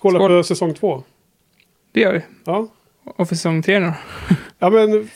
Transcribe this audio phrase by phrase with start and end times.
[0.00, 0.28] Skåla Skål.
[0.28, 1.02] för säsong två.
[1.92, 2.22] Det gör vi.
[2.44, 2.68] Ja.
[3.04, 3.92] Och för säsong tre då?
[4.58, 5.08] Ja, men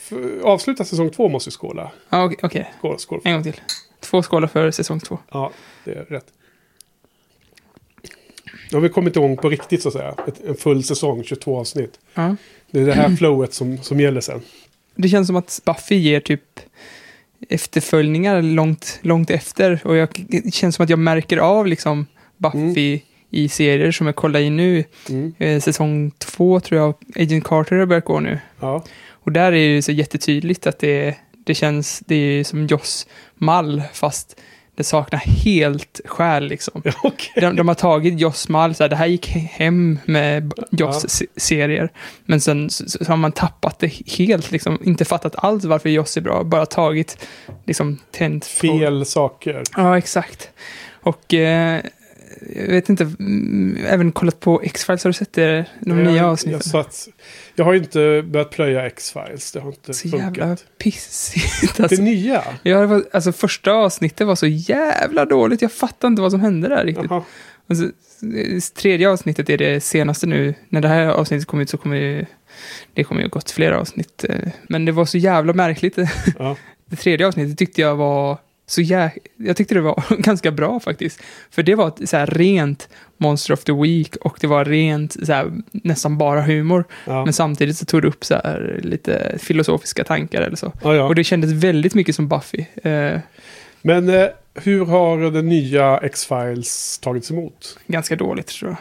[0.43, 1.91] avsluta säsong två måste vi skåla.
[2.09, 2.37] Ja, okej.
[2.43, 2.73] okej.
[2.77, 3.21] Skål, skål.
[3.23, 3.61] En gång till.
[3.99, 5.17] Två skålar för säsong två.
[5.31, 5.51] Ja,
[5.83, 6.25] det är rätt.
[8.71, 10.15] Nu har vi kommit igång på riktigt så att säga.
[10.27, 11.99] Ett, en full säsong, 22 avsnitt.
[12.13, 12.35] Ja.
[12.71, 14.41] Det är det här flowet som, som gäller sen.
[14.95, 16.59] Det känns som att Buffy ger typ
[17.49, 19.81] efterföljningar långt, långt efter.
[19.83, 22.05] Och jag, det känns som att jag märker av liksom
[22.37, 23.01] Buffy
[23.35, 24.83] i serier som jag kollar i nu.
[25.09, 25.33] Mm.
[25.39, 26.93] Eh, säsong två tror jag
[27.23, 28.39] Agent Carter har börjat gå nu.
[28.59, 28.83] Ja.
[29.09, 33.83] Och där är det så jättetydligt att det, det känns, det är som Joss mall
[33.93, 34.39] fast
[34.75, 36.81] det saknar helt själ liksom.
[37.03, 37.31] Okej.
[37.41, 41.09] De, de har tagit Joss mall, så här, det här gick hem med Joss Ja.
[41.09, 41.89] se- serier.
[42.25, 46.17] Men sen så, så har man tappat det helt, liksom, inte fattat alls varför Joss
[46.17, 47.27] är bra, bara tagit
[47.65, 49.63] liksom tänt Fel saker.
[49.75, 50.49] Ja, exakt.
[51.01, 51.81] Och eh,
[52.55, 55.65] jag vet inte, mm, även kollat på X-Files, har du sett det?
[55.79, 56.61] De Jag- nya avsnitten?
[56.73, 57.07] Jag, satt,
[57.55, 59.51] jag har ju inte börjat plöja X-Files.
[59.51, 60.37] Det har inte så funkat.
[60.37, 61.77] jävla pissigt.
[61.77, 62.01] Det Alltså.
[62.01, 62.43] nya?
[62.63, 65.61] Ja, det var, alltså första avsnittet var så jävla dåligt.
[65.61, 67.11] Jag fattar inte vad som hände där riktigt.
[67.69, 67.89] Alltså,
[68.75, 70.53] tredje avsnittet är det senaste nu.
[70.69, 72.25] När det här avsnittet kom ut så kommer det,
[72.93, 74.25] det kommer ju gått flera avsnitt.
[74.29, 75.97] eh, Men det var så jävla märkligt.
[76.39, 76.57] Ja.
[76.89, 78.37] Det tredje avsnittet tyckte jag var
[78.67, 79.11] så jä...
[79.37, 81.19] Jag tyckte det var ganska bra faktiskt.
[81.51, 85.25] För det var ett så här rent Monster of the Week och det var rent
[85.25, 86.85] så här, nästan bara humor.
[87.05, 87.23] Ja.
[87.23, 90.71] Men samtidigt så tog det upp så här lite filosofiska tankar eller så.
[90.83, 91.03] Ja, ja.
[91.03, 92.65] Och det kändes väldigt mycket som Buffy.
[92.83, 93.19] Eh,
[93.81, 97.79] Men eh, hur har den nya X-Files tagits emot?
[97.87, 98.77] ganska dåligt tror jag.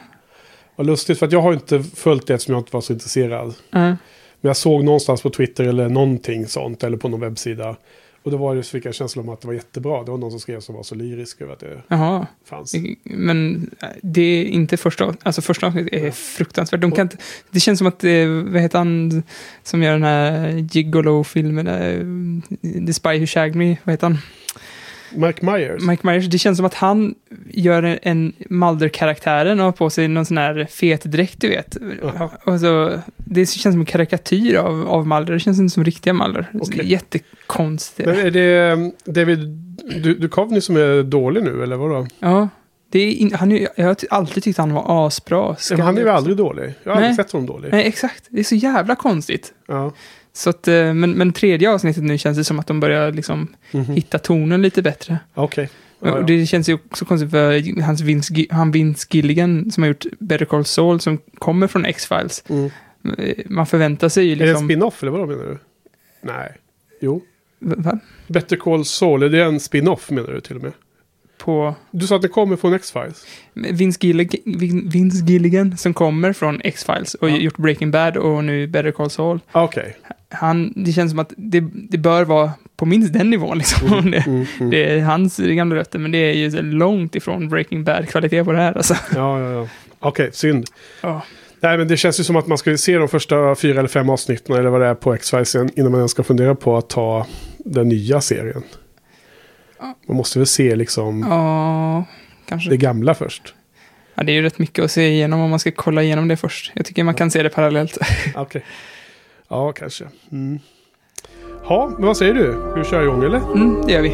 [0.76, 3.46] Vad lustigt, för att jag har inte följt det eftersom jag inte var så intresserad.
[3.46, 3.96] Uh, Men
[4.40, 7.76] jag såg någonstans på Twitter eller någonting sånt, eller på någon webbsida.
[8.24, 10.04] Och då var det så fick jag en känsla om att det var jättebra.
[10.04, 12.26] Det var någon som skrev som var så lyrisk över att det jaha.
[12.44, 12.74] fanns.
[13.02, 16.80] Men eh, det är inte första, alltså första avsnittet är fruktansvärt.
[16.80, 17.16] De kan inte,
[17.50, 19.22] det känns som att, det, vad heter han
[19.62, 24.18] som gör den här Gigolo-filmen, eh, The Spy Who Shagged Me, vad heter han?
[25.14, 25.82] Mike Myers.
[25.82, 27.14] Mike Myers, det känns som att han
[27.50, 31.76] gör en, en Mulder-karaktären och har på sig någon sån här fet dräkt, du vet.
[32.02, 32.30] Jaha.
[32.44, 36.12] Och så, det känns som en karikatyr av, av Mulder, det känns inte som riktiga
[36.12, 36.50] Mulder.
[36.54, 36.90] Okej.
[36.90, 38.08] Jättekonstigt.
[38.08, 39.38] Men är det eh, David
[40.02, 42.06] du, Duchovny som är dålig nu, eller vadå?
[42.18, 42.48] Ja,
[42.98, 45.56] är han är, jag har alltid tyckt han var asbra.
[45.70, 46.74] Men han är ju aldrig dålig.
[46.82, 47.08] Jag har Nej.
[47.08, 47.72] aldrig sett honom dålig.
[47.72, 48.24] Nej, exakt.
[48.28, 49.52] Det är så jävla konstigt.
[49.66, 49.92] Ja.
[50.36, 53.48] Så att, eh, men, men tredje avsnittet nu känns det som att de börjar liksom
[53.72, 53.84] Mhm.
[53.94, 55.18] hitta tonen lite bättre.
[55.34, 55.68] Okej.
[56.00, 56.22] Ja, ja.
[56.26, 60.44] det känns ju också konstigt för hans Vince, han Vince Gilligan som har gjort Better
[60.44, 62.44] Call Saul som kommer från X-Files.
[62.48, 62.70] Mm.
[63.18, 64.68] Eh, Man förväntar sig ju Är det en liksom...
[64.68, 65.58] spin-off eller vad menar du?
[66.20, 66.52] Nej.
[67.00, 67.22] Jo.
[67.58, 67.98] Va?
[68.26, 70.72] Better Call Saul, är det en spin-off menar du till och med?
[71.38, 73.26] På Du sa att det kommer från X-Files.
[73.54, 77.36] Vince Gilligan, Vin- Vince Gilligan som kommer från X-Files och Ja.
[77.36, 79.40] gjort Breaking Bad och nu Better Call Saul.
[79.52, 79.96] Ah, Okej.
[80.30, 83.88] Han, det känns som att det, det bör vara på minst den nivån liksom.
[84.10, 84.70] Det, Mm, mm.
[84.70, 88.58] det är hans gamla rötter, men det är ju långt ifrån Breaking Bad-kvalitet på det
[88.58, 88.94] här alltså.
[89.14, 89.68] Ja, ja, ja.
[90.00, 90.66] Okej, synd.
[91.00, 91.22] Ja.
[91.60, 94.10] Nej, men det känns ju som att man ska se de första fyra eller fem
[94.10, 97.26] avsnitten eller vad det är på X-Files innan man ens ska fundera på att ta
[97.58, 98.62] den nya serien.
[100.06, 102.04] Man måste väl se liksom Ja,
[102.48, 102.70] kanske.
[102.70, 103.54] det gamla först.
[104.14, 106.36] Ja, det är ju rätt mycket att se igenom om man ska kolla igenom det
[106.36, 106.72] först.
[106.74, 107.98] Jag tycker man kan se det parallellt.
[108.34, 108.64] Okej.
[109.48, 110.04] Ja, kanske.
[110.32, 110.58] Mm.
[111.68, 112.52] Ja, men vad säger du?
[112.70, 113.38] Ska vi köra igång eller?
[113.38, 114.10] Mm, det gör vi.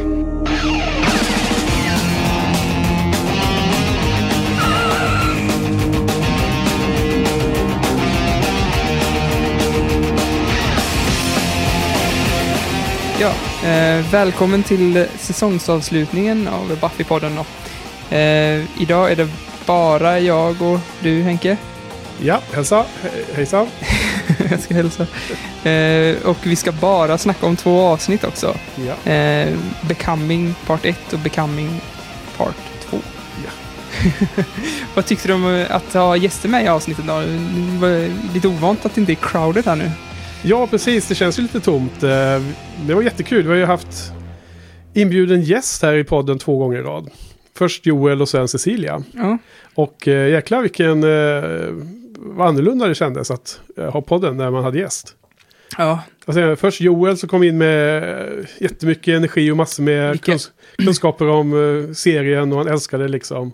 [13.21, 13.33] Ja,
[13.69, 17.45] eh, välkommen till säsongsavslutningen av Buffy-podden.
[18.11, 19.29] Eh, idag är det
[19.67, 21.57] bara jag och du, Henke.
[22.23, 22.85] Ja, hälsa.
[23.03, 23.67] He- hejsan.
[24.51, 25.07] jag ska hälsa.
[25.71, 28.55] Eh, och vi ska bara snacka om två avsnitt också.
[29.05, 29.13] Ja.
[29.13, 29.49] Eh,
[29.89, 31.81] Becoming Part 1 och Becoming
[32.37, 32.57] Part
[32.91, 32.99] 2.
[33.45, 33.51] Ja.
[34.95, 37.21] Vad tyckte du om att ha gäster med i avsnittet då?
[37.21, 39.91] Det var lite ovant att det inte är crowded här nu.
[40.43, 41.09] Ja, precis.
[41.09, 42.03] Det känns ju lite tomt.
[42.03, 42.43] Eh,
[42.87, 43.43] Det var jättekul.
[43.43, 44.13] Vi har ju haft
[44.95, 47.11] inbjuden gäst här i podden två gånger i rad.
[47.55, 49.03] Först Joel och sen Cecilia.
[49.13, 49.39] Ja,
[49.75, 51.85] Och eh, jäklar vilken eh,
[52.17, 53.61] vad annorlunda det kändes att
[53.93, 55.15] ha podden när man hade gäst.
[55.79, 56.03] ja.
[56.25, 61.93] Alltså, först Joel som kom in med jättemycket energi och massor med kuns- kunskaper om
[61.97, 63.53] serien och han älskade liksom.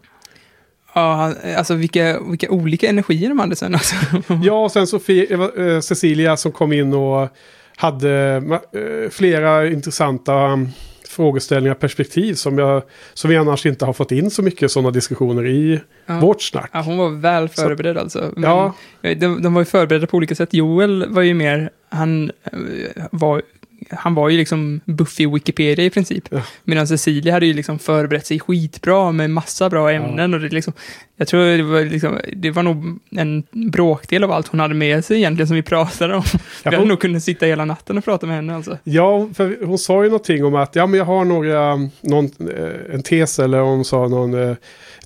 [1.00, 3.75] Ja alltså vilka, vilka olika energier de hade sen.
[3.75, 3.94] Alltså.
[4.43, 7.28] Ja, och sen så fi- eh, Cecilia som kom in och
[7.76, 10.69] hade eh, flera intressanta um,
[11.08, 12.82] frågeställningar perspektiv som, jag,
[13.14, 16.19] som vi annars inte har fått in så mycket sådana diskussioner i Ja.
[16.20, 16.70] vårt snack.
[16.72, 18.32] Ja, hon var väl förberedd alltså.
[18.37, 18.75] Men Ja.
[19.02, 20.54] de, de var ju förberedda på olika sätt.
[20.54, 23.42] Joel var ju mer, han eh, var,
[23.91, 26.25] han var ju liksom Buffy Wikipedia i princip.
[26.31, 26.43] Ja.
[26.65, 30.35] Medan Cecilia hade ju liksom förberett sig skitbra med massa bra ämnen.
[30.35, 30.73] Och det liksom,
[31.17, 35.05] jag tror det var, liksom, det var nog en bråkdel av allt hon hade med
[35.05, 36.23] sig egentligen som vi pratade om.
[36.62, 38.79] Ja, Vi hade nog kunnat sitta hela natten och prata med henne alltså.
[38.85, 42.94] Ja, för hon sa ju någonting om att ja, men jag har några, någon, eh,
[42.94, 44.56] en tes eller hon sa någon eh,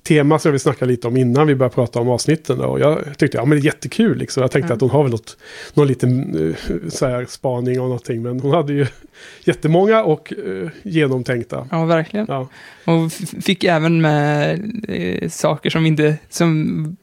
[0.03, 2.57] tema som jag vill snacka lite om innan vi börjar prata om avsnitten.
[2.57, 2.65] Då.
[2.65, 4.41] Och jag tyckte ja men det är jättekul liksom.
[4.41, 4.75] Jag tänkte Ja.
[4.75, 5.37] att hon har väl något,
[5.73, 8.21] någon liten eh, så här, spaning och någonting.
[8.21, 8.85] Men hon hade ju
[9.43, 11.67] jättemånga och eh, genomtänkta.
[11.71, 12.25] Ja, verkligen.
[12.29, 12.47] Ja.
[12.85, 13.11] Och
[13.43, 16.97] fick även med eh, saker som vi inte, som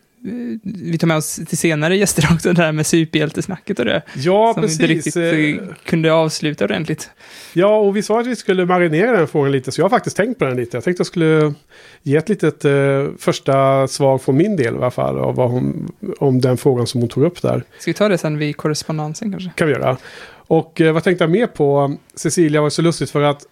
[0.62, 4.02] vi tar med oss till senare gäster också, det här med superhjältesnacket och det.
[4.16, 5.16] Ja, som vi inte precis.
[5.16, 7.10] riktigt eh, kunde avsluta ordentligt.
[7.52, 10.16] Ja, och vi sa att vi skulle marinera den frågan lite, så jag har faktiskt
[10.16, 10.76] tänkt på den lite.
[10.76, 11.54] Jag tänkte jag skulle
[12.02, 12.72] ge ett litet eh,
[13.18, 17.00] första svar från min del i alla fall, av vad hon, om den frågan som
[17.00, 17.62] hon tog upp där.
[17.78, 19.50] Ska vi ta det sen vid korrespondensen kanske?
[19.54, 19.96] kan vi göra.
[20.30, 21.96] Och eh, vad tänkte jag mer på?
[22.14, 23.46] Cecilia var så lustigt för att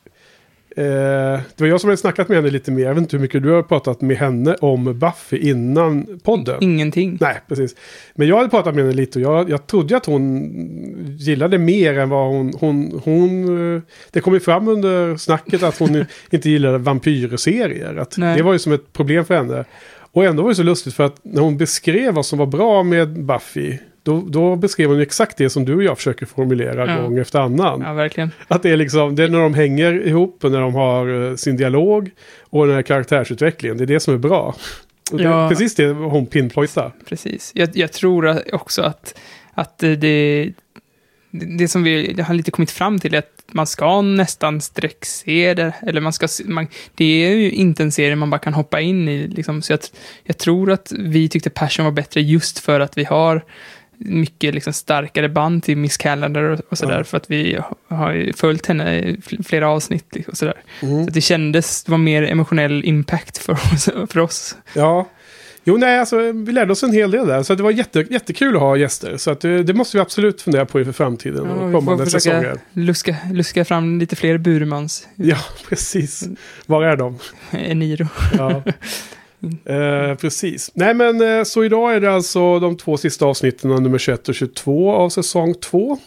[0.77, 2.83] det var jag som hade snackat med henne lite mer.
[2.83, 6.59] Jag vet inte hur mycket du har pratat med henne om Buffy innan podden.
[6.61, 7.19] Ingenting.
[7.21, 7.77] Nej, precis.
[8.15, 11.99] Men jag hade pratat med henne lite och jag, jag trodde att hon gillade mer
[11.99, 12.53] än vad hon...
[12.61, 17.97] hon, hon eh, det kom ju fram under snacket att hon inte gillade vampyrserier.
[17.97, 18.37] Att Nej.
[18.37, 19.65] det var ju som ett problem för henne.
[20.13, 22.83] Och ändå var det så lustigt för att när hon beskrev vad som var bra
[22.83, 23.79] med Buffy.
[24.07, 27.03] Då, då beskrev hon exakt det som du och jag försöker formulera Ja.
[27.03, 27.81] gång efter annan.
[27.81, 28.31] Ja, verkligen.
[28.49, 31.37] Att det är liksom, det är när de hänger ihop och när de har eh,
[31.37, 32.11] sin dialog
[32.41, 33.79] och den här karaktärsutvecklingen.
[33.79, 34.55] Det är det som är bra.
[35.13, 35.49] Och det är Ja.
[35.49, 36.93] precis det hon pinpointar.
[37.09, 37.53] Precis.
[37.55, 39.19] Jag, jag tror också att,
[39.55, 40.53] att det, det,
[41.59, 45.73] det som vi har lite kommit fram till är att man ska nästan sträckse det.
[45.83, 49.09] Eller man ska, man, det är ju inte en serie man bara kan hoppa in
[49.09, 49.29] i.
[49.29, 49.63] Liksom.
[49.63, 49.81] Så jag,
[50.25, 53.45] jag tror att vi tyckte Passion var bättre just för att vi har
[53.99, 56.99] mycket liksom, starkare band till Miss Calendar och, och sådär.
[56.99, 57.05] Ja.
[57.05, 57.59] För att vi
[57.89, 60.55] har följt henne i fl- flera avsnitt och sådär.
[60.83, 61.03] Mm.
[61.05, 63.89] Så att det kändes, det var mer emotionell impact för oss.
[64.11, 64.57] För oss.
[64.75, 65.09] Ja.
[65.69, 67.43] Jo, nej, alltså vi lärde oss en hel del där.
[67.43, 69.17] Så det var jätte, jättekul att ha gäster.
[69.17, 72.59] Så att det, det måste vi absolut fundera på inför framtiden Ja, och kommande säsonger.
[72.73, 75.09] Luska, luska fram lite fler Burmans.
[75.15, 75.37] Ja,
[75.69, 76.29] precis.
[76.67, 77.19] Var är de?
[77.51, 78.07] Eniro.
[78.39, 78.63] Ja.
[79.65, 80.71] Eh, precis.
[80.75, 84.35] Nej, men eh, så idag är det alltså de två sista avsnitten, nummer 21 och
[84.35, 85.99] 22 av säsong 2.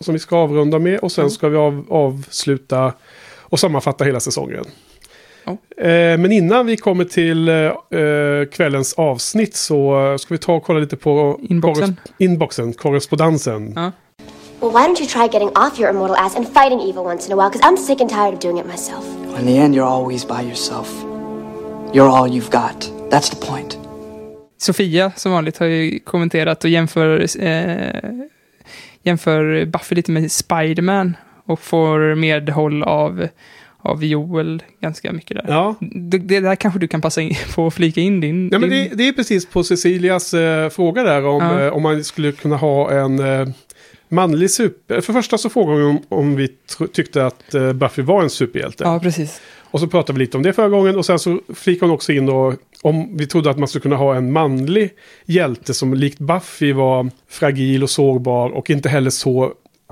[0.00, 0.98] Som vi ska avrunda med.
[1.00, 1.30] Och sen Ja.
[1.30, 2.92] ska vi av, avsluta
[3.40, 4.64] och sammanfatta hela säsongen.
[5.76, 5.86] Eh,
[6.18, 7.70] men innan vi kommer till eh,
[8.52, 11.88] kvällens avsnitt så ska vi ta och kolla lite på Inboxen.
[11.90, 13.74] korres- inboxen, korrespondensen.
[13.74, 17.32] Well, why don't you try getting off your immortal ass and fighting evil once in
[17.32, 17.50] a while?
[17.50, 19.04] Because I'm sick and tired of doing it myself.
[19.40, 21.04] In the end, you're always by yourself.
[21.94, 22.92] You're all you've got.
[23.10, 23.78] That's the point.
[24.58, 28.10] Sofia, som vanligt, har ju kommenterat och jämför, eh,
[29.02, 33.28] jämför Buffy lite med Spiderman och får medhåll av,
[33.78, 35.44] av Joel ganska mycket där.
[35.48, 38.48] Ja, Det, det där kanske du kan passa in på att flika in din...
[38.52, 41.60] Ja, men din det, det är precis på Cecilias eh, fråga där om, Ja.
[41.62, 43.48] eh, om man skulle kunna ha en eh,
[44.08, 45.00] manlig super...
[45.00, 46.48] För första så frågade hon om, om vi
[46.92, 48.84] tyckte att eh, Buffy var en superhjälte.
[48.84, 49.40] Ja, precis.
[49.70, 52.12] Och så pratade vi lite om det förra gången och sen så flikade hon också
[52.12, 54.90] in då om vi trodde att man skulle kunna ha en manlig
[55.24, 59.44] hjälte som likt Buffy var fragil och sårbar och inte heller så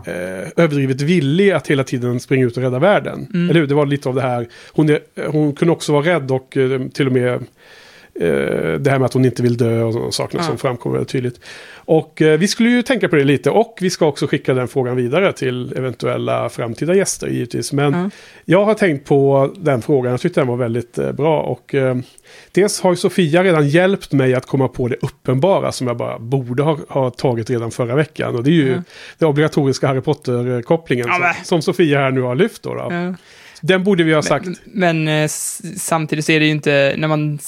[0.06, 3.26] eh, överdrivet villig att hela tiden springa ut och rädda världen.
[3.34, 3.50] Mm.
[3.50, 3.66] Eller hur?
[3.66, 4.48] Det var lite av det här.
[4.72, 7.44] Hon, är, hon kunde också vara rädd och eh, till och med
[8.18, 10.44] det här med att hon inte vill dö och sådana saker Ja.
[10.44, 11.40] som framkommer väldigt tydligt.
[11.74, 14.68] Och eh, vi skulle ju tänka på det lite och vi ska också skicka den
[14.68, 17.72] frågan vidare till eventuella framtida gäster givetvis.
[17.72, 18.10] Men Ja.
[18.44, 21.40] jag har tänkt på den frågan, jag tyckte den var väldigt eh, bra.
[21.40, 21.96] Och eh,
[22.52, 26.18] dels har ju Sofia redan hjälpt mig att komma på det uppenbara som jag bara
[26.18, 28.34] borde ha, ha tagit redan förra veckan.
[28.36, 28.82] Och det är ju Ja.
[29.18, 32.62] den obligatoriska Harry Potter-kopplingen som, som Sofia här nu har lyft.
[32.62, 33.14] Då, då.
[33.60, 34.46] Den borde vi ha sagt.
[34.46, 35.28] Men, men eh,
[35.76, 37.38] samtidigt så är det ju inte, när man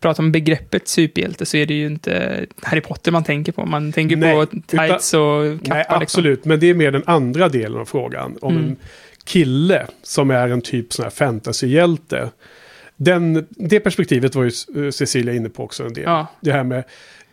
[0.00, 3.66] pratar om begreppet superhjälte så är det ju inte Harry Potter man tänker på.
[3.66, 5.74] Man tänker Nej, på tights och kappa.
[5.74, 6.02] Nej, liksom.
[6.02, 6.44] absolut.
[6.44, 8.36] Men det är mer den andra delen av frågan.
[8.40, 8.68] Om Mm.
[8.68, 8.76] en
[9.24, 12.30] kille som är en typ sån här fantasyhjälte.
[12.96, 16.04] Den, det perspektivet var ju eh, Cecilia inne på också en del.
[16.04, 16.26] Ja.
[16.40, 16.84] Det här med,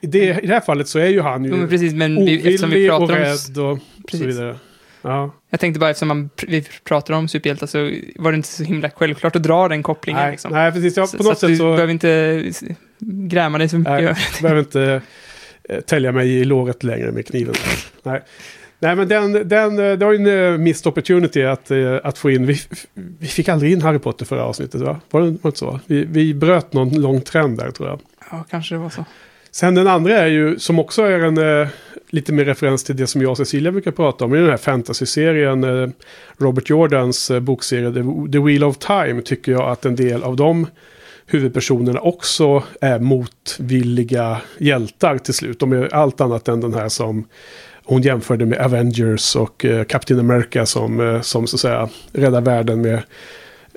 [0.01, 2.69] det, I det här fallet så är ju han ju Jo, men precis, men eftersom
[2.69, 3.21] vi ovillig och pratar om...
[3.21, 4.27] rädd och så Precis.
[4.27, 4.55] vidare.
[5.03, 5.31] Ja.
[5.49, 7.77] Jag tänkte bara eftersom man, vi pratar om superhjältar så
[8.15, 10.21] var det inte så himla självklart att dra den kopplingen.
[10.21, 10.51] Nej, liksom.
[10.51, 10.97] nej, precis.
[10.97, 12.43] Ja, så, på så något du sätt så behöver inte
[12.99, 14.01] gräma dig så mycket.
[14.01, 14.15] Nej.
[14.41, 15.01] behöver inte
[15.69, 17.55] eh, tälja mig i låret längre med kniven.
[18.03, 18.21] nej.
[18.79, 21.71] Nej, men den, den, eh, det var ju en eh, missed opportunity att,
[22.03, 22.45] att få in.
[22.45, 22.59] Vi,
[23.19, 24.99] vi fick aldrig in Harry Potter förra avsnittet, va?
[25.09, 25.79] Var det var det inte så?
[25.85, 27.99] Vi, vi bröt någon lång trend där, tror jag.
[28.31, 29.05] Ja, kanske det var så.
[29.51, 31.67] Sen den andra är ju, som också är en
[32.13, 34.57] lite mer referens till det som jag och Cecilia brukar prata om, i den här
[34.57, 35.89] fantasy-serien, eh,
[36.37, 37.93] Robert Jordans eh, bokserie
[38.31, 40.67] The, Wheel of Time, tycker jag att en del av de
[41.25, 45.59] huvudpersonerna också är motvilliga hjältar till slut.
[45.59, 47.27] De är allt annat än den här som
[47.83, 52.81] hon jämförde med Avengers och eh, Captain America som, som så att säga räddar världen
[52.81, 53.03] med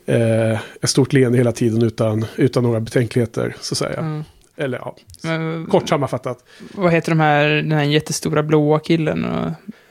[0.06, 3.56] eh, ett stort leende hela tiden utan, utan några betänkligheter.
[3.60, 3.98] Så att säga.
[3.98, 4.24] Mm.
[4.56, 6.38] Eller ja, Men, kort sammanfattat.
[6.74, 9.24] Vad heter de här, den här jättestora blåa killen?
[9.24, 9.46] Och,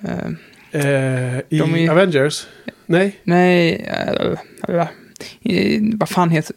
[0.09, 0.29] eh,
[0.71, 2.47] Eh, I är- Avengers?
[2.85, 3.19] Nej?
[3.23, 3.75] nej,
[4.67, 6.55] eh, vad fan heter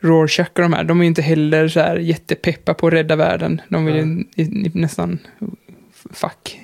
[0.00, 3.60] Rorschach och de här, de är inte heller så här jättepeppa på att rädda världen.
[3.68, 5.18] De vill ju i- nästan
[6.12, 6.60] fuck.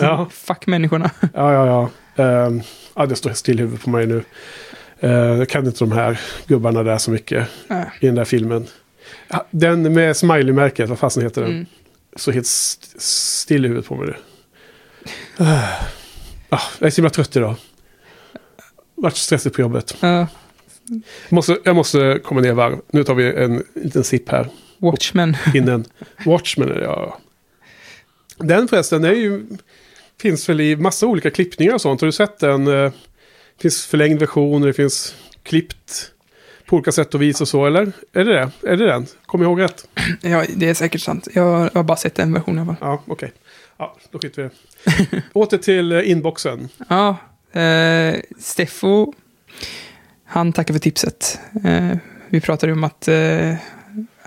[0.00, 0.28] Ja.
[0.32, 1.10] fuck människorna.
[1.20, 1.66] Ja, ja,
[2.16, 2.24] ja.
[2.24, 2.60] Ehm,
[2.96, 4.22] ja, det står still i huvudet på mig nu.
[5.04, 7.84] Uh, jag kan inte de här gubbarna där så mycket Nej.
[8.00, 8.66] i den där filmen.
[9.50, 11.50] Den med smiley-märket, vad fasen heter den?
[11.50, 11.66] Mm.
[12.16, 14.14] Så helt st- still i huvudet på mig nu.
[16.48, 17.54] Ah, jag är så himla trött idag.
[18.94, 19.96] Vart stressigt på jobbet.
[20.00, 20.26] Jag
[21.28, 22.78] måste, jag måste komma ner varv.
[22.92, 24.48] Nu tar vi en liten sipp här.
[24.78, 25.36] Watchmen.
[25.54, 25.84] Innan.
[26.26, 27.18] Watchmen ja.
[28.38, 29.46] Den förresten är ju,
[30.20, 32.00] finns väl i massa olika klippningar och sånt.
[32.00, 32.66] Har du sett den?
[32.66, 32.72] Eh,
[33.56, 36.10] Det finns förlängd version det finns klippt
[36.66, 37.92] på olika sätt och vis och så, eller?
[38.12, 38.70] Är det det?
[38.72, 39.06] Är det den?
[39.26, 39.88] Kommer jag ihåg rätt?
[40.20, 41.28] Ja, det är säkert sant.
[41.34, 42.76] Jag har bara sett en version av den.
[42.80, 43.32] Ja, okej.
[43.76, 45.22] Ja, då skiter vi det.
[45.32, 46.68] Åter till eh, inboxen.
[46.88, 47.16] Ja,
[47.60, 49.12] eh, Steffo,
[50.24, 51.40] han tackar för tipset.
[51.64, 51.96] Eh,
[52.28, 53.54] vi pratade om att eh,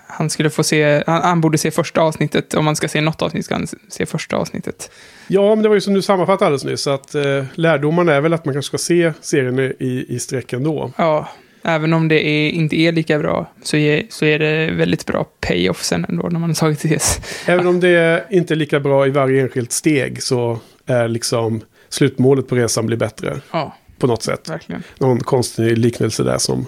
[0.08, 2.54] han skulle få se, han, han borde se första avsnittet.
[2.54, 4.92] Om man ska se något avsnitt ska han se första avsnittet.
[5.28, 6.88] Ja, men det var ju som du sammanfattade alldeles nyss.
[6.88, 10.92] Att eh, lärdomarna är väl att man kanske ska se serien i, i sträck ändå.
[10.98, 11.30] Ja,
[11.68, 15.24] även om det är, inte är lika bra så är, så är det väldigt bra
[15.24, 17.22] payoff sen ändå när man har tagit det.
[17.46, 22.48] Även om det inte är lika bra i varje enskilt steg så är liksom slutmålet
[22.48, 24.50] på resan blir bättre Ja, på något sätt.
[24.50, 24.84] verkligen.
[25.00, 26.66] Någon konstig liknelse där som,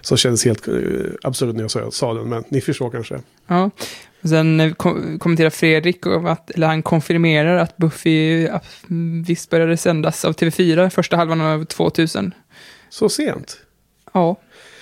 [0.00, 2.28] som kändes helt uh, absurd när jag sa, den.
[2.28, 3.18] Men ni förstår kanske.
[3.46, 3.70] Ja.
[4.22, 8.60] Och sen eh, kom, kommenterar Fredrik, att, eller han konfirmerar att Buffy eh,
[9.26, 12.34] visst började sändas av TV4 första halvan av 2000.
[12.90, 13.56] Så sent?
[14.18, 14.36] Ja,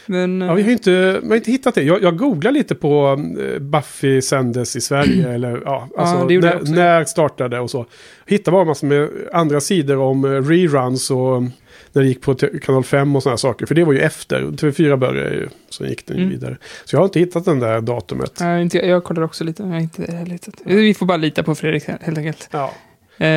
[0.06, 0.40] men...
[0.40, 1.82] Ja, vi har inte, vi har inte hittat det.
[1.82, 5.28] Jag, jag googlar lite på eh, Buffy sändes i Sverige.
[5.34, 6.72] eller, ja, alltså, jag när, också.
[6.72, 7.86] när startade och så.
[8.26, 11.50] Hittade bara massor med andra sidor om eh, reruns och mm,
[11.92, 13.66] när det gick på kanal 5 och sådana saker.
[13.66, 14.42] För det var ju efter.
[14.42, 15.48] TV4 började ju.
[15.68, 16.28] Så gick den Mm.
[16.28, 16.56] vidare.
[16.84, 18.32] Så jag har inte hittat den där datumet.
[18.40, 20.54] Nej, inte, jag kollar också lite, jag har inte heller hittat.
[20.64, 22.48] Vi får bara lita på Fredrik helt enkelt.
[22.50, 22.72] Ja.
[23.18, 23.28] Eh,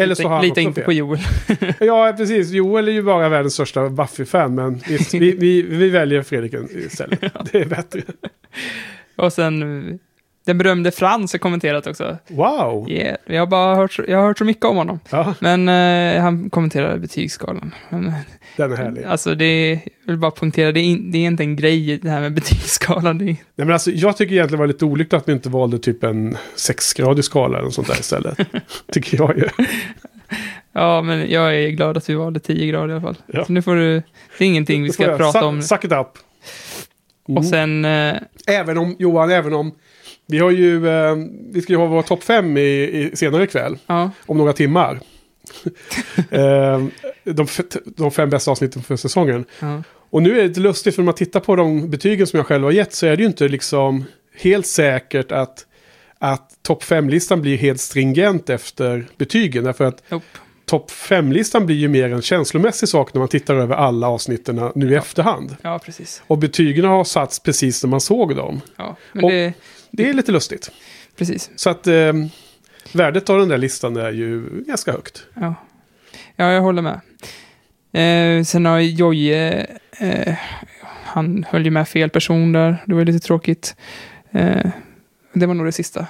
[0.00, 0.84] Eller så har lita inte fel.
[0.84, 1.20] på Joel.
[1.80, 2.50] ja, precis.
[2.50, 4.54] Joel är ju bara världens största Buffy-fan.
[4.54, 4.80] Men
[5.12, 7.20] vi, vi, vi väljer Fredrik istället.
[7.52, 8.02] Det är bättre.
[9.16, 9.98] Och sen
[10.48, 12.16] den berömde Frans har kommenterat också.
[12.28, 12.90] Wow!
[12.90, 15.00] Yeah, jag har bara hört, så- jag har hört så mycket om honom.
[15.10, 17.74] Ja, Men eh, han kommenterar betygsskalan.
[17.88, 18.12] Men,
[18.56, 19.04] den är härlig.
[19.04, 19.70] alltså det är,
[20.04, 23.20] jag vill bara poängtera, det är, det är inte en grej det här med betygsskalan.
[23.20, 25.78] Är, Nej, men alltså, jag tycker egentligen det var lite olyckligt att vi inte valde
[25.78, 28.38] typ en sexgradig skala eller något sånt där istället.
[28.92, 29.48] tycker jag ju.
[30.72, 33.16] ja, men jag är glad att vi valde 10 grader i alla fall.
[33.26, 33.44] Ja.
[33.44, 34.02] Så nu får du,
[34.38, 35.62] det är ingenting vi ska prata om.
[35.62, 36.08] Suck it up.
[37.28, 37.38] Mm.
[37.38, 38.14] Och sen, eh,
[38.46, 39.72] Även om, Johan, även om
[40.28, 41.16] vi har ju, eh,
[41.52, 43.78] vi ska ju ha vår topp fem i, i senare ikväll.
[43.86, 45.00] ja, Om några timmar.
[46.30, 46.84] eh,
[47.24, 47.46] de,
[47.96, 49.44] de fem bästa avsnitten för säsongen.
[49.60, 49.82] ja.
[50.10, 52.46] Och nu är det lite lustigt för när man tittar på de betygen som jag
[52.46, 54.04] själv har gett så är det ju inte liksom
[54.40, 55.66] helt säkert att,
[56.18, 59.64] att topp fem-listan blir helt stringent efter betygen.
[59.64, 60.24] Därför att Nope.
[60.66, 64.92] topp fem-listan blir ju mer en känslomässig sak när man tittar över alla avsnitten nu
[64.92, 65.56] i efterhand.
[65.62, 66.22] ja, precis.
[66.26, 68.60] Och betygen har satts precis när man såg dem.
[68.76, 69.52] Ja, men Och- det,
[69.90, 70.70] Det är lite lustigt.
[71.16, 71.50] precis.
[71.56, 72.12] Så att eh,
[72.92, 75.26] värdet av den där listan är ju ganska högt.
[75.34, 75.54] Ja,
[76.36, 77.00] ja jag håller med.
[77.92, 79.66] Eh, sen har Jojje,
[79.98, 80.34] eh,
[81.04, 82.82] han höll ju med fel person där.
[82.86, 83.76] Det var lite tråkigt.
[84.30, 84.70] Eh,
[85.32, 86.06] det var nog det sista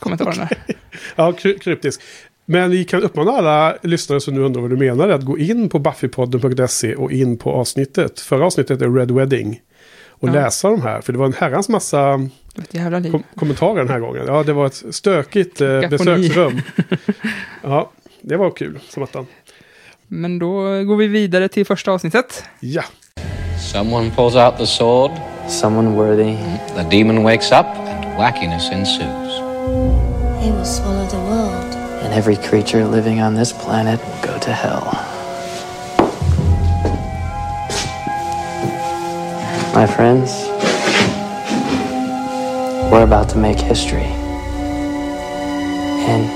[0.00, 0.58] kommentaren där.
[1.16, 2.00] Ja, kry- kryptisk.
[2.44, 5.68] Men vi kan uppmana alla lyssnare som nu undrar vad du menar att gå in
[5.68, 8.20] på buffypodden.se och in på avsnittet.
[8.20, 9.60] Förra avsnittet är Red Wedding.
[10.20, 10.32] Och Ja.
[10.32, 11.00] läsa de här.
[11.00, 12.28] För det var en herrans massa
[13.10, 14.24] kom kommentarer den här gången.
[14.26, 16.60] Ja, det var ett stökigt eh, besöksrum.
[17.62, 19.26] Ja, det var kul som attan.
[20.08, 22.44] Men då går vi vidare till första avsnittet.
[22.60, 22.82] Ja,
[23.72, 25.10] Someone pulls out the sword,
[25.48, 26.36] Someone worthy.
[26.76, 29.40] the demon wakes up, and wackiness ensues.
[30.40, 31.74] They will swallow the world
[32.04, 34.96] and every creature living on this planet will go to hell.
[39.74, 40.48] My friends,
[42.90, 44.06] we're about to make history.
[46.08, 46.30] And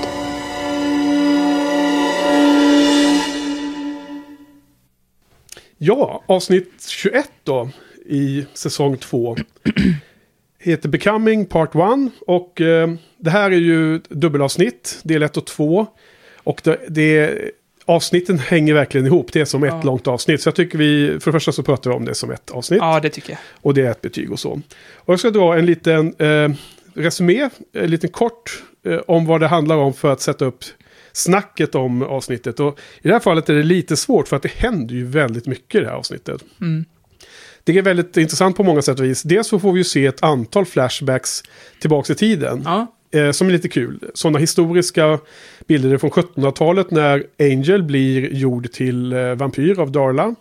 [5.77, 7.69] Ja, avsnitt 21 då
[8.05, 9.35] i säsong 2
[10.59, 11.81] heter Becoming Part 1
[12.27, 15.87] och eh, det här är ju dubbelavsnitt, del 1 och 2.
[16.43, 17.39] Och det, det,
[17.85, 19.81] avsnitten hänger verkligen ihop, det är som ett Ja.
[19.83, 20.41] långt avsnitt.
[20.41, 22.79] Så jag tycker vi, för det första så pratar vi om det som ett avsnitt.
[22.81, 23.39] Ja, det tycker jag.
[23.61, 24.51] Och det är ett betyg och så.
[24.95, 26.49] Och jag ska dra en liten eh,
[26.93, 30.63] resumé, en liten kort, eh, om vad det handlar om för att sätta upp
[31.13, 32.59] snacket om avsnittet.
[32.59, 35.47] Och i det här fallet är det lite svårt för att det händer ju väldigt
[35.47, 36.41] mycket i det här avsnittet.
[37.63, 39.23] Det är väldigt intressant på många sätt och vis.
[39.23, 41.43] Dels så får vi ju se ett antal flashbacks
[41.81, 42.61] tillbaka i tiden.
[42.65, 43.99] Ja, Eh, som är lite kul.
[44.13, 45.19] Sådana historiska
[45.67, 50.35] bilder från 1700-talet när Angel blir gjord till eh, vampyr av Darla.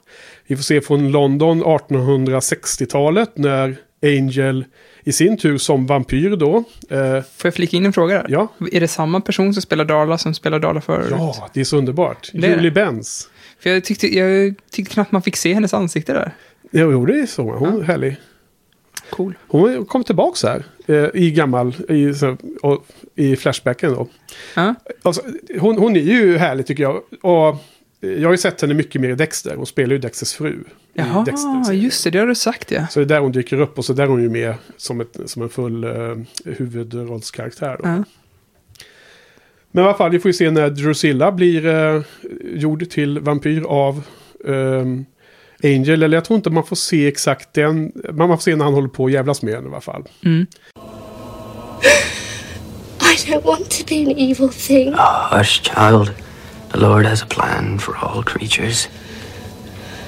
[0.47, 4.65] Vi får se från London 1860-talet när Angel
[5.05, 6.57] i sin tur som vampyr då.
[6.91, 8.27] Eh, får jag flika in en fråga där?
[8.29, 8.49] ja.
[8.73, 11.07] Är det samma person som spelar Darla som spelar Darla förut?
[11.11, 12.31] ja, det är så underbart.
[12.33, 12.71] Det Julie.
[12.71, 13.29] Benz.
[13.61, 16.33] För jag tyckte, jag tyckte knappt man fick se hennes ansikte där.
[16.71, 17.53] Jo, jo, det är så.
[17.53, 18.17] Hon är härlig.
[19.11, 19.35] Cool.
[19.47, 24.09] Hon kom tillbaka här eh, i gammal, i, så, och, i flashbacken då.
[24.57, 25.23] Ja, Alltså,
[25.59, 27.03] hon, hon är ju härlig tycker jag.
[27.23, 27.57] Och
[28.01, 29.57] jag har ju sett henne mycket mer i Dexter.
[29.57, 30.59] Hon spelar ju Dexters fru.
[30.95, 32.87] Jaha, just det, det har du sagt ja.
[32.87, 35.01] Så det är där hon dyker upp och så där är hon ju med som,
[35.01, 37.77] ett, som en full uh, huvudrollskaraktär.
[37.83, 37.89] Då.
[37.89, 38.05] ja.
[39.71, 42.03] Men i alla fall, vi får ju se när Drusilla blir uh,
[42.45, 44.03] gjord till vampyr av
[44.49, 45.05] ehm,
[45.65, 46.03] Angel.
[46.03, 47.93] Eller jag tror inte man får se exakt den.
[47.95, 50.05] Men man får se när han håller på att jävlas med henne i alla fall.
[50.25, 50.47] Mm.
[53.01, 54.95] I don't want to be an evil thing.
[55.31, 56.11] hush, child.
[56.73, 58.89] The Lord has a plan for all creatures.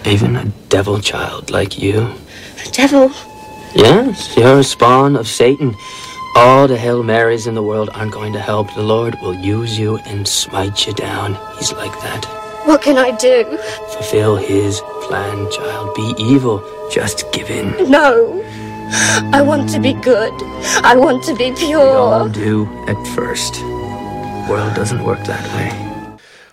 [0.05, 2.07] Even a devil child like you.
[2.65, 3.11] The devil.
[3.75, 5.75] Yes, you're a spawn of Satan.
[6.35, 8.75] All the Hail Marys in the world aren't going to help.
[8.75, 11.37] The Lord will use you and smite you down.
[11.59, 12.46] He's like that.
[12.67, 13.59] What can I do?
[13.95, 15.95] Fulfill his plan, child.
[15.97, 16.61] Be evil.
[16.95, 17.91] Just give in.
[17.91, 18.43] No.
[19.33, 20.33] I want to be good.
[20.85, 22.45] I want to be We all pure.
[22.45, 23.63] do at first.
[24.49, 25.71] World doesn't work that way.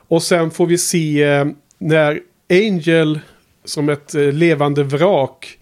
[0.08, 1.46] Och sen får vi se eh,
[1.78, 3.20] när Angel
[3.66, 5.58] som ett eh, levande vrak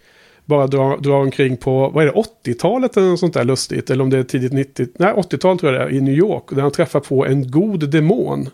[0.46, 3.90] bara drar, drar omkring på, vad är det, 80-talet eller något sånt där lustigt.
[3.90, 6.44] Eller om det är tidigt 90, nej 80-tal tror jag det är, i New York.
[6.50, 8.50] Där han träffar på en god demon.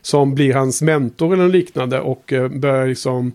[0.00, 3.32] Som blir hans mentor eller liknande och eh, börjar liksom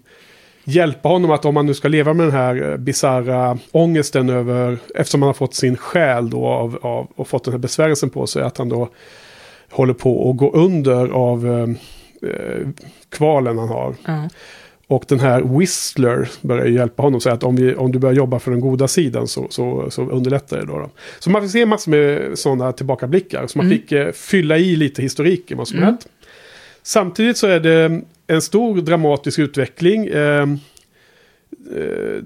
[0.64, 4.78] hjälpa honom att om man nu ska leva med den här eh, bisarra ångesten över,
[4.96, 8.28] eftersom han har fått sin själ då av, av, och fått den här besvärjelsen på
[8.28, 8.90] sig, att han då
[9.72, 11.70] håller på att gå under av eh,
[12.30, 12.68] eh,
[13.10, 13.96] kvalen han har.
[14.06, 14.30] Ja.
[14.88, 18.16] Och den här Whistler börjar hjälpa honom och säga att om, vi, om du börjar
[18.16, 20.90] jobba för den goda sidan så, så, så underlättar det då, då.
[21.20, 23.48] Så man får se massor med sådana tillbakablickar.
[23.48, 26.08] Så man fick eh, fylla i lite historik i vad som hänt.
[26.84, 30.08] Samtidigt så är det en stor dramatisk utveckling.
[30.08, 30.48] Eh, eh,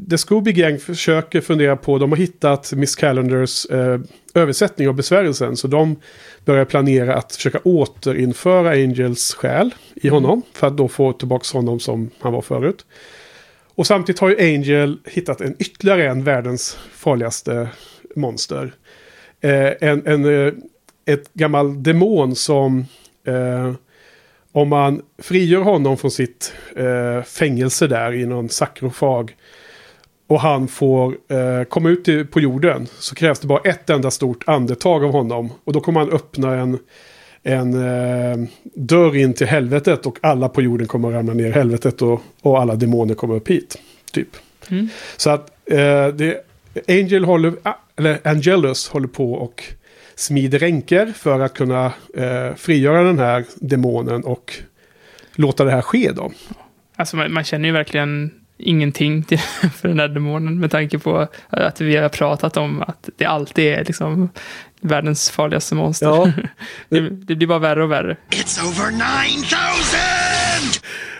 [0.10, 4.00] The Scooby Gang försöker fundera på, de har hittat Miss Calendars eh,
[4.34, 5.58] översättning av besvärjelsen.
[5.58, 5.96] Så de
[6.46, 10.41] börjar planera att försöka återinföra Angels själ i honom.
[10.54, 12.86] För att då få tillbaka honom som han var förut.
[13.76, 17.70] Och samtidigt har ju Angel hittat en ytterligare en världens farligaste
[18.15, 18.74] monster.
[19.41, 20.54] Eh, en, en, eh,
[21.06, 22.86] ett gammal demon som
[23.24, 23.74] eh,
[24.58, 29.36] om man frigör honom från sitt eh, fängelse där i någon sakrofag
[30.28, 34.12] och han får eh, komma ut i, på jorden så krävs det bara ett enda
[34.12, 35.50] stort andetag av honom.
[35.63, 36.80] Och då kommer han öppna en,
[37.43, 41.52] en eh, dörr in till helvetet och alla på jorden kommer att ramla ner i
[41.52, 43.80] helvetet och, och alla demoner kommer upp hit.
[44.12, 44.30] Typ.
[45.17, 46.38] Så att eh, det,
[46.88, 49.63] Angel håller, ah, eller Angelus håller på och
[50.17, 54.53] smider ränker för att kunna eh, frigöra den här demonen och
[55.36, 56.32] låta det här ske då.
[56.95, 59.39] Alltså man, man känner ju verkligen ingenting till,
[59.75, 63.65] för den där demonen med tanke på att vi har pratat om att det alltid
[63.65, 64.30] är liksom
[64.82, 66.06] världens farligaste monster.
[66.06, 66.32] Ja.
[66.89, 68.17] det, det blir bara värre och värre.
[68.30, 69.01] It's over 9,000!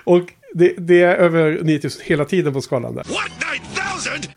[0.04, 3.04] Och det, det är över 9000 hela tiden på skalan där.
[3.04, 3.32] What
[3.74, 3.77] 9,000?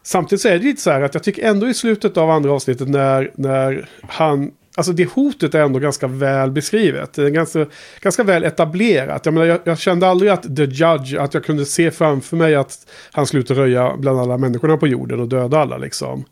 [0.03, 2.53] Samtidigt så är det lite så här att jag tycker ändå i slutet av andra
[2.53, 4.51] avsnittet när, när han...
[4.77, 7.13] Alltså det hotet är ändå ganska väl beskrivet.
[7.13, 7.67] Det är ganska,
[8.01, 9.27] ganska väl etablerat.
[9.27, 12.55] Jag, menar, jag, jag kände aldrig att The Judge, att jag kunde se framför mig
[12.55, 16.25] att han och röja bland alla människorna på jorden och döda alla liksom.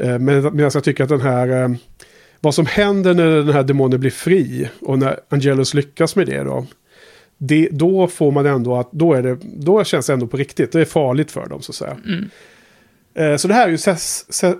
[0.00, 1.68] Eh, men, medan jag tycker att den här eh,
[2.44, 6.42] vad som händer när den här demonen blir fri och när Angelus lyckas med det
[6.42, 6.66] då.
[7.38, 10.72] Det, då får man ändå att, då, är det, då känns det ändå på riktigt.
[10.72, 11.90] Det är farligt för dem så att säga.
[11.90, 12.24] Eh,
[13.14, 13.78] Eh, så det här är ju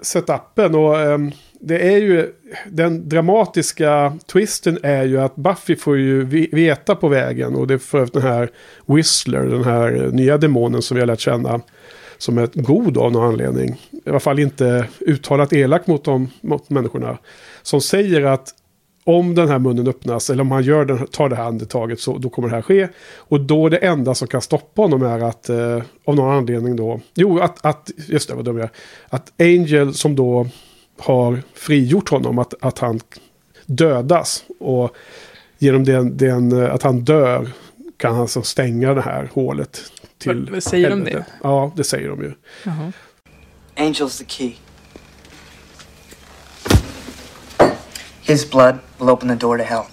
[0.02, 2.32] setupen och ehm, det är ju
[2.70, 7.78] den dramatiska twisten är ju att Buffy får ju veta på vägen och det är
[7.78, 8.50] för övrigt den här
[8.86, 11.60] Whistler, den här eh, nya demonen som vi har lärt känna
[12.18, 13.80] som är god av någon anledning.
[13.90, 17.18] I alla fall inte uttalat elak mot, dem, mot människorna.
[17.62, 18.48] Som säger att
[19.04, 22.18] om den här munnen öppnas eller om han gör den, tar det här andetaget så
[22.18, 22.88] då kommer det här ske.
[23.16, 27.00] Och då det enda som kan stoppa honom är att eh, av någon anledning då.
[27.14, 28.68] Jo, att, att just det, vad dum jag.
[29.08, 30.46] Att Angel som då
[30.98, 33.00] har frigjort honom, att, att han
[33.66, 34.44] dödas.
[34.60, 34.96] Och
[35.58, 37.48] genom den, den, att han dör
[37.96, 39.80] kan han alltså stänga det här hålet.
[40.18, 41.26] Till Vad- vad säger de helvetet.
[41.42, 42.32] Ja, det säger de ju.
[42.64, 42.92] Jaha.
[43.76, 44.52] Angel's the key.
[48.24, 49.87] His blood will open the door to hell.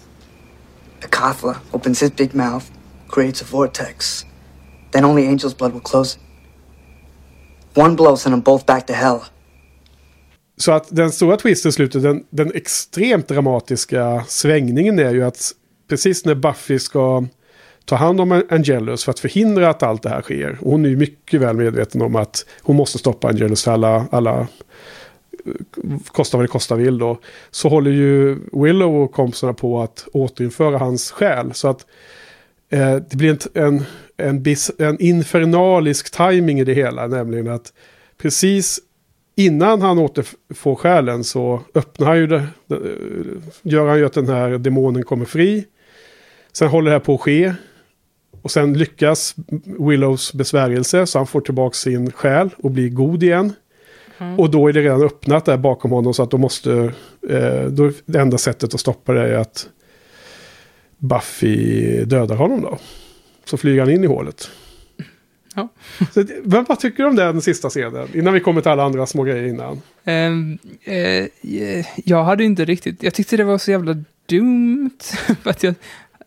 [1.02, 2.64] The Kathla opens his big mouth,
[3.08, 4.26] creates a vortex.
[4.92, 6.22] Then only Angel's blood will close it.
[7.78, 9.20] One blow send them both back to hell.
[10.58, 15.52] Så att den stora twisten i slutet, den, den extremt dramatiska svängningen är ju att
[15.90, 17.26] precis när Buffy ska
[17.86, 20.58] ta hand om Angelus för att förhindra att allt det här sker.
[20.62, 24.06] Och hon är ju mycket väl medveten om att hon måste stoppa Angelus för alla,
[24.12, 24.48] alla
[26.08, 27.20] kosta vad det kosta vill då.
[27.52, 31.54] Så håller ju Willow och kompisarna på att återinföra hans själ.
[31.54, 31.86] Så att
[32.70, 33.84] eh, det blir en, en,
[34.18, 37.08] en, bis, en infernalisk timing i det hela.
[37.08, 37.74] Nämligen att
[38.18, 38.80] precis
[39.36, 42.78] innan han återfår själen så öppnar han ju det, det,
[43.62, 45.66] gör han ju att den här demonen kommer fri.
[46.54, 47.54] Sen håller det här på att ske.
[48.42, 49.36] Och sen lyckas
[49.80, 53.54] Willows besvärjelse så han får tillbaka sin själ och blir god igen.
[54.38, 56.94] Och då är det redan öppnat där bakom honom så att de måste...
[57.30, 59.68] Eh, då, det enda sättet att stoppa det är att
[60.98, 62.78] Buffy dödar honom då.
[63.46, 64.50] Så flyger han in i hålet.
[65.56, 65.68] Ja.
[66.14, 68.08] Så, men vad tycker du om den sista scenen?
[68.14, 69.82] Innan vi kommer till alla andra små grejer innan.
[70.04, 75.00] Eh, eh, jag hade inte riktigt, jag tyckte det var så jävla dumt.
[75.44, 75.76] att jag,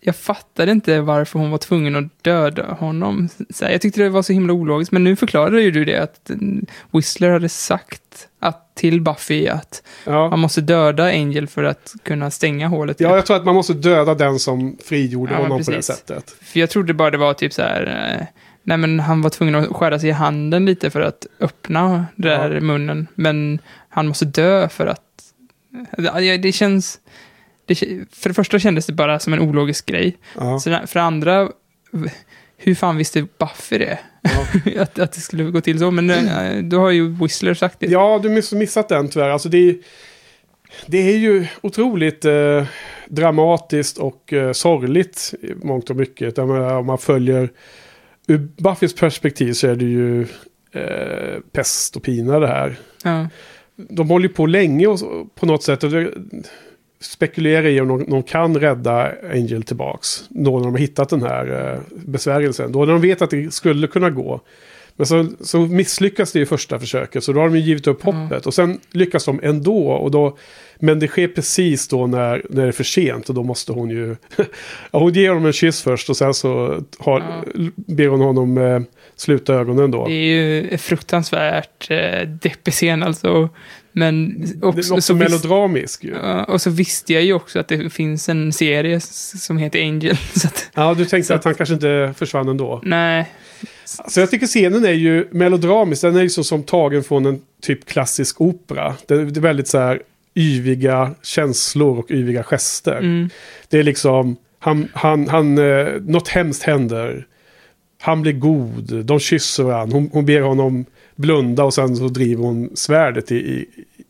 [0.07, 3.29] jag fattade inte varför hon var tvungen att döda honom.
[3.51, 5.97] Så här, jag tyckte det var så himla ologiskt, men nu förklarade ju du det
[6.03, 10.37] att mm, Whistler hade sagt att, till Buffy att man Ja.
[10.37, 13.01] måste döda Angel för att kunna stänga hålet.
[13.01, 15.97] ja, jag tror att man måste döda den som frigjorde Ja, honom på det precis.
[15.97, 16.31] sättet.
[16.43, 18.27] För jag trodde bara det var typ så här, eh,
[18.63, 22.07] nej men han var tvungen att skära sig i handen lite för att öppna den
[22.17, 22.61] där Ja.
[22.61, 23.07] munnen.
[23.15, 25.01] Men han måste dö för att,
[26.43, 27.01] det känns,
[27.67, 27.75] det,
[28.13, 30.17] för det första kändes det bara som en ologisk grej.
[30.39, 30.59] Ja.
[30.61, 31.49] Så för det andra,
[32.57, 33.99] hur fan visste Buffy det?
[34.23, 34.81] Ja.
[34.83, 37.87] att, att det skulle gå till så, men eh, då har ju Whistler sagt det.
[37.87, 39.29] Ja, du har miss- missat den tyvärr.
[39.31, 39.77] Alltså det, är-
[40.87, 42.65] det är ju otroligt eh,
[43.09, 46.37] dramatiskt och eh, sorgligt i mångt och mycket.
[46.37, 47.49] Menar, Om man följer
[48.27, 50.23] ur Buffys perspektiv så är det ju
[50.73, 52.77] eh, pest och pina det här.
[53.05, 53.29] Ja.
[53.77, 55.85] De håller ju på länge och, på något sätt.
[55.85, 56.11] Och det,
[57.05, 60.25] spekulerar i om de, de kan rädda Angel tillbaks.
[60.29, 62.73] Då när de har hittat den här eh, besvärjelsen.
[62.73, 64.41] Då när de vet att det skulle kunna gå.
[64.97, 67.25] Men så, så misslyckas det i första försöket.
[67.25, 68.47] Så då har de ju givit upp hoppet.
[68.47, 69.89] Och sen lyckas de ändå.
[69.89, 70.37] Och då,
[70.79, 73.29] men det sker precis då när, när det är för sent.
[73.29, 74.17] Och då måste hon ju...
[74.91, 76.11] ja, hon ger honom en kyss först.
[76.11, 78.81] Och sen så har, ber hon honom eh,
[79.17, 80.07] sluta ögonen då.
[80.07, 83.49] Det är ju fruktansvärt eh, deppig scen alltså.
[83.97, 86.15] Men Det också, också så melodramisk ju.
[86.49, 90.13] Och så visste jag ju också att det finns en serie som heter Angel.
[90.45, 92.81] Att, Ja, du tänkte att han kanske inte försvann ändå.
[92.85, 93.31] nej,
[93.85, 96.03] Så jag tycker scenen är ju melodramisk.
[96.03, 98.95] Den är ju så som tagen från en typ klassisk opera.
[99.07, 100.03] Det det är väldigt så här
[100.35, 102.97] yviga känslor och yviga gester.
[102.99, 103.31] mm,
[103.69, 107.27] Det är liksom, han, han, han, eh, något hemskt händer.
[108.01, 109.95] Han blir god, de kysser varandra.
[109.97, 110.85] Hon, hon ber honom
[111.17, 113.67] blunda och sen så driver hon svärdet i, i,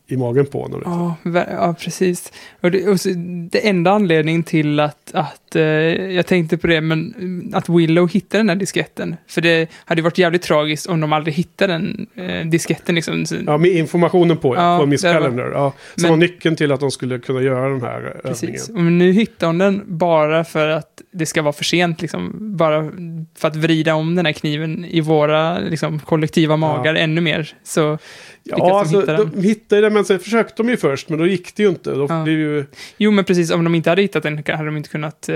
[0.07, 0.81] i magen på honom.
[0.85, 2.31] ja, ver- ja precis.
[2.61, 3.09] Och det, och så,
[3.51, 8.09] det enda anledningen till att, att eh, jag tänkte på det, men mm, att Willow
[8.09, 9.15] hittade den här disketten.
[9.27, 13.25] För det hade varit jävligt tragiskt om de aldrig hittade den eh, disketten liksom.
[13.45, 15.51] Ja, med informationen på, Ja, på Miss Calendar.
[15.53, 18.69] Ja, som Men- var nyckeln till att de skulle kunna göra den här eh, Precis.
[18.69, 18.87] övningen.
[18.87, 22.31] Och nu hittar hon den bara för att det ska vara för sent, liksom.
[22.57, 22.91] Bara
[23.37, 27.53] för att vrida om den här kniven i våra liksom, kollektiva magar ännu mer.
[27.63, 27.97] Så
[28.47, 29.31] Ja, alltså, hitta den.
[29.35, 31.91] de hittade den, men sen försökte de ju först, men då gick det ju inte.
[31.91, 32.27] Då Ja.
[32.27, 32.65] ju,
[32.97, 33.51] Jo, men precis.
[33.51, 35.35] Om de inte hade hittat den hade de inte kunnat eh,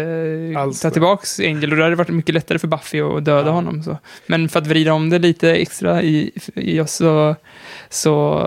[0.62, 0.94] Alls, ta nej.
[0.94, 1.72] tillbaks Angel.
[1.72, 3.52] Och då hade det varit mycket lättare för Buffy att döda Ja.
[3.54, 3.84] honom.
[3.84, 3.98] Så.
[4.28, 7.36] Men för att vrida om det lite extra i, i oss så,
[7.90, 8.40] så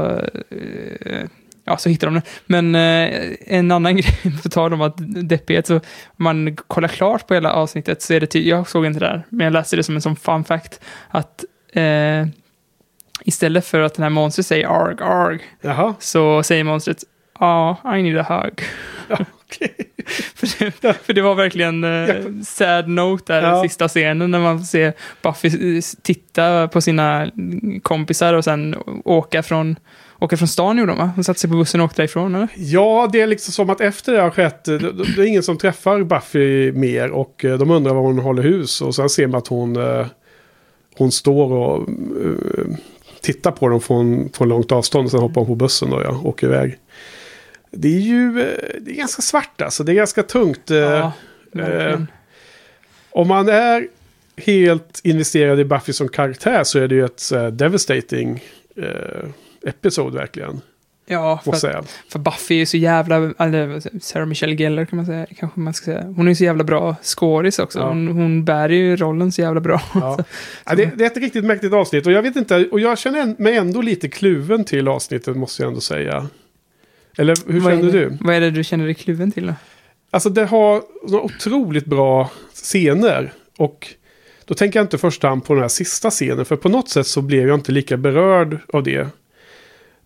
[0.51, 1.22] eh,
[1.64, 2.22] ja, så hittar de den.
[2.46, 4.94] Men eh, en annan grej, på tal om att
[5.29, 5.83] deppighet, så om
[6.16, 9.22] man kollar klart på hela avsnittet så är det ty- jag såg inte det där,
[9.29, 12.27] men jag läste det som en sån fun fact, att eh,
[13.25, 17.05] istället för att den här monstret säger arg, arg, Jaha, så säger monstret
[17.41, 18.63] ja, I need a hug.
[19.45, 19.75] okej.
[20.35, 23.63] för, det, för det var verkligen eh, sad note där, Ja.
[23.63, 27.31] sista scenen, när man får se Buffy eh, titta på sina
[27.83, 29.77] kompisar och sen åka från,
[30.19, 31.11] åka från stan gjorde de va?
[31.15, 32.49] Hon satte sig på bussen och åkte därifrån, eller?
[32.57, 35.59] Ja, det är liksom som att efter det har skett, det, det är ingen som
[35.59, 39.39] träffar Buffy mer och eh, de undrar var hon håller hus och sen ser man
[39.39, 39.77] att hon,
[40.99, 41.89] hon står och
[43.23, 46.03] eh, tittar på dem från, från långt avstånd och sen hoppar hon på bussen och
[46.03, 46.79] ja, åker iväg.
[47.71, 50.71] Det är ju eh, det är ganska svart alltså, det är ganska tungt.
[50.71, 51.13] eh, Ja,
[51.53, 52.07] verkligen.
[53.11, 53.89] Om man är
[54.37, 58.45] helt investerad i Buffy som karaktär så är det ju ett så här, devastating
[58.77, 59.29] eh,
[59.67, 60.61] episod verkligen.
[61.07, 65.27] Ja, för, att, för Buffy är så jävla, eller Sarah Michelle Gellar kan man säga,
[65.38, 66.03] kanske man ska säga.
[66.17, 67.79] Hon är så jävla bra skådis också.
[67.79, 67.88] Ja.
[67.88, 69.83] Hon, hon bär ju rollen så jävla bra.
[69.95, 70.19] Ja.
[70.67, 73.35] Ja, det, det är ett riktigt mäktigt avsnitt och jag vet inte, och jag känner
[73.43, 76.27] mig ändå lite kluven till avsnittet måste jag ändå säga.
[77.19, 78.19] Eller hur Vad känner det- du?
[78.21, 79.55] Vad är det du känner dig kluven till då?
[80.11, 83.33] Alltså det har några otroligt bra scener.
[83.59, 83.88] Och
[84.45, 86.45] då tänker jag inte i första hand på den här sista scenen.
[86.45, 89.09] För på något sätt så blev jag inte lika berörd av det.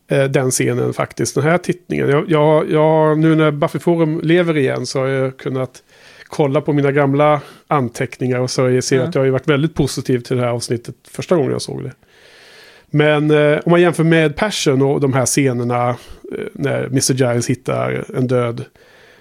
[0.08, 2.08] Eh, Den scenen faktiskt, den här tittningen.
[2.08, 5.82] Jag, jag, jag, nu när Buffy Forum lever igen så har jag kunnat
[6.26, 8.38] kolla på mina gamla anteckningar.
[8.40, 9.02] Och så jag ser Ja.
[9.02, 11.92] att jag har varit väldigt positiv till det här avsnittet första gången jag såg det.
[12.90, 15.96] Men eh, om man jämför med Passion och de här scenerna eh,
[16.52, 17.12] när Mr.
[17.12, 18.64] Giles hittar en död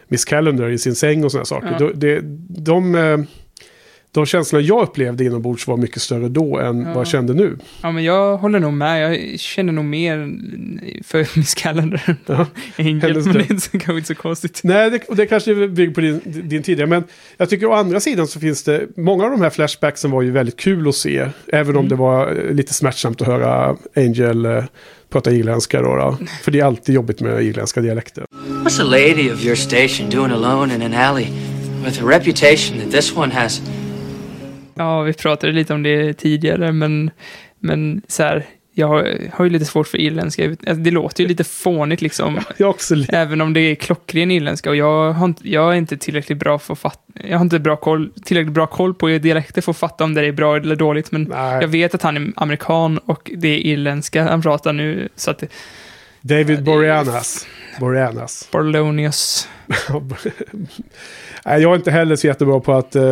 [0.08, 1.70] Miss Calendar i sin säng och sådana saker.
[1.72, 1.78] Ja.
[1.80, 2.20] Då, det,
[2.50, 3.18] de, eh,
[4.16, 6.88] de känslorna jag upplevde inombords var mycket större då än Ja.
[6.88, 7.58] vad jag kände nu.
[7.82, 9.02] Ja, men jag håller nog med.
[9.34, 10.18] Jag känner nog mer
[11.04, 12.46] för Miss Calendar Ja.
[12.78, 14.62] än men det är kanske inte så konstigt.
[14.64, 16.90] Nej, det, och det kanske bygger på din, din tidigare.
[16.90, 17.04] Men
[17.38, 18.88] jag tycker å andra sidan så finns det...
[18.98, 21.30] Många av de här flashbacksen var ju väldigt kul att se.
[21.48, 21.90] Även om Mm.
[21.90, 24.64] det var eh, lite smärtsamt att höra Angel eh,
[25.10, 26.18] prata irländska då, då.
[26.44, 28.26] För det är alltid jobbigt med irländska dialekter.
[28.48, 31.28] What's a lady of your station doing alone in an alley
[31.86, 33.62] with a reputation that this one has?
[34.76, 37.12] Ja, vi pratade lite om det tidigare, men,
[37.60, 38.46] men så här,
[38.78, 40.50] jag har, har ju lite svårt för irländska.
[40.50, 42.40] Alltså, Det låter ju lite fånigt liksom.
[42.58, 42.96] Jag också.
[43.10, 46.60] Även om det är klockren irländska och jag, har inte, jag är inte tillräckligt bra
[46.60, 49.78] för att fatta, jag har inte bra koll, tillräckligt bra koll på dialekter för att
[49.78, 51.58] fatta om det är bra eller dåligt, men Nej.
[51.62, 55.44] jag vet att han är amerikan och det är irländska han pratar nu, så att
[56.28, 57.48] David Boreanaz.
[57.80, 58.50] Boreanaz.
[58.52, 59.48] Barlonius.
[61.46, 63.04] Nej, jag är inte heller så jättebra på att eh,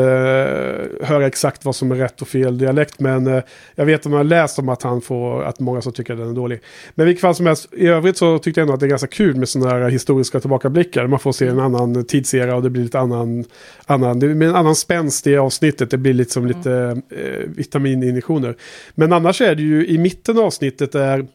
[1.01, 2.99] höra exakt vad som är rätt och fel dialekt.
[2.99, 3.43] Men eh,
[3.75, 6.19] jag vet att man har läst om att han får, att många som tycker att
[6.19, 6.59] den är dålig.
[6.95, 8.89] Men i vilket fall som helst, i övrigt så tyckte jag ändå att det är
[8.89, 11.07] ganska kul med sådana här historiska tillbakablickar.
[11.07, 13.45] Man får se en annan tidsera och det blir lite annan,
[13.85, 15.91] annan, det blir en annan spänst i avsnittet.
[15.91, 18.55] Det blir lite som lite eh, vitamininjektioner.
[18.95, 21.27] Men annars är det ju i mitten av avsnittet där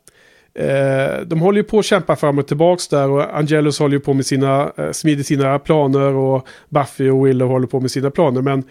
[0.58, 4.00] Eh, de håller ju på att kämpa fram och tillbaks där och Angelus håller ju
[4.00, 8.10] på med sina, eh, smider sina planer och Buffy och Willow håller på med sina
[8.10, 8.42] planer.
[8.42, 8.62] Men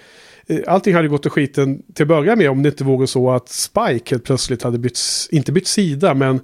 [0.47, 3.31] eh, allting hade gått till skiten till att börja med om det inte vore så
[3.31, 4.99] att Spike helt plötsligt hade bytt,
[5.31, 6.39] inte bytt sida men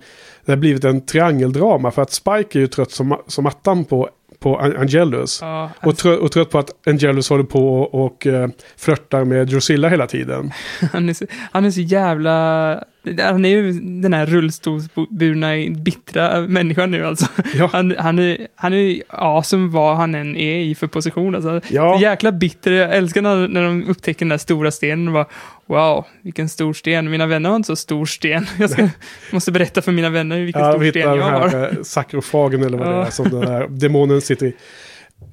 [0.45, 4.09] det har blivit en triangeldrama för att Spike är ju trött som, som attan på,
[4.39, 5.39] på An- Angelus.
[5.41, 9.47] Ja, Och, trö, och trött på att Angelus håller på och, och eh, flörtar med
[9.47, 10.51] Drusilla hela tiden.
[10.91, 12.83] han, är så, han är så jävla...
[13.19, 17.25] Han är ju den här rullstolsburna, bittra människan nu alltså.
[17.55, 17.69] Ja.
[17.73, 21.35] Han, han är, han är awesome vad han än är i för position.
[21.35, 21.61] Alltså.
[21.69, 21.99] Ja.
[22.01, 22.71] Jäkla bitter.
[22.71, 25.25] Jag älskar när, när de upptäcker den där stora stenen och bara
[25.65, 27.09] wow, vilken stor sten.
[27.11, 28.45] Mina vänner har inte så stor sten.
[28.59, 28.87] Jag ska,
[29.31, 31.83] måste berätta för mina vänner vilken Ja, stor sten jag har.
[31.83, 33.05] sakrofagen eller vad det Ja.
[33.05, 34.53] är som den här demonen sitter i.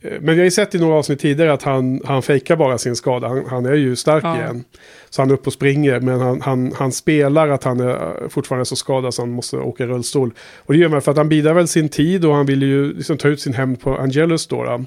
[0.03, 2.79] Eh, Men vi har ju sett i några avsnitt tidigare att han, han fejkar bara
[2.79, 3.29] sin skada.
[3.29, 4.37] Han, han är ju stark Ja.
[4.37, 4.64] igen.
[5.11, 6.01] Så han är uppe och springer.
[6.01, 9.57] Men han, han, han spelar att han är fortfarande är så skadad så han måste
[9.57, 10.33] åka i rullstol.
[10.59, 12.93] Och det gör man för att han bidrar väl sin tid och han vill ju
[12.95, 14.64] liksom ta ut sin hämnd på Angelus då.
[14.64, 14.85] då.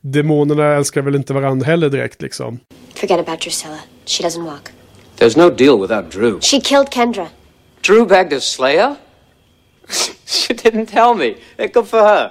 [0.00, 2.58] Demonerna älskar väl inte varandra heller direkt liksom.
[2.94, 3.78] Forget about Drusilla.
[4.06, 4.68] She doesn't walk.
[5.18, 6.40] There's no deal without Drew.
[6.40, 7.26] She killed Kendra.
[7.80, 8.94] Drew bagged a Slayer?
[10.26, 11.34] she didn't tell me.
[11.56, 12.30] Eh, Good for her.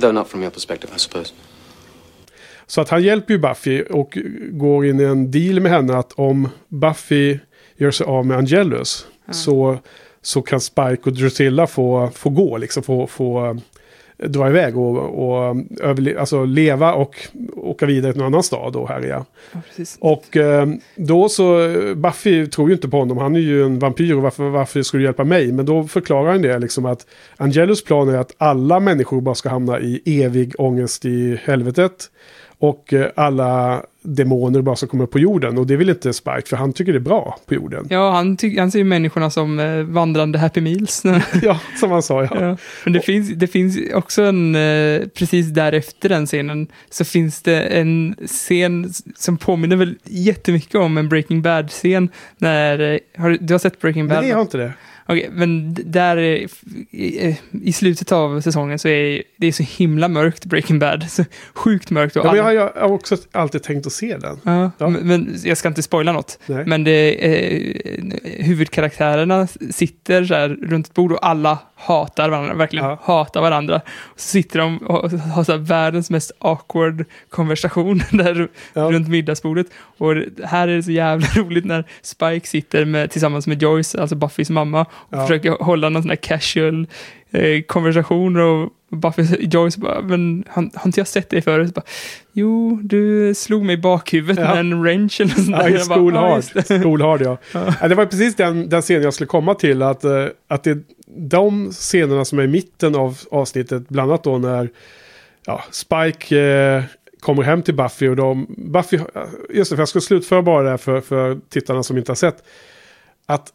[0.00, 1.34] Though not from your perspective, I suppose.
[2.66, 4.18] Så att han hjälper ju Buffy och
[4.50, 7.38] går in i en deal med henne att om Buffy
[7.76, 9.78] gör sig av med Angelus så,
[10.22, 13.58] så kan Spike och Drusilla få, få gå, liksom få, få
[14.28, 17.16] dra iväg och, och överle- alltså leva och
[17.56, 19.24] åka vidare till någon annan stad och härja.
[19.52, 19.60] Ja.
[20.00, 21.58] Och eh, då så,
[21.96, 25.00] Buffy tror ju inte på honom, han är ju en vampyr och varför, varför skulle
[25.00, 25.52] du hjälpa mig?
[25.52, 27.06] Men då förklarar han det liksom att
[27.36, 32.10] Angelus plan är att alla människor bara ska hamna i evig ångest i helvetet.
[32.58, 35.58] Och eh, alla demoner bara ska komma upp på jorden.
[35.58, 37.86] Och det vill inte Spike, för han tycker det är bra på jorden.
[37.90, 41.02] Ja, han, han ser ju människorna som eh, vandrande Happy Meals.
[41.42, 42.28] Ja, som han sa ja.
[42.40, 47.42] Ja, men det finns, det finns också en, eh, precis därefter den scenen, så finns
[47.42, 52.08] det en scen som påminner väl jättemycket om en Breaking Bad-scen.
[52.38, 54.18] När, eh, har, du- du har sett Breaking Bad?
[54.20, 54.72] Nej, jag har inte det.
[55.06, 56.46] Okej, men där eh,
[56.90, 61.10] i, eh, i slutet av säsongen så är det är så himla mörkt Breaking Bad.
[61.10, 62.16] Så sjukt mörkt.
[62.16, 64.40] Och Ja, men jag, alla- har- jag har också alltid tänkt att se den.
[64.42, 64.88] Ja, Ja.
[64.88, 66.38] Men, men jag ska inte spoila något.
[66.46, 66.64] Nej.
[66.66, 67.74] Men det, eh,
[68.44, 72.98] huvudkaraktärerna sitter så här runt ett bord och alla hatar varandra, verkligen Ja.
[73.02, 73.80] hatar varandra.
[74.16, 78.82] Så sitter de och har så världens mest awkward konversation där Ja.
[78.82, 79.66] runt middagsbordet.
[79.98, 84.16] Och här är det så jävla roligt när Spike sitter med, tillsammans med Joyce, alltså
[84.16, 85.20] Buffys mamma, och Ja.
[85.26, 86.86] försöker hålla någon sån här casual
[87.34, 91.74] eh, konversation och Buffy, Joyce bara, men har, har inte jag sett dig förut?
[91.74, 91.82] Bara,
[92.32, 94.50] jo, du slog mig i bakhuvudet Ja.
[94.50, 95.78] med en wrench eller sånt där.
[95.94, 96.36] School "Ja, Hard.
[96.36, 97.36] just det." School Hard ja.
[97.80, 97.88] ja.
[97.88, 99.82] Det var precis den, den scenen jag skulle komma till.
[99.82, 100.78] Att, eh, att det
[101.16, 104.70] de scenerna som är i mitten av avsnittet, bland annat då när
[105.46, 106.82] ja, Spike eh,
[107.20, 108.46] kommer hem till Buffy och de...
[108.58, 108.98] Buffy,
[109.50, 112.16] just det, för jag ska slutföra bara det här för, för tittarna som inte har
[112.16, 112.36] sett.
[113.26, 113.48] Att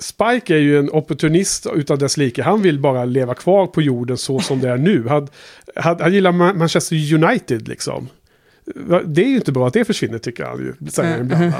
[0.00, 2.42] Spike är ju en opportunist utav dess like.
[2.42, 5.08] Han vill bara leva kvar på jorden så som det är nu.
[5.08, 5.28] Han,
[5.74, 8.08] han, han gillar Ma- Manchester United liksom.
[9.04, 10.90] Det är ju inte bra att det försvinner tycker han ju.
[10.90, 11.52] Säger ibland.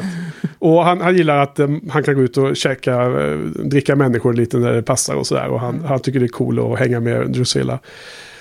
[0.59, 4.33] Och han, han gillar att um, han kan gå ut och käka, uh, dricka människor
[4.35, 5.49] lite när det passar och sådär.
[5.49, 7.79] Och han, han tycker det är cool att hänga med Drusilla.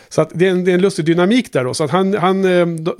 [0.09, 1.73] Så att det, är en, det är en lustig dynamik där då.
[1.73, 2.95] Så att han, han, eh, de,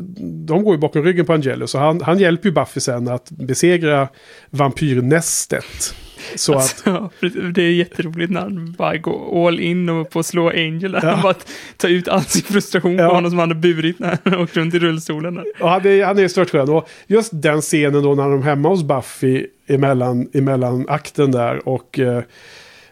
[0.45, 1.71] de går ju bakom ryggen på Angelus.
[1.71, 4.07] Så han, han hjälper ju Buffy sen att besegra
[4.49, 5.95] vampyrnästet.
[6.35, 10.25] Så att, Alltså, det är jätteroligt när han bara går all in och på att
[10.25, 10.91] slå Angel.
[10.91, 11.09] Där Ja.
[11.11, 11.35] Han bara
[11.77, 13.09] tar ut all sin frustration Ja.
[13.09, 15.35] på honom som han har burit när han åkt runt i rullstolen.
[15.35, 15.45] Där.
[15.59, 16.69] han, är, han är stört skön.
[16.69, 21.67] Och just den scenen då när de är hemma hos Buffy emellan, emellan akten där.
[21.69, 22.23] Och eh,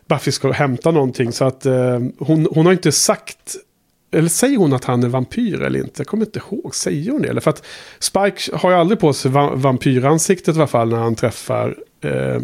[0.09, 1.31] Buffy ska hämta någonting.
[1.31, 3.55] Så att eh, hon, hon har inte sagt
[4.11, 5.91] eller säger hon att han är vampyr eller inte?
[5.97, 6.75] Jag kommer inte ihåg.
[6.75, 7.29] Säger hon det?
[7.29, 7.65] Eller för att
[7.99, 12.41] Spike har ju aldrig på sig va vampyransiktet i alla fall när han träffar eh,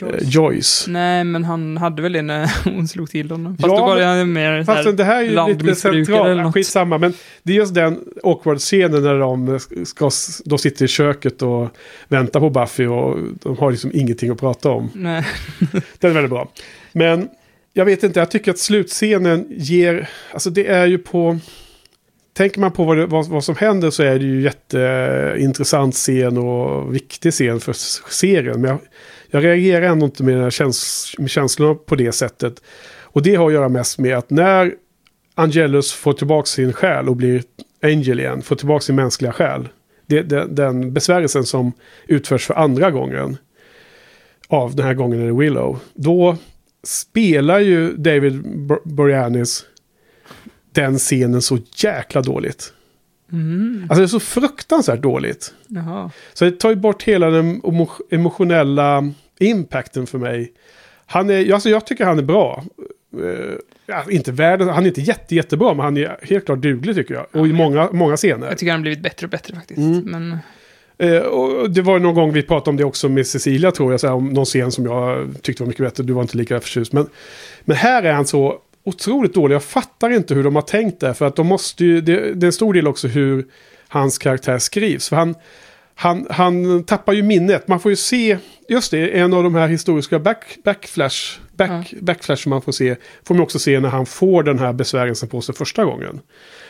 [0.00, 0.24] Joyce.
[0.24, 0.90] Joyce.
[0.90, 3.56] Nej, men han hade väl det när hon slog till honom.
[3.56, 6.54] Fast Ja, då var det mer Fast här det här är ju lite centralt.
[6.54, 10.10] Skitsamma, men det är just den awkward-scenen när de ska,
[10.44, 11.68] de sitter i köket och
[12.08, 14.90] väntar på Buffy och de har liksom ingenting att prata om.
[14.94, 15.26] Nej.
[15.98, 16.50] Den är väldigt bra.
[16.92, 17.28] Men
[17.72, 20.08] jag vet inte, jag tycker att slutscenen ger...
[20.32, 21.38] Alltså det är ju på...
[22.32, 26.38] Tänker man på vad, det, vad, vad som händer så är det ju jätteintressant scen
[26.38, 27.72] och viktig scen för
[28.10, 28.60] serien.
[28.60, 28.78] Men jag,
[29.30, 32.62] jag reagerar ändå inte med, den här käns, med känslorna på det sättet.
[33.02, 34.74] Och det har att göra mest med att när
[35.34, 37.42] Angelus får tillbaka sin själ och blir
[37.82, 39.68] Angel igen, får tillbaka sin mänskliga själ.
[40.06, 41.72] Det, det, den besvärjelsen som
[42.06, 43.36] utförs för andra gången
[44.48, 45.78] av den här gången är det Willow.
[45.94, 46.36] Då
[46.82, 48.42] spelar ju David
[48.84, 49.64] Boreanis
[50.72, 52.72] den scenen så jäkla dåligt.
[53.32, 53.82] Mm.
[53.82, 55.54] Alltså det är så fruktansvärt dåligt.
[55.66, 56.10] Jaha.
[56.32, 60.52] Så det tar ju bort hela den emo- emotionella impacten för mig.
[61.06, 62.64] Han är, alltså jag tycker han är bra.
[63.86, 67.14] Ja, inte världen, han är inte jätte, jättebra, men han är helt klart duglig tycker
[67.14, 67.26] jag.
[67.32, 68.46] Och i många, många scener.
[68.46, 69.78] Jag tycker han har blivit bättre och bättre faktiskt.
[69.78, 70.00] Mm.
[70.04, 70.38] Men
[71.00, 74.00] Eh, och det var någon gång vi pratade om det också med Cecilia tror jag,
[74.00, 76.04] så här, om någon scen som jag tyckte var mycket bättre.
[76.04, 76.92] Du var inte lika förtjust.
[76.92, 77.06] Men,
[77.64, 79.54] men här är han så otroligt dålig.
[79.54, 81.14] Jag fattar inte hur de har tänkt det.
[81.14, 83.46] För att de måste ju, det, det är en stor del också hur
[83.88, 85.08] hans karaktär skrivs.
[85.08, 85.34] För han,
[85.94, 87.68] han, han tappar ju minnet.
[87.68, 92.42] Man får ju se, just det, en av de här historiska back, backflash, back, backflash
[92.42, 92.96] som man får se.
[93.24, 96.20] Får man också se när han får den här besvärjelsen på sig första gången.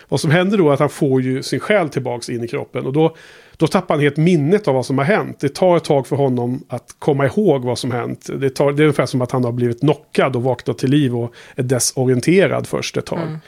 [0.09, 2.87] Vad som händer då är att han får ju sin själ tillbaks in i kroppen.
[2.87, 3.17] Och då,
[3.59, 5.41] då tappar han helt minnet av vad som har hänt.
[5.41, 8.31] Det tar ett tag för honom att komma ihåg vad som hänt.
[8.41, 11.17] Det, tar, det är ungefär som att han har blivit knockad och vaknat till liv
[11.17, 13.23] och är desorienterad först ett tag.
[13.23, 13.39] Mm.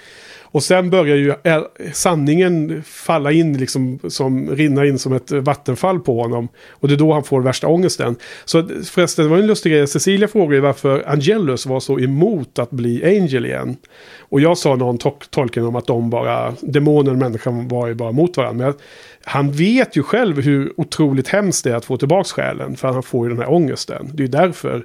[0.52, 6.00] Och sen börjar ju eh, sanningen falla in, liksom, som, rinna in som ett vattenfall
[6.00, 6.48] på honom.
[6.70, 8.16] Och det är då han får värsta ångesten.
[8.44, 9.86] Så förresten, det var en lustig grej.
[9.86, 13.76] Cecilia frågade ju varför Angelus var så emot att bli Angel igen.
[14.18, 17.94] Och jag sa någon to- tolkning om att de bara, demonen och människan var ju
[17.94, 18.66] bara mot varandra.
[18.66, 18.74] Men
[19.24, 22.76] han vet ju själv hur otroligt hemskt det är att få tillbaka själen.
[22.76, 24.10] För han får ju den här ångesten.
[24.14, 24.84] Det är ju därför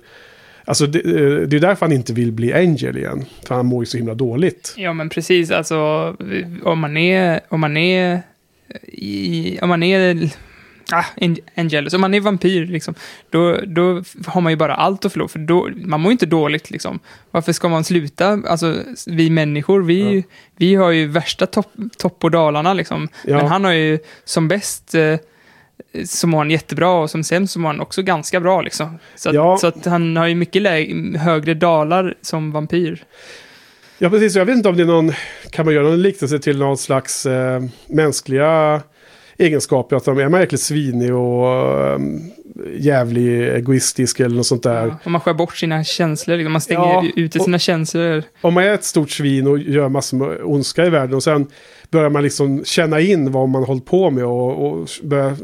[0.65, 3.25] Alltså det, eh, det är därför han inte vill bli Angel igen.
[3.47, 4.73] För han mår ju så himla dåligt.
[4.77, 5.51] Ja, men precis.
[5.51, 5.77] Alltså,
[6.63, 7.39] om man är...
[7.49, 8.21] Om man är...
[8.87, 10.29] I, om man är...
[10.91, 11.93] Ah, Ang- Angelus.
[11.93, 12.93] Om man är vampyr, liksom,
[13.29, 15.27] då, då har man ju bara allt att förlora.
[15.27, 16.99] För då, man mår ju inte dåligt, liksom.
[17.31, 18.41] Varför ska man sluta?
[18.47, 18.75] Alltså,
[19.07, 20.23] vi människor, vi,
[20.57, 23.07] vi har ju värsta topp topp och dalarna, liksom.
[23.25, 23.37] Ja.
[23.37, 24.95] Men han har ju som bäst...
[24.95, 25.17] Eh,
[26.05, 28.99] så mår han jättebra och som sämst så mår han också ganska bra, liksom.
[29.15, 29.57] Så att, Ja.
[29.57, 30.63] så att han har ju mycket
[31.21, 33.03] högre dalar som vampyr.
[33.99, 34.35] Ja, precis.
[34.35, 35.11] Jag vet inte om det är någon...
[35.49, 38.81] Kan man göra någon liknelse till någon slags eh, mänskliga
[39.37, 39.95] egenskaper?
[39.95, 41.47] Att de är man jäkligt svinig och
[41.87, 41.99] eh,
[42.77, 44.87] jävlig egoistisk eller något sånt där.
[44.87, 48.23] Ja, om man skär bort sina känslor, liksom, man stänger Ja, ute och- sina känslor.
[48.41, 51.47] Om man är ett stort svin och gör massor med ondska i världen och sen
[51.89, 55.39] börjar man liksom känna in vad man hållit på med och, och börja f-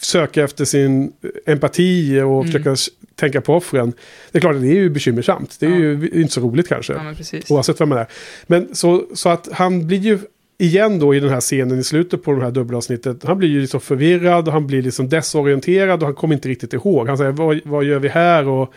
[0.00, 1.12] söka efter sin
[1.46, 2.46] empati och Mm.
[2.46, 2.76] försöka
[3.16, 3.92] tänka på offren.
[4.32, 5.56] Det är klart att det är ju bekymmersamt.
[5.60, 5.76] Det är Ja.
[5.76, 6.92] ju inte så roligt kanske.
[6.92, 7.14] Ja.
[7.48, 8.06] Oavsett vem man är.
[8.46, 10.18] Men så, så att han blir ju
[10.58, 13.24] igen då i den här scenen i slutet på det här dubbelavsnittet.
[13.24, 16.72] Han blir ju liksom förvirrad och han blir liksom desorienterad och han kommer inte riktigt
[16.72, 17.08] ihåg.
[17.08, 18.48] Han säger vad, vad gör vi här?
[18.48, 18.74] Och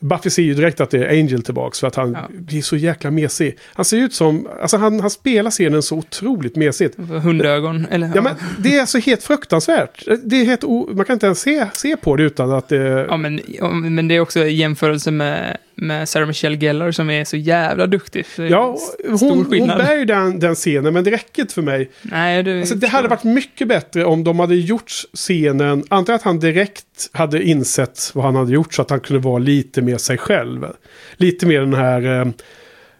[0.00, 2.18] Buffy ser ju direkt att det är Angel tillbaks för att han Ja.
[2.30, 3.58] blir så jäkla mesig.
[3.74, 6.98] Han ser ut som, alltså han, han spelar scenen så otroligt mesigt.
[7.22, 8.10] Hundögon, eller?
[8.14, 10.04] Ja men det är alltså helt fruktansvärt.
[10.24, 13.06] Det är helt o, man kan inte ens se, se på det utan att det...
[13.10, 13.40] Ja, men,
[13.94, 17.86] men det är också i jämförelse med, med Sarah Michelle Gellar som är så jävla
[17.86, 18.26] duktig.
[18.26, 21.90] Så Ja, hon, hon bär ju den, den scenen men det räcker inte för mig.
[22.02, 26.22] Nej, det, Alltså, det hade varit mycket bättre om de hade gjort scenen, antingen att
[26.22, 29.98] han direkt hade insett vad han hade gjort så att han kunde vara lite mer
[29.98, 30.66] sig själv.
[31.16, 32.32] Lite mer den här, eh,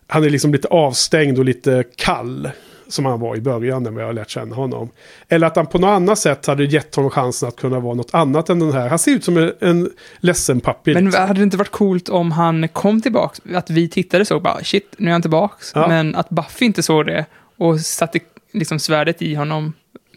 [0.06, 2.50] han är liksom lite avstängd och lite kall.
[2.88, 4.90] Som han var i början när har lärt känna honom.
[5.28, 8.14] Eller att han på något annat sätt hade gett honom chansen att kunna vara något
[8.14, 8.88] annat än den här.
[8.88, 10.94] Han ser ut som en, en ledsen pappi.
[10.94, 14.64] Men hade det inte varit coolt om han kom tillbaks, att vi tittade så bara
[14.64, 15.72] shit, nu är han tillbaks.
[15.74, 15.88] Ja.
[15.88, 17.26] Men att Buffy inte såg det
[17.56, 18.18] och satte
[18.52, 19.72] liksom svärdet i honom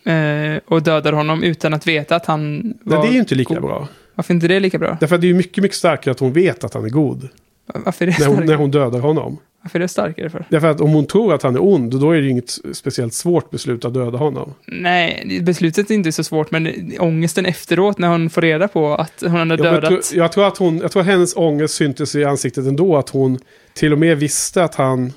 [0.06, 3.54] eh, och dödade honom utan att veta att han var det är ju inte lika
[3.54, 3.64] god.
[3.64, 3.88] bra.
[4.16, 4.98] Varför inte det lika bra?
[5.00, 7.30] Därför att det är ju mycket, mycket starkare att hon vet att han är god.
[7.74, 9.38] Varför är det När hon, när hon dödar honom.
[9.64, 10.46] Varför är det starkare för?
[10.50, 13.50] Därför att om hon tror att han är ond, då är det inget speciellt svårt
[13.50, 14.54] beslut att döda honom.
[14.66, 19.14] Nej, beslutet är inte så svårt, men ångesten efteråt när hon får reda på att
[19.22, 19.90] hon Ja, men jag, dödat...
[19.90, 22.98] tror, jag, tror att hon, jag tror att hennes ångest syntes i ansiktet ändå.
[22.98, 23.40] Att hon
[23.74, 25.14] till och med visste att han,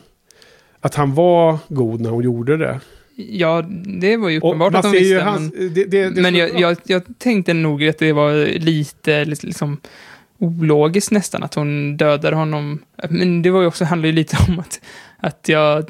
[0.81, 2.81] att han var god när hon gjorde det.
[3.17, 3.65] Ja,
[4.01, 5.21] det var ju uppenbart att ju visste.
[5.21, 9.25] hans, men det, det, det men jag, jag, jag tänkte nog att det var lite
[9.25, 9.77] liksom,
[10.39, 12.79] ologiskt nästan att hon dödade honom.
[13.11, 14.81] Men det var ju också, handlade ju lite om att,
[15.17, 15.85] att, jag,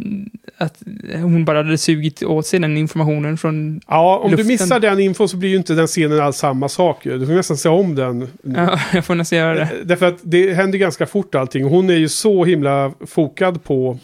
[0.58, 0.82] att
[1.14, 3.80] hon bara hade sugit åt sig den informationen från...
[3.88, 4.46] Ja, om luften.
[4.46, 7.06] du missar den infon så blir ju inte den scenen alls samma sak.
[7.06, 7.18] ju.
[7.18, 8.28] Du får nästan se om den.
[8.42, 9.70] Ja, jag får nästan göra det.
[9.84, 11.64] Därför att det händer ganska fort allting.
[11.64, 13.98] Hon är ju så himla fokad på,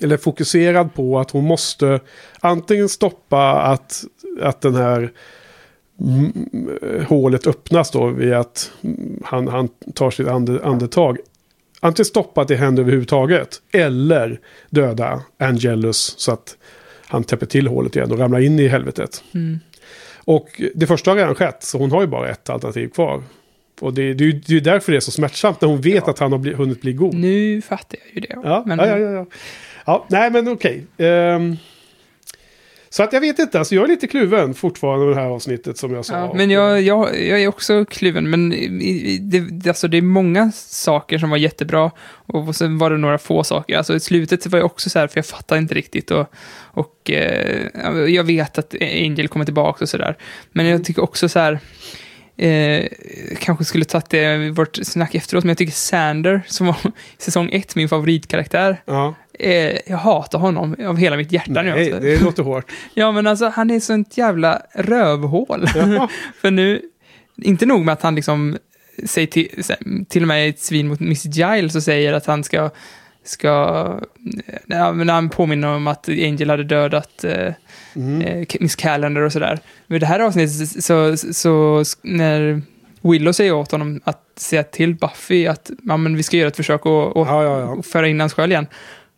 [0.00, 2.00] eller fokuserad på att hon måste
[2.40, 4.04] antingen stoppa att,
[4.42, 5.10] att den här
[7.08, 8.72] hålet öppnas då vid att
[9.24, 11.18] han, han tar sitt ande, andetag.
[11.80, 13.62] Antingen stoppa att det händer överhuvudtaget.
[13.72, 14.40] Eller
[14.70, 16.56] döda Angelus så att
[17.06, 19.24] han täpper till hålet igen och ramlar in i helvetet.
[19.34, 19.60] Mm.
[20.24, 23.22] Och det första har redan skett, så hon har ju bara ett alternativ kvar.
[23.80, 26.18] Och det, det, det är ju därför det är så smärtsamt när hon vet att
[26.18, 27.14] han har bli, hunnit bli god.
[27.14, 28.48] Nu fattar jag ju det.
[28.48, 29.26] Ja, men, ja, ja, ja, ja.
[29.86, 30.86] ja nej, men okej.
[30.98, 31.56] Ehm,
[32.92, 35.78] så att jag vet inte, alltså jag är lite kluven fortfarande med det här avsnittet
[35.78, 36.14] som jag sa.
[36.14, 38.50] Ja, men jag, jag, jag är också kluven, men
[39.30, 41.90] det, alltså det är många saker som var jättebra
[42.26, 43.76] och sen var det några få saker.
[43.76, 46.26] Alltså i slutet var jag också så här, för jag fattar inte riktigt och,
[46.56, 47.70] och eh,
[48.08, 50.16] jag vet att Angel kommer tillbaka och sådär.
[50.52, 51.58] Men jag tycker också så här,
[52.36, 52.86] eh,
[53.38, 56.76] kanske skulle tagit det i vårt snack efteråt, men jag tycker Sander, som var
[57.18, 61.70] säsong ett min favoritkaraktär, Ja, eh, jag hatar honom av hela mitt hjärta nu.
[61.70, 62.00] nej, alltså.
[62.00, 62.70] det låter hårt.
[62.94, 65.66] Ja, men alltså han är sånt jävla rövhål.
[66.40, 66.82] För nu,
[67.42, 68.58] inte nog med att han liksom
[69.04, 69.48] säger till,
[70.08, 72.70] till och med ett svin mot Miss Giles och säger att han ska,
[73.24, 73.48] ska,
[74.66, 77.52] ja, men han påminner om att Angel hade dödat eh,
[77.96, 78.20] Mm.
[78.22, 79.58] eh, Miss Calendar och sådär.
[79.86, 82.62] Men det här avsnittet så, så, så när
[83.02, 86.56] Willow säger åt honom att säga till Buffy att ja, men vi ska göra ett
[86.56, 87.66] försök och, och, Ja, ja, ja.
[87.66, 88.66] och föra in hans själ igen.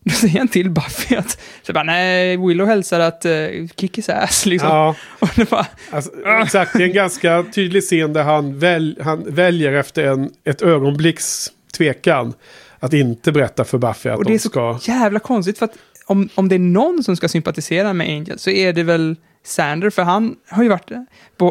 [0.04, 4.08] Då säger han till Buffy att så bara, nej, Willow hälsar att uh, kick his
[4.08, 4.68] ass liksom.
[4.68, 6.10] Ja, Och det bara, alltså,
[6.42, 6.72] exakt.
[6.72, 11.48] Det är en ganska tydlig scen där han, väl, han väljer efter en, ett ögonblicks
[11.76, 12.34] tvekan
[12.78, 14.78] att inte berätta för Buffy att och det de är så ska...
[14.82, 15.74] jävla konstigt för att
[16.06, 19.90] om, om det är någon som ska sympatisera med Angel så är det väl Sander,
[19.90, 20.90] för han har ju varit,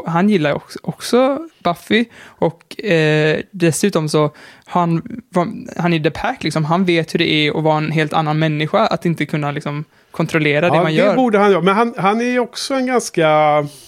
[0.06, 4.32] han gillar också, också Buffy och eh, dessutom så
[4.66, 5.22] han,
[5.78, 8.39] han är The Pack, liksom, han vet hur det är att vara en helt annan
[8.39, 11.16] människa, att inte kunna liksom kontrollera det Ja, man det gör.
[11.16, 11.62] borde han göra.
[11.62, 13.30] Men han, han är ju också en ganska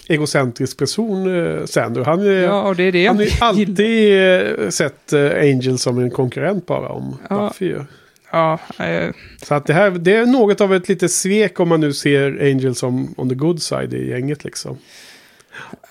[0.08, 2.04] egocentrisk person, eh, Sander.
[2.04, 3.78] Han, är, Ja, det är det han har ju alltid
[4.60, 7.48] eh, sett eh, Angel som en konkurrent bara om Ja.
[7.48, 7.74] Buffy.
[8.34, 9.10] Ja, eh,
[9.42, 12.50] Så att det här det är något av ett litet svek om man nu ser
[12.50, 14.78] Angel som on the good side i gänget liksom.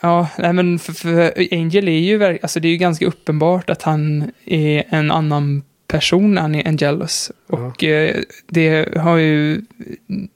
[0.01, 3.81] Ja, nej men för, för Angel är ju alltså det är ju ganska uppenbart att
[3.81, 7.31] han är en annan person han är Angelus.
[7.47, 8.15] Och eh,
[8.47, 9.61] det har ju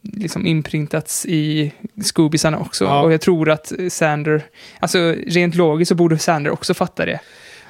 [0.01, 1.71] liksom imprintats i
[2.03, 2.85] Scoobisarna också.
[2.85, 3.01] Ja.
[3.01, 4.43] Och jag tror att Sander,
[4.79, 7.19] alltså rent logiskt så borde Sander också fatta det.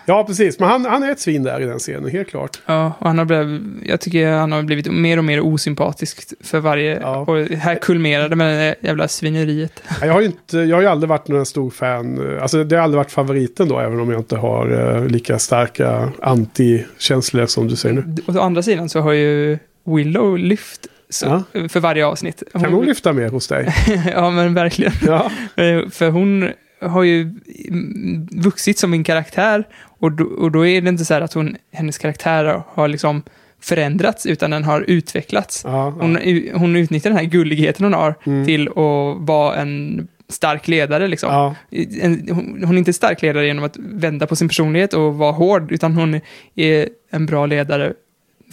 [0.10, 0.60] Ja, precis.
[0.60, 2.60] Men han, han är ett svin där i den scenen, helt klart.
[2.66, 6.60] Ja, och han har blivit, jag tycker han har blivit mer och mer osympatisk för
[6.60, 7.18] varje, Ja.
[7.18, 9.84] och här kulmerade med det jävla svineriet.
[10.02, 12.38] Ja, Jag har ju, inte, jag har ju aldrig varit någon stor fan.
[12.42, 16.12] Alltså det har aldrig varit favoriten då, även om jag inte har eh, lika starka
[16.22, 18.16] anti-känslor som du säger nu.
[18.26, 22.44] Och å andra sidan så har ju Willow lyft så, för varje avsnitt.
[22.54, 23.74] Kan hon lyfta mer hos dig?
[24.16, 24.94] ja, men verkligen.
[25.06, 26.50] Ja, Eh, För hon
[26.82, 29.68] har ju mm, vuxit som en karaktär
[30.00, 33.24] och då, och då är det inte så här att hon, hennes karaktär har liksom
[33.62, 35.62] förändrats utan den har utvecklats.
[35.66, 35.96] ja, ja.
[36.02, 36.18] Hon,
[36.54, 38.46] hon utnyttjar den här gulligheten hon har Mm.
[38.46, 41.30] till att vara en stark ledare liksom.
[41.34, 41.56] ja.
[42.02, 45.32] En, hon, hon är inte stark ledare genom att vända på sin personlighet och vara
[45.32, 46.20] hård, utan hon
[46.56, 47.94] är en bra ledare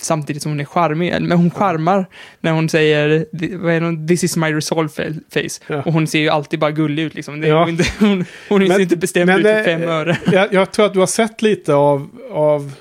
[0.01, 1.13] samtidigt som hon är charmig.
[1.21, 2.07] Men hon charmar
[2.41, 3.27] när hon säger
[3.59, 5.65] vad är det, “This is my resolve fa- face”.
[5.67, 5.83] Ja.
[5.83, 7.41] Och hon ser ju alltid bara gullig ut liksom.
[7.41, 7.61] Det Ja.
[7.61, 10.19] hon, inte, hon, hon är Men- inte bestämd ut för eh, fem öre.
[10.33, 12.73] Jag, jag tror att du har sett lite av, av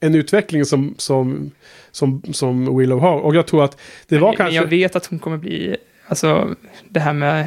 [0.00, 1.50] en utveckling som, som,
[1.90, 3.20] som, som Willow har.
[3.20, 4.54] Och jag tror att det var Men kanske...
[4.54, 6.54] Jag vet att hon kommer bli, alltså
[6.88, 7.40] det här med,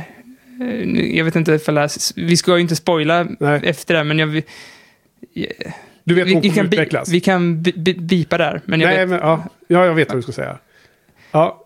[0.62, 3.62] eh, jag vet inte ifall jag, vi ska ju inte spoila Nej.
[3.64, 4.42] efter det, men jag,
[6.04, 7.10] du vet vi, hon vi, kommer bi, utvecklas.
[7.10, 8.62] vi kan bi, bi, bipa där.
[8.66, 10.58] Men jag Nej, vet, men ja, ja, jag vet vad du ska säga.
[11.32, 11.66] Ja,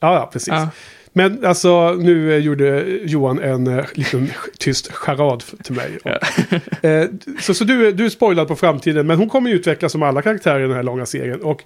[0.00, 0.48] ja, ja precis.
[0.48, 0.68] Ja.
[1.16, 5.98] Men alltså, nu gjorde Johan en eh, liten tyst charad till mig.
[6.04, 7.08] Och, eh,
[7.40, 10.22] så så du, du är spoilad på framtiden, men hon kommer ju utvecklas som alla
[10.22, 11.42] karaktärer i den här långa serien.
[11.42, 11.62] Och,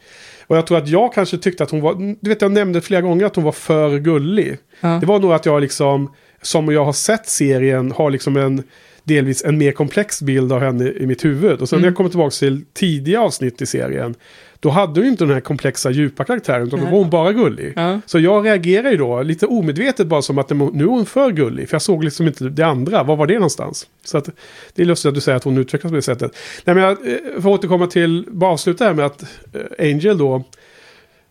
[0.46, 3.00] och jag tror att jag kanske tyckte att hon var, du vet jag nämnde flera
[3.00, 4.58] gånger att hon var för gullig.
[4.80, 4.88] Ja.
[4.88, 8.62] Det var nog att jag liksom, som jag har sett serien, har liksom en
[9.08, 11.60] delvis en mer komplex bild av henne i mitt huvud.
[11.60, 14.14] Och sen när jag kommer tillbaka till tidiga avsnitt i serien,
[14.60, 17.72] då hade hon inte den här komplexa, djupa karaktären, utan då var hon bara gullig.
[17.76, 18.00] Ja.
[18.06, 21.68] Så jag reagerar ju då lite omedvetet bara som att nu är hon för gullig.
[21.68, 23.02] För jag såg liksom inte det andra.
[23.02, 23.86] Var var det någonstans?
[24.04, 24.28] Så att,
[24.74, 26.36] det är lustigt att du säger att hon utvecklas på det sättet.
[26.64, 30.44] Nej, men jag eh, får återkomma till, bara avsluta här med att eh, Angel då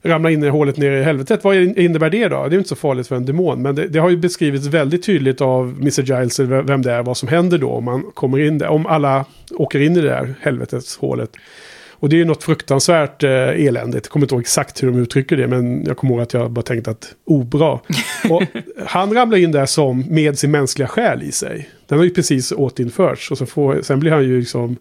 [0.04, 1.44] ramlar in i hålet ner i helvetet.
[1.44, 2.48] Vad innebär det då?
[2.48, 3.62] Det är inte så farligt för en demon.
[3.62, 6.02] Men det, det har ju beskrivits väldigt tydligt av Mr.
[6.02, 8.68] Giles vem det är, vad som händer då om man kommer in där.
[8.68, 11.30] Om alla åker in i det där helveteshålet.
[12.00, 14.06] Och det är ju något fruktansvärt eh, eländigt.
[14.06, 16.52] Jag kommer inte ihåg exakt hur de uttrycker det, men jag kommer ihåg att jag
[16.52, 17.82] bara tänkte att oh, bra.
[18.30, 18.44] Och
[18.86, 21.70] han ramlar in där som med sin mänskliga själ i sig.
[21.88, 23.32] Den har ju precis återinförts.
[23.32, 24.78] Och så får, sen blir han ju liksom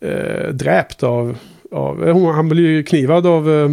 [0.00, 1.36] eh, dräpt av,
[1.70, 3.68] av eh, han blir ju knivad av, eh,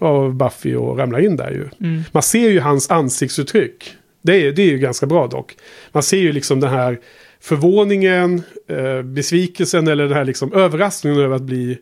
[0.00, 1.86] av Buffy och ramlar in där ju.
[1.88, 2.02] Mm.
[2.12, 3.94] Man ser ju hans ansiktsuttryck.
[4.22, 5.56] Det är, det är ju ganska bra dock.
[5.92, 7.00] Man ser ju liksom den här
[7.40, 11.78] förvåningen, eh, besvikelsen eller den här liksom överraskningen över att bli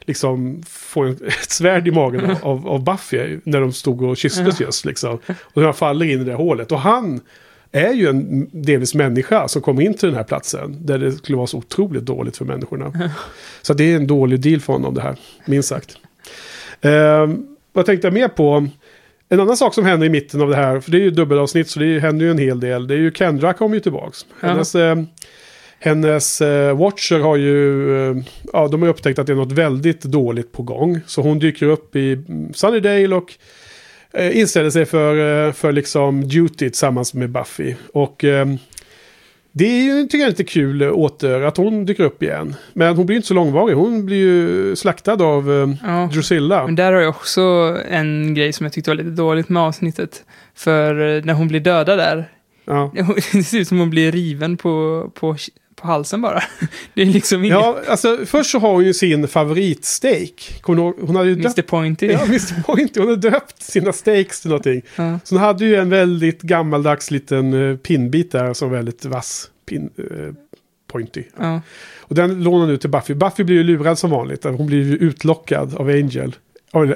[0.00, 4.84] liksom få ett svärd i magen av, av Buffy när de stod och kysstes just
[4.84, 5.18] liksom.
[5.42, 6.72] Och han faller in i det hålet.
[6.72, 7.20] Och han
[7.72, 11.36] är ju en delvis människa som kommer in till den här platsen där det skulle
[11.36, 13.10] vara så otroligt dåligt för människorna.
[13.62, 15.96] Så det är en dålig deal för honom det här, minst sagt.
[16.84, 18.68] Ehm, vad tänkte jag mer på?
[19.28, 21.68] En annan sak som händer i mitten av det här, för det är ju dubbelavsnitt
[21.68, 22.86] så det händer ju en hel del.
[22.86, 24.26] Det är ju Kendra kommer ju tillbaks.
[24.40, 24.48] Ja.
[24.48, 24.96] Hennes, eh,
[25.78, 28.16] hennes eh, Watcher har ju, eh,
[28.52, 31.00] ja de har upptäckt att det är något väldigt dåligt på gång.
[31.06, 33.32] Så hon dyker upp i mm, Sunnydale och
[34.12, 37.74] eh, inställer sig för, eh, för liksom duty tillsammans med Buffy.
[37.92, 38.46] Och eh,
[39.56, 42.54] det är ju, tycker jag, lite kul eh, åter att hon dyker upp igen.
[42.72, 43.74] Men hon blir inte så långvarig.
[43.74, 46.08] Hon blir ju slaktad av eh, Ja.
[46.12, 46.66] Drusilla.
[46.66, 47.40] Men där har jag också
[47.90, 50.24] en grej som jag tyckte var lite dåligt med avsnittet.
[50.54, 52.28] För eh, när hon blir dödad där,
[52.64, 52.92] Ja.
[53.32, 55.36] det ser ut som hon blir riven på, på,
[55.84, 56.42] på halsen bara.
[56.94, 60.60] Det är liksom inget Ja, alltså först så har hon ju sin favoritsteak.
[60.68, 60.94] Ihåg?
[61.00, 62.06] Hon hade ju döpt, Mr Pointy.
[62.06, 62.62] ja, Mr.
[62.66, 63.00] Pointy.
[63.00, 64.82] Hon hade döpt sina steaks till någonting.
[64.96, 65.18] Ja.
[65.24, 69.50] Så hon hade ju en väldigt gammaldags liten uh, pinnbit där som väldigt vass.
[69.66, 70.34] Pin, eh,
[70.92, 71.22] pointy.
[71.38, 71.60] Ja.
[72.00, 73.14] Och den lånar nu till Buffy.
[73.14, 74.44] Buffy blir ju lurad som vanligt.
[74.44, 76.36] Hon blir ju utlockad av Angel.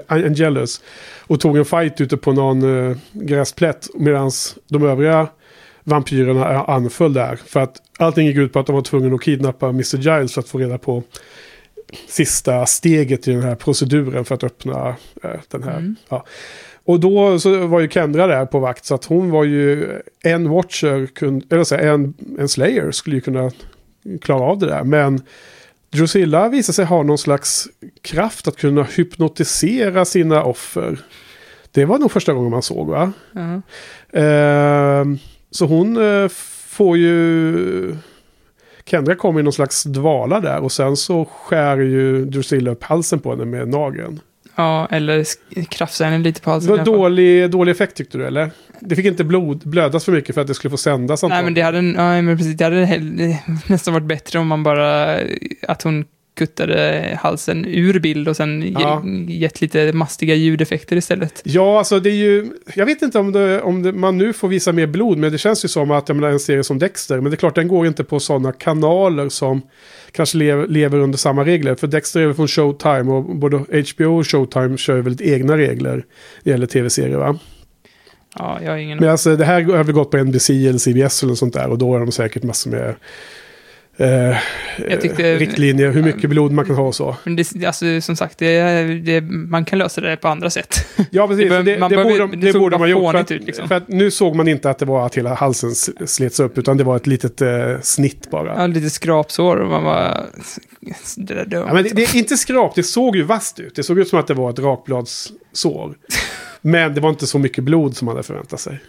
[0.07, 0.81] Angelus.
[1.27, 3.89] Och tog en fight ute på någon eh, gräsplätt.
[3.95, 4.31] Medan
[4.69, 5.29] de övriga
[5.89, 7.37] vampyrerna anföll där.
[7.37, 9.97] För att allting gick ut på att de var tvungna att kidnappa Mr.
[9.97, 11.03] Giles för att få reda på
[12.09, 14.89] sista steget i den här proceduren för att öppna
[15.23, 15.95] eh, den här.
[16.09, 16.25] Ja.
[16.85, 20.49] Och då så var ju Kendra där på vakt så att hon var ju en
[20.49, 23.51] watcher, kun, eller så här, en, en slayer skulle ju kunna
[24.21, 24.85] klara av det där.
[24.85, 25.23] Men
[25.91, 27.69] Drusilla visade sig ha någon slags
[28.03, 30.99] kraft att kunna hypnotisera sina offer.
[31.71, 33.13] Det var nog första gången man såg va?
[33.33, 33.61] Ja.
[34.21, 35.19] Ehm,
[35.51, 36.29] så hon eh,
[36.67, 37.97] får ju...
[38.85, 43.19] Kendra kommer i någon slags dvala där och sen så skär ju Drusilla upp halsen
[43.21, 44.21] på henne med nageln.
[44.57, 46.75] ja, eller sk- krafsa henne lite på Det halsen.
[46.75, 48.51] i var dålig, dålig effekt tyckte du eller?
[48.81, 51.55] Det fick inte blod, blödas för mycket för att det skulle få sändas Nej, men
[51.55, 55.19] det hade, ja, men precis, det hade nästan varit bättre om man bara,
[55.69, 56.05] att hon
[56.39, 59.03] kuttade halsen ur bild och sen Ja.
[59.29, 61.43] gett lite mastiga ljudeffekter istället.
[61.45, 62.51] Ja, alltså det är ju...
[62.75, 65.39] Jag vet inte om, det, om det, man nu får visa mer blod, men det
[65.39, 67.69] känns ju som att jag menar, en serie som Dexter, men det är klart den
[67.69, 69.63] går inte på sådana kanaler som
[70.13, 71.75] kanske lever, lever under samma regler.
[71.75, 73.57] För Dexter är väl från Showtime och både
[73.93, 76.05] HBO och Showtime kör väldigt egna regler när
[76.45, 77.39] det gäller tv-serier va?
[78.39, 78.99] Ja, jag har ingen...
[78.99, 81.69] Men alltså det här har väl gått på NBC eller CBS eller något sånt där
[81.69, 82.95] och då är de säkert massor med
[83.99, 87.17] eh, tyckte- riktlinjer, hur mycket blod man kan ha och så.
[87.25, 90.87] Men det, alltså, som sagt, det, det, man kan lösa det på andra sätt.
[91.11, 91.51] Ja, precis.
[91.51, 93.13] Det Det, man det, borde, det borde man gjort.
[93.13, 93.69] För att, ut, liksom.
[93.69, 95.75] för att nu såg man inte att det var att hela halsen
[96.07, 97.49] slets upp, utan det var ett litet eh,
[97.83, 98.55] snitt bara.
[98.57, 100.27] Ja, lite skrapsår och man bara...
[101.17, 103.75] Det där Ja, men det, det är inte skrap, det såg ju vasst ut.
[103.75, 105.95] Det såg ut som att det var ett rakbladssår.
[106.61, 108.81] men det var inte så mycket blod som man hade förväntat sig.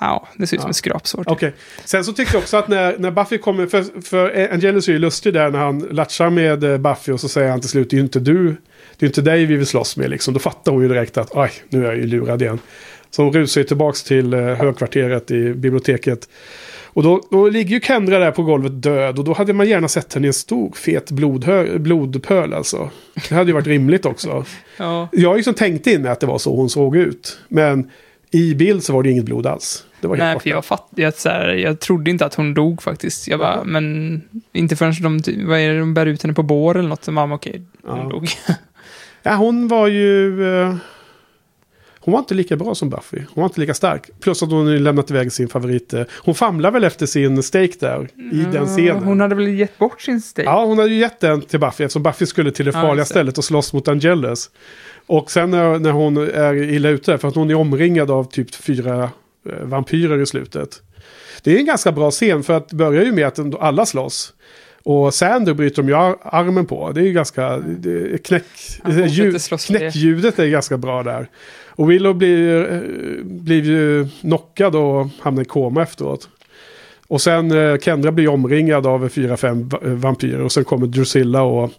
[0.00, 0.70] Ja, det ser ut som Ja.
[0.70, 1.24] ett skrapsår.
[1.26, 1.52] Okej.
[1.84, 4.98] Sen så tyckte jag också att när, när Buffy kommer, för, för Angelus är ju
[4.98, 7.94] lustig där när han latchar med eh, Buffy och så säger han till slut, det
[7.94, 8.56] är ju inte du,
[8.98, 10.34] det är inte dig vi vill slåss med liksom.
[10.34, 12.58] Då fattar hon ju direkt att, aj, nu är jag ju lurad igen.
[13.10, 16.28] Så hon rusar ju tillbaks till eh, högkvarteret i biblioteket.
[16.92, 19.88] Och då, då ligger ju Kendra där på golvet död och då hade man gärna
[19.88, 22.90] sett henne i en stor fet blodhö, blodpöl alltså.
[23.28, 24.44] Det hade ju varit rimligt också.
[24.76, 25.08] Ja.
[25.12, 27.38] Jag liksom tänkte in att det var så hon såg ut.
[27.48, 27.90] Men
[28.30, 29.84] i bild så var det inget blod alls.
[30.00, 32.82] Det var Nej, för jag fattade att så här, jag trodde inte att hon dog
[32.82, 33.28] faktiskt.
[33.28, 34.22] Jag bara, men
[34.52, 37.04] inte förrän de, vad är det, de bär ut henne på bår eller något.
[37.04, 38.04] Så mamma, okej, hon Ja.
[38.08, 38.28] dog.
[39.22, 40.44] Ja, hon var ju...
[40.62, 40.74] eh,
[42.02, 43.18] hon var inte lika bra som Buffy.
[43.18, 44.10] Hon var inte lika stark.
[44.20, 45.92] Plus att hon hade lämnat iväg sin favorit.
[45.94, 48.08] eh, Hon famlar väl efter sin steak där.
[48.32, 49.04] I den scenen.
[49.04, 50.46] Hon hade väl gett bort sin steak?
[50.48, 53.04] Ja, hon hade ju gett den till Buffy eftersom Buffy skulle till det farliga det.
[53.04, 54.50] stället och slåss mot Angelus.
[55.06, 58.54] Och sen när, när hon är illa ute, för att hon är omringad av typ
[58.54, 59.10] fyra
[59.48, 60.82] eh, vampyrer i slutet.
[61.42, 64.32] Det är en ganska bra scen för att det börjar ju med att alla slåss.
[64.82, 66.92] Och Sander bryter de ju ar- armen på.
[66.92, 67.56] Det är ju ganska...
[67.58, 68.44] Det knäck,
[69.08, 71.28] ljud, knäckljudet är ganska bra där.
[71.80, 76.28] Och Willow blir, eh, blir ju knockad och hamnar i koma efteråt.
[77.06, 80.40] Och sen eh, Kendra blir omringad av fyra, fem va- vampyrer.
[80.40, 81.70] Och sen kommer Drusilla och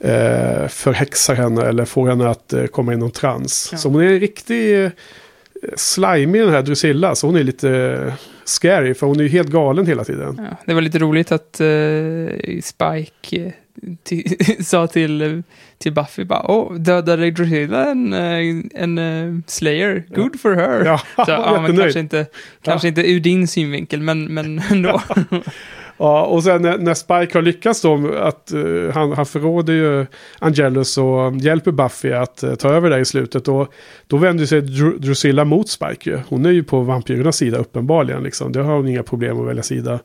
[0.00, 3.68] eh, förhäxar henne eller får henne att eh, komma i någon trans.
[3.72, 3.78] Ja.
[3.78, 4.90] Så hon är en riktig
[5.76, 7.14] slimy den här Drusilla.
[7.14, 8.12] Så hon är lite
[8.44, 10.40] scary för hon är ju helt galen hela tiden.
[10.50, 13.52] Ja, det var lite roligt att eh, Spike
[14.60, 15.42] sa till,
[15.78, 18.12] till Buffy bara, åh, dödade Drusilla en,
[18.74, 20.84] en eh, Slayer, good for her.
[20.84, 22.26] Ja, Så, ja, men kanske inte,
[22.62, 25.02] kanske inte ur din synvinkel, men, men ändå.
[25.96, 30.06] Ja, och sen när, när Spike har lyckats då, att uh, han, han förråder ju
[30.38, 33.48] Angelus och hjälper Buffy att uh, ta över där i slutet.
[33.48, 33.72] Och
[34.06, 36.20] då vänder sig Dr Drusilla mot Spike ju.
[36.28, 38.22] Hon är ju på vampyrernas sida uppenbarligen.
[38.22, 38.52] Liksom.
[38.52, 39.98] Det har hon inga problem att välja sida.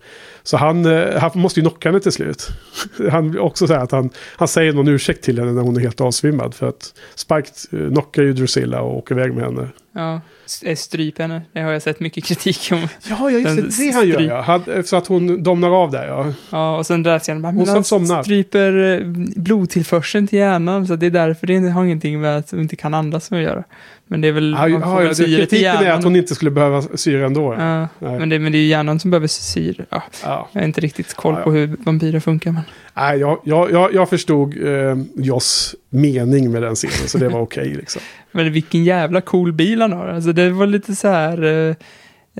[0.44, 2.48] Så han, uh, han måste ju knocka henne till slut.
[3.12, 6.02] Han också säger att han, han säger någon ursäkt till henne när hon är helt
[6.02, 6.56] avsvimmad.
[6.56, 7.50] För att Spike
[7.90, 9.68] knockar ju Drusilla och åker iväg med henne
[10.00, 10.22] ja,
[10.64, 12.88] eh, stryp henne, det har jag sett mycket kritik om.
[13.10, 13.86] Ja, ja just det.
[13.86, 14.42] Det han gör ja.
[14.42, 16.34] Han, så att hon domnar av där ja.
[16.50, 18.24] Ja, och sen där sen bara, men han somnar.
[18.24, 22.62] stryper eh, blodtillförseln till hjärnan, så det är därför det har ingenting med att hon
[22.62, 23.64] inte kan andas som att göra.
[24.12, 25.98] Men det är väl, man ja, får väl syre till kritiken är hjärnan.
[25.98, 27.54] att hon inte skulle behöva syra ändå.
[27.54, 29.86] Ja, men det, men det är ju hjärnan som behöver syre.
[29.90, 30.50] Ja, Ja.
[30.52, 32.52] jag har inte riktigt koll på hur vampyrer funkar.
[32.52, 32.62] Men...
[32.94, 37.74] Nej, jag, jag, jag, förstod eh, Joss mening med den scenen, så det var okej
[37.78, 38.02] liksom.
[38.32, 40.08] Men vilken jävla cool bil han har.
[40.08, 41.76] Alltså det var lite så här eh,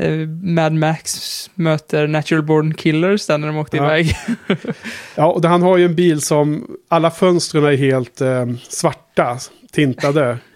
[0.06, 1.20] eh, Mad Max
[1.56, 3.84] möter Natural Born Killers där när de åkte Ja.
[3.98, 4.16] iväg.
[5.16, 9.38] Ja, och han har ju en bil som alla fönstren är helt eh, svarta,
[9.72, 10.38] tintade.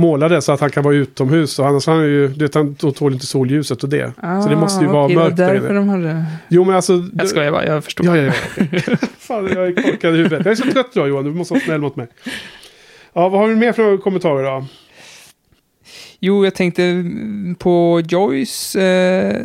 [0.00, 1.58] Målade så att han kan vara utomhus.
[1.58, 4.12] Och annars han ju, du vet, han tål inte solljuset och det.
[4.42, 5.72] så det måste ju vara Ah, okej, mörkt det där inne.
[5.72, 6.24] de hade...
[6.48, 7.04] Jo, men alltså...
[7.12, 8.06] Jag skojar bara, jag förstår.
[8.06, 8.32] Ja, ja, ja.
[8.56, 8.82] okej.
[9.18, 10.44] Fan, jag är korkad i huvudet.
[10.44, 12.08] Jag är så trött idag Johan, du måste vara snäll mot mig.
[13.12, 14.64] Ja, vad har vi mer för kommentarer då?
[16.20, 17.04] Jo, jag tänkte
[17.58, 19.36] på Joys eh,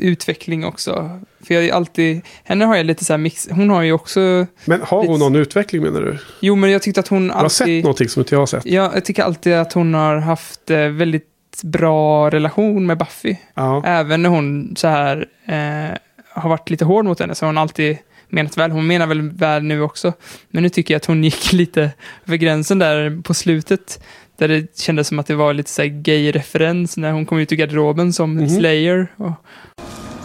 [0.00, 1.20] utveckling också.
[1.46, 4.20] För jag är alltid, henne har jag lite så här mix, hon har ju också,
[4.64, 6.18] Men har hon Lite- någon utveckling menar du?
[6.40, 8.46] jo men jag tyckte att hon Du har sett alltid, någonting som inte jag har
[8.46, 8.66] sett?
[8.66, 11.26] ja, jag tycker alltid att hon har haft eh, väldigt
[11.62, 13.36] bra relation med Buffy.
[13.54, 13.82] Ja.
[13.86, 15.96] Även när hon så här eh,
[16.34, 18.70] har varit lite hård mot henne så har hon alltid menat väl.
[18.70, 20.12] Hon menar väl väl nu också.
[20.50, 21.90] Men nu tycker jag att hon gick lite
[22.26, 24.02] över gränsen där på slutet.
[24.38, 27.56] Där det kändes som att det var lite så gay-referens när hon kom ut ur
[27.56, 28.48] garderoben som Mhm.
[28.48, 29.06] Slayer.
[29.16, 29.32] Och,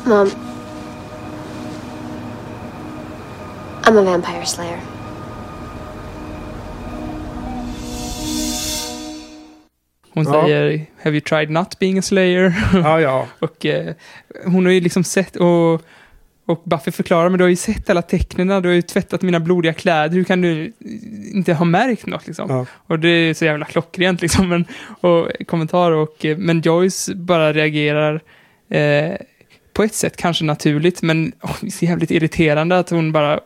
[0.05, 0.30] Mom.
[3.86, 4.80] I'm a vampire slayer.
[10.14, 10.32] hon Ja.
[10.44, 13.28] säger “Have you tried not being a slayer?” Ja, ja.
[13.40, 13.94] Och eh,
[14.46, 15.82] hon har ju liksom sett, och,
[16.46, 19.40] och Buffy förklarar, men du har ju sett alla tecknen, du har ju tvättat mina
[19.40, 20.74] blodiga kläder, hur kan du
[21.34, 22.50] inte ha märkt något liksom?
[22.50, 22.66] Ja.
[22.88, 24.66] Och det är så jävla klockrent liksom, men,
[25.02, 28.22] och kommentar och, eh, men Joyce bara reagerar
[28.70, 29.14] eh,
[29.76, 33.39] på ett sätt kanske naturligt, men oh, det är jävligt irriterande att hon bara,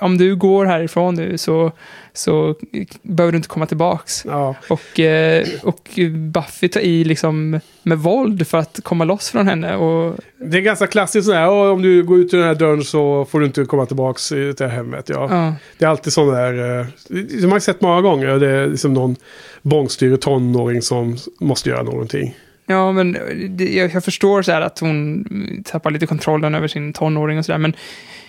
[0.00, 1.72] om du går härifrån nu så,
[2.12, 2.54] så
[3.02, 4.24] behöver du inte komma tillbaks.
[4.24, 4.54] ja.
[4.68, 5.88] Och, eh, och
[6.32, 9.76] Buffy tar i liksom med våld för att komma loss från henne.
[9.76, 12.84] Och, Det är ganska klassiskt sådär, "Åh, om du går ut ur den här dörren
[12.84, 14.18] så får du inte komma tillbaka
[14.56, 15.08] till hemmet.
[15.08, 15.28] Ja.
[15.30, 15.54] ja.
[15.78, 16.86] Det är alltid sån där, eh,
[17.28, 19.16] som man har sett många gånger, det är liksom någon
[19.62, 22.36] bångstyrig tonåring som måste göra någonting.
[22.68, 23.16] Ja, men
[23.48, 25.24] det, jag, jag förstår så här att hon
[25.64, 27.72] tappar lite kontrollen över sin tonåring och sådär, men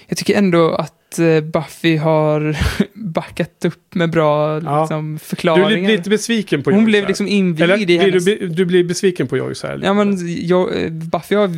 [0.07, 2.57] jag tycker ändå att eh, Buffy har
[2.93, 4.81] backat upp med bra Ja.
[4.81, 5.89] liksom, Du förklaringar.
[5.89, 7.07] är lite besviken på hon Joyce blev här.
[7.07, 8.25] liksom invigd Eller i blir hennes...
[8.25, 9.79] du, du blir besviken på Joyce här?
[9.83, 10.17] Ja, men
[10.47, 11.51] jag, eh, Buffy har,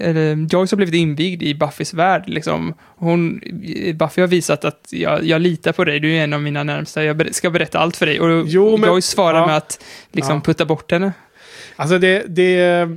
[0.00, 2.22] eller Joyce har blivit invigd i Buffys värld.
[2.26, 2.74] Liksom.
[2.96, 3.40] Hon,
[3.94, 7.04] Buffy har visat att jag, jag litar på dig, du är en av mina närmsta,
[7.04, 8.20] jag ska berätta allt för dig.
[8.20, 9.46] Och Jo, men- Joyce svarar ja.
[9.46, 10.40] med att liksom, Ja.
[10.44, 11.12] putta bort henne.
[11.76, 12.88] Alltså det, det,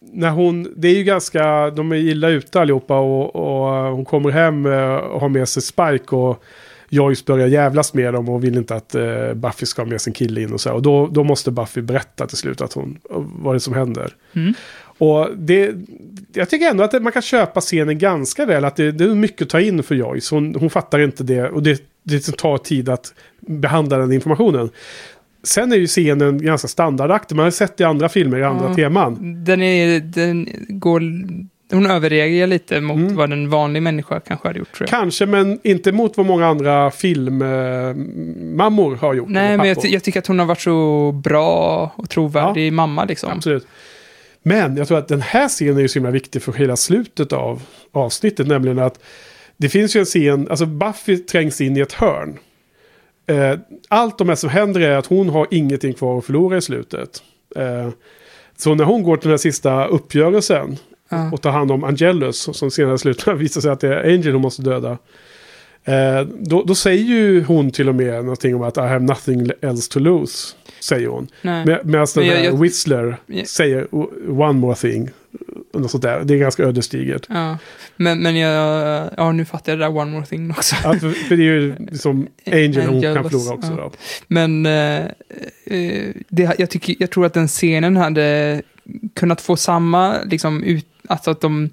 [0.00, 4.30] när hon, det är ju ganska, de är illa ute allihopa och, och hon kommer
[4.30, 6.44] hem eh, och har med sig Spike och
[6.88, 10.12] Joyce börjar jävlas med dem och vill inte att eh, Buffy ska ha med sin
[10.12, 10.68] kille in och så.
[10.68, 10.76] här.
[10.76, 12.98] Och då, då måste Buffy berätta till slut att hon,
[13.42, 14.14] vad det är som händer.
[14.32, 14.54] Mm.
[14.98, 15.74] Och det,
[16.32, 18.64] jag tycker ändå att man kan köpa scenen ganska väl.
[18.64, 20.34] Att det, det är mycket att ta in för Joyce.
[20.34, 24.70] Hon, hon fattar inte det och det, det tar tid att behandla den informationen.
[25.42, 27.36] Sen är ju scenen ganska standardaktig.
[27.36, 28.74] Man har sett det i andra filmer, i andra Ja.
[28.74, 29.44] teman.
[29.44, 31.02] Den, är, den går...
[31.72, 33.16] Hon överreagerar lite mot Mm.
[33.16, 34.82] vad en vanlig människa kanske hade gjort.
[34.88, 39.28] Kanske, men inte mot vad många andra filmmammor har gjort.
[39.28, 43.30] Nej, men jag, jag tycker att hon har varit så bra och trovärdig mamma, liksom.
[43.32, 43.66] Absolut.
[44.42, 47.32] Men jag tror att den här scenen är ju så himla viktig för hela slutet
[47.32, 47.62] av
[47.92, 48.46] avsnittet.
[48.46, 49.00] Nämligen att
[49.56, 52.38] det finns ju en scen, alltså Buffy trängs in i ett hörn.
[53.30, 53.58] Eh,
[53.88, 57.22] allt de här som händer är att hon har ingenting kvar att förlora i slutet.
[57.56, 57.88] Eh,
[58.56, 60.76] så när hon går till den här sista uppgörelsen
[61.12, 61.30] Ja.
[61.32, 64.42] och tar hand om Angelus, som senare slutar visar sig att det är Angel hon
[64.42, 64.98] måste döda.
[65.84, 69.50] Eh, då, då säger ju hon till och med någonting om att I have nothing
[69.60, 70.54] else to lose.
[70.80, 71.28] Säger hon.
[71.42, 73.44] Med, medan den jag- här jag- Whistler Ja.
[73.44, 73.94] säger
[74.40, 75.10] one more thing.
[75.74, 76.24] Något sånt där.
[76.24, 77.26] Det är ganska ödesdigert.
[77.28, 77.58] Ja.
[77.96, 79.10] Men, men jag...
[79.16, 80.76] Ja, nu fattar jag det där one more thing också.
[80.84, 83.70] Att, för det är ju som Angel hon kan förlora också.
[83.70, 83.76] ja.
[83.76, 83.92] Då.
[84.26, 85.04] Men eh,
[85.64, 88.62] eh, det, jag, tycker, jag tror att den scenen hade
[89.14, 91.70] kunnat få samma, liksom, ut, alltså att de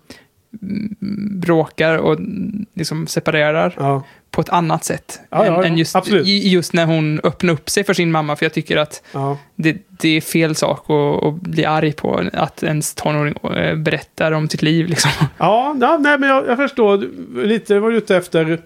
[0.61, 0.95] mm,
[1.39, 4.03] bråkar och mm, liksom separerar Ja.
[4.37, 5.19] På ett annat sätt.
[5.29, 5.95] Ja, ja, än, just,
[6.27, 9.37] just när hon öppnar upp sig för sin mamma, för jag tycker att Ja.
[9.55, 14.31] det, det är fel sak att, att bli arg på, att ens tonåring eh, berättar
[14.31, 14.87] om sitt liv.
[14.87, 15.11] Liksom.
[15.37, 17.03] Ja, nej, men jag, jag förstår
[17.45, 18.61] lite vad du är ute efter.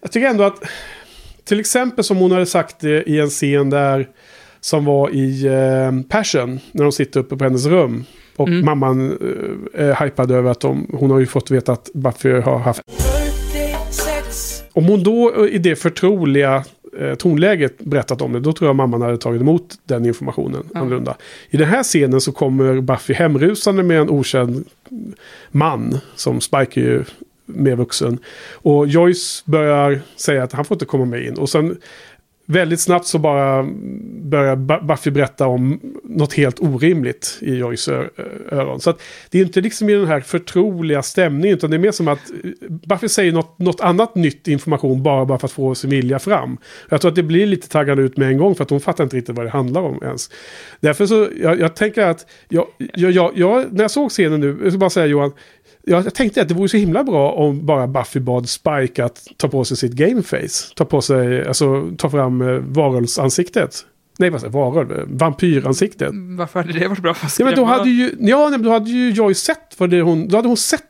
[0.00, 0.62] Jag tycker ändå att
[1.44, 4.08] till exempel som hon hade sagt det i en scen där
[4.60, 8.04] som var i eh, Passion när de sitter uppe på hennes rum.
[8.36, 8.64] Och Mm.
[8.64, 9.10] mamman
[9.74, 12.82] eh, är hypad över att de, hon har ju fått veta att Buffy har haft...
[14.74, 16.64] Om hon då eh, i det förtroliga
[17.00, 20.80] eh, tonläget berättat om det, då tror jag mamman hade tagit emot den informationen Ja.
[20.80, 21.16] annorlunda.
[21.50, 24.64] I den här scenen så kommer Buffy hemrusande med en okänd
[25.50, 27.04] man, som Spike är ju
[27.46, 28.18] mer vuxen.
[28.52, 31.34] Och Joyce börjar säga att han får inte komma med in.
[31.38, 31.76] Och sen
[32.46, 33.62] väldigt snabbt så bara
[34.22, 38.80] börjar Buffy berätta om något helt orimligt i Joyce-öron.
[38.80, 41.90] Så att det är inte liksom i den här förtroliga stämningen, utan det är mer
[41.90, 42.20] som att
[42.68, 46.58] Buffy säger något, något annat nytt information bara, bara för att få sin vilja fram.
[46.88, 49.04] Jag tror att det blir lite taggande ut med en gång för att hon fattar
[49.04, 50.30] inte riktigt vad det handlar om ens.
[50.80, 54.58] Därför så, jag, jag tänker att, jag, jag, jag, jag, när jag såg scenen nu,
[54.62, 55.32] jag ska bara säga Johan,
[55.86, 59.48] jag tänkte att det vore så himla bra om bara Buffy bad Spike att ta
[59.48, 60.74] på sig sitt gameface.
[60.76, 63.84] Ta på sig, alltså ta fram eh, varulvsansiktet.
[64.18, 64.52] Nej, vad säger?
[64.52, 65.04] Varulv?
[65.06, 66.10] Vampyransiktet.
[66.38, 67.16] Varför hade det varit bra?
[67.38, 70.28] Ja, men då hade ju, ja, men då hade ju Joy sett vad det hon,
[70.28, 70.82] då hade hon sett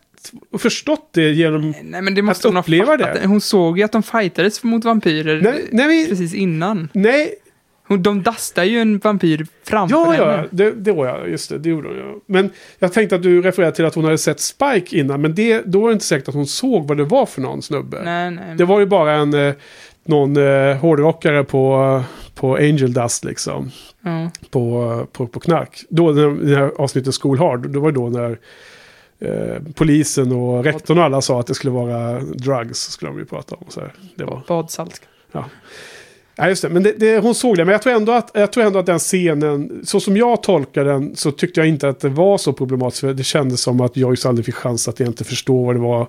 [0.53, 1.74] och förstått det genom...
[1.82, 3.14] Nej, men det måste hon ha uppleva fattat.
[3.22, 3.28] det.
[3.28, 6.88] Hon såg ju att de fightades mot vampyrer Nej, nej, precis innan.
[6.92, 7.43] Nej, Hon,
[7.89, 10.43] de dastar ju en vampyr framför ja, henne.
[10.43, 12.14] ja, det, det var jag, just det, det gjorde hon ja.
[12.26, 15.62] Men jag tänkte att du refererade till att hon hade sett Spike innan, men det,
[15.66, 18.03] då var det inte säkert att hon såg vad det var för någon snubbe.
[18.05, 18.57] Nej, nej.
[18.57, 19.55] Det var ju bara en, eh,
[20.05, 22.03] någon eh, hårdrockare på,
[22.35, 23.70] på Angel Dust liksom.
[24.01, 24.30] ja.
[24.51, 25.85] På, på, på knark.
[25.89, 28.39] Då när, när avsnittet School Hard, då var det då när
[29.18, 32.78] eh, polisen och rektorn och alla sa att det skulle vara drugs.
[32.78, 33.64] Skulle de ju prata om.
[33.68, 33.93] Så här.
[34.16, 35.03] Det var, Badsalt.
[35.32, 35.45] ja.
[36.37, 36.68] Ja, just det.
[36.68, 37.64] Men det, det, hon såg det.
[37.64, 40.85] Men jag tror, ändå att, jag tror ändå att den scenen, så som jag tolkar
[40.85, 43.01] den, så tyckte jag inte att det var så problematiskt.
[43.01, 46.09] För det kändes som att Joyce aldrig fick chans att egentligen förstå vad det var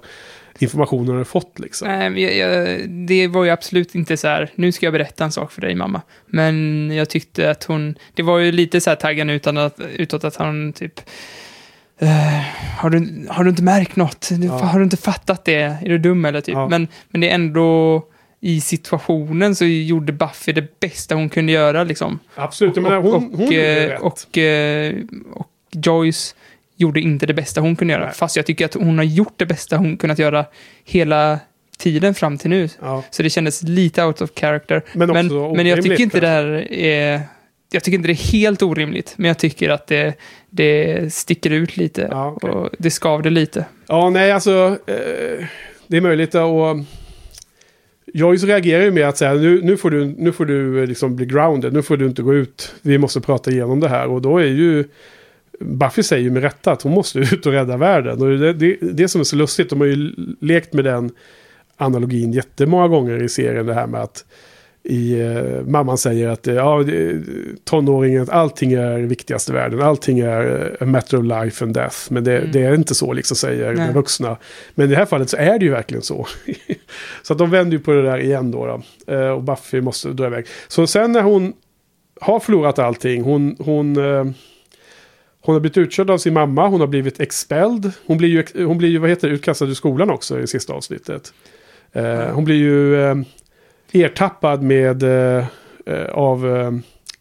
[0.59, 1.59] informationen hade fått.
[1.59, 1.87] Liksom.
[1.87, 5.31] Nej, jag, jag, det var ju absolut inte så här, nu ska jag berätta en
[5.31, 6.01] sak för dig mamma.
[6.25, 10.23] Men jag tyckte att hon, det var ju lite så här taggen utan att, utåt
[10.23, 10.99] att han typ,
[11.99, 12.41] eh,
[12.77, 14.29] har, du, har du inte märkt något?
[14.31, 14.53] Du, Ja.
[14.53, 15.61] Har du inte fattat det?
[15.61, 16.55] Är du dum eller typ?
[16.55, 16.67] Ja.
[16.67, 18.03] Men, men det är ändå,
[18.45, 22.19] i situationen så gjorde Buffy det bästa hon kunde göra liksom.
[22.35, 24.01] Absolut, jag menar, hon, hon gjorde eh, rätt.
[24.01, 24.95] och, eh,
[25.33, 26.35] och Joyce
[26.75, 28.05] gjorde inte det bästa hon kunde göra.
[28.05, 28.13] Nej.
[28.13, 30.45] Fast jag tycker att hon har gjort det bästa hon kunnat göra
[30.83, 31.39] hela
[31.77, 32.69] tiden fram till nu.
[32.81, 33.03] ja.
[33.09, 34.83] Så det kändes lite out of character.
[34.93, 37.21] Men Men, men, jag tycker inte det här är...
[37.71, 40.13] Jag tycker inte det är helt orimligt, men jag tycker att det,
[40.49, 42.07] det sticker ut lite.
[42.11, 42.49] Ja, okej.
[42.49, 43.65] Och det skavde lite.
[43.87, 44.77] Ja, nej, alltså.
[44.87, 45.45] Eh,
[45.87, 46.43] det är möjligt att...
[46.43, 46.85] Och,
[48.13, 51.15] Joyce reagerar ju med att säga nu, nu får du, nu får du eh, liksom
[51.15, 54.07] bli grounded, nu får du inte gå ut, vi måste prata igenom det här.
[54.07, 54.83] Och då är ju,
[55.59, 58.21] Buffy säger ju med rätta att hon måste ut och rädda världen.
[58.21, 61.11] Och det, det, det som är så lustigt, de har ju lekt med den
[61.77, 64.25] analogin jättemånga gånger i serien, det här med att
[64.85, 66.83] i, eh, mamman säger att eh, ja,
[67.63, 69.81] tonåringen, allting är viktigast i världen.
[69.81, 71.97] Allting är eh, a matter of life and death.
[72.09, 72.51] Men det, Mm.
[72.51, 73.87] det är inte så, liksom säger Nej.
[73.87, 74.37] de vuxna.
[74.75, 76.27] Men i det här fallet så är det ju verkligen så.
[77.23, 78.65] så att de vänder ju på det där igen då.
[78.65, 79.13] då.
[79.13, 80.45] Eh, och Buffy måste dra iväg.
[80.67, 81.53] Så sen när hon
[82.21, 84.23] har förlorat allting, hon, hon, eh,
[85.41, 87.91] hon har blivit utkörd av sin mamma, hon har blivit expelled.
[88.05, 90.73] Hon blir ju, hon blir ju vad heter det, utkastad ur skolan också i sista
[90.73, 91.33] avsnittet.
[91.91, 93.15] Eh, hon blir ju eh,
[93.91, 95.45] ertappad med eh,
[95.85, 96.71] eh, av eh,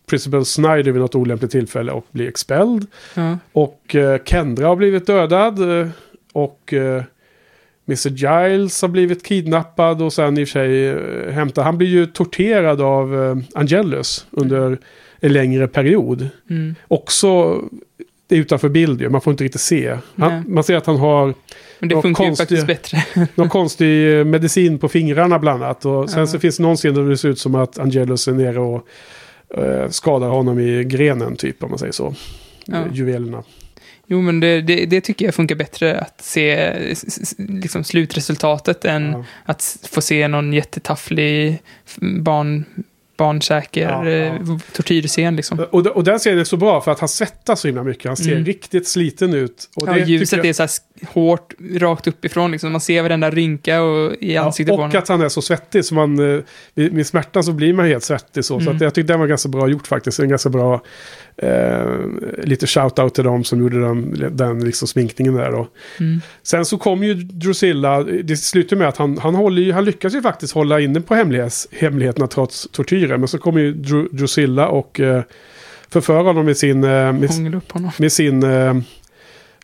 [0.07, 2.87] Principal Snyder vid något olämpligt tillfälle och blir expelled.
[3.15, 3.39] Ja.
[3.53, 5.81] Och eh, Kendra har blivit dödad.
[5.81, 5.89] Eh,
[6.33, 7.03] och eh,
[7.89, 8.09] Mr.
[8.09, 11.65] Giles har blivit kidnappad och sen i och för sig hämtad.
[11.65, 14.79] Han blir ju torterad av Angelus under
[15.21, 16.29] en längre period.
[16.51, 16.75] Mm.
[16.89, 17.63] Också
[18.27, 19.99] det är utanför bild ju, man får inte riktigt se.
[20.17, 21.35] Han, man ser att han har
[21.79, 22.39] Men det funkar ju konstigt.
[22.39, 23.05] faktiskt bättre.
[23.35, 25.85] någon konstig eh, medicin på fingrarna bland annat.
[25.85, 26.27] Och sen Ja.
[26.27, 28.87] så finns det någon scen där det ser ut som att Angelus är nere och
[29.57, 32.15] eh, skadar honom i grenen typ om man säger så.
[32.67, 32.77] Ja.
[32.77, 33.43] Eh, Juvelerna.
[34.07, 36.73] Jo, men det, det, det tycker jag funkar bättre att se
[37.39, 39.25] liksom slutresultatet än Ja.
[39.45, 41.63] att få se någon jättetafflig
[42.21, 42.65] barn,
[43.17, 44.59] barnsäker Ja, ja, ja.
[44.73, 45.59] tortyrscen liksom.
[45.71, 48.05] Och, och den scenen är så bra för att han svettas så himla mycket.
[48.05, 48.45] Han ser Mm.
[48.45, 49.69] riktigt sliten ut.
[49.77, 50.71] Och Ja, det ljuset jag- är så här
[51.09, 52.73] hårt rakt uppifrån liksom.
[52.73, 54.99] Man ser varenda rynka och, i ansiktet ja, på och honom.
[55.03, 55.85] att han är så svettig.
[55.85, 56.41] Så man, eh,
[56.75, 58.45] vid, vid smärtan så blir man helt svettig.
[58.45, 58.77] Så, så Mm.
[58.77, 60.19] att jag tyckte den var ganska bra gjort faktiskt.
[60.19, 60.83] En ganska bra...
[61.37, 61.85] Eh,
[62.43, 65.51] lite shout-out till dem som gjorde den, den liksom sminkningen där.
[65.53, 65.69] Då.
[66.01, 66.21] Mm.
[66.43, 70.15] Sen så kom ju Drusilla, det slutar med att han, han, håller ju, han lyckas
[70.15, 73.21] ju faktiskt hålla inne på hemlighets, hemligheterna trots tortyren.
[73.21, 75.23] Men så kommer ju Dru, Drusilla och eh,
[75.89, 76.85] förför honom med sin...
[76.85, 77.61] Eh, med,
[77.99, 78.43] med sin...
[78.43, 78.75] Eh,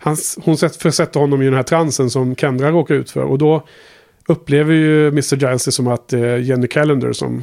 [0.00, 3.22] hans, hon sätt- försätter honom i den här transen som Kendra råkar ut för.
[3.22, 3.66] Och då
[4.28, 5.36] upplever ju Mr.
[5.36, 7.42] Giles det som att det är Jenny Callender som,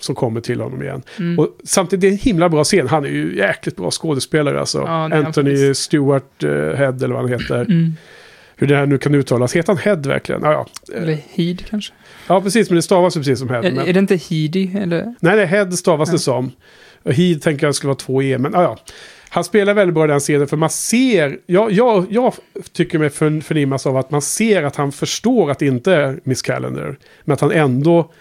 [0.00, 1.02] som kommer till honom igen.
[1.18, 1.38] Mm.
[1.38, 2.88] Och samtidigt, det är en himla bra scen.
[2.88, 4.78] Han är ju jäkligt bra skådespelare alltså.
[4.78, 5.74] Ja, det är Anthony.
[5.74, 7.60] Stewart eh, Head eller vad han heter.
[7.60, 7.92] Mm.
[8.56, 9.56] Hur det här nu kan uttalas.
[9.56, 10.40] Heter han Head verkligen?
[10.42, 10.94] Ja, ja.
[10.96, 11.92] Eller Heed kanske?
[12.26, 12.70] ja precis.
[12.70, 13.58] Men det stavas ju precis som Head.
[13.64, 14.70] Är, Men, är det inte Heedy?
[14.78, 15.14] Eller?
[15.20, 16.12] Nej, nej, Head stavas Ja.
[16.12, 16.52] det som.
[17.04, 18.78] Heed tänker jag skulle vara två E, men ja, ja.
[19.34, 22.34] Han spelar väldigt bra i den scenen för man ser, jag, jag, jag
[22.72, 26.20] tycker mig för, förnimmas av att man ser att han förstår att det inte är
[26.24, 26.96] Miss Calendar.
[27.24, 28.12] Men att han ändå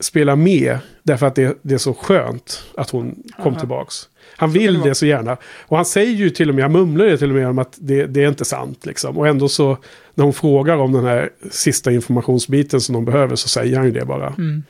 [0.00, 3.58] spelar med därför att det, det är så skönt att hon kom Aha.
[3.58, 4.08] tillbaks.
[4.36, 4.88] Han vill vara.
[4.88, 5.36] det så gärna.
[5.66, 7.76] Och han säger ju till och med, han mumlar ju till och med om att
[7.80, 8.86] det, det är inte sant.
[8.86, 9.18] Liksom.
[9.18, 9.76] Och ändå så,
[10.14, 13.92] när hon frågar om den här sista informationsbiten som de behöver så säger han ju
[13.92, 14.26] det bara.
[14.26, 14.62] Mm.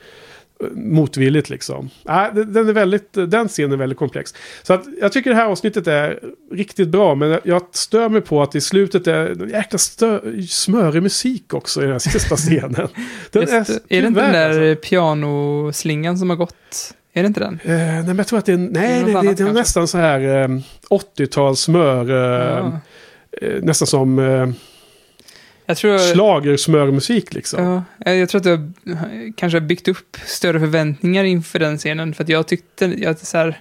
[0.71, 1.89] Motvilligt liksom.
[2.03, 4.33] Nej, den- är väldigt, den scenen är väldigt komplex.
[4.63, 6.19] Så att jag tycker det här avsnittet är
[6.51, 11.03] riktigt bra, men jag stör mig på att i slutet är en jäkla stö- smörig
[11.03, 12.87] musik också i den här sista scenen.
[13.31, 14.89] Den Just, är, det inte den där alltså.
[14.89, 16.93] pianoslingan som har gått?
[17.13, 17.59] Är det inte den?
[17.63, 19.53] Eh, nej, men jag tror att det är, nej, något det, det, annat det är
[19.53, 20.47] nästan så här eh,
[20.89, 22.09] 80-tals smör.
[22.09, 22.79] Eh, Ja.
[23.47, 24.49] eh, nästan som eh,
[25.65, 26.13] Jag tror...
[26.13, 27.63] schlagersmörmusik liksom.
[27.63, 28.51] Ja, jag jag tror att du
[28.93, 32.13] har kanske har byggt upp större förväntningar inför den scenen.
[32.13, 33.59] För att jag tyckte, jag, så här,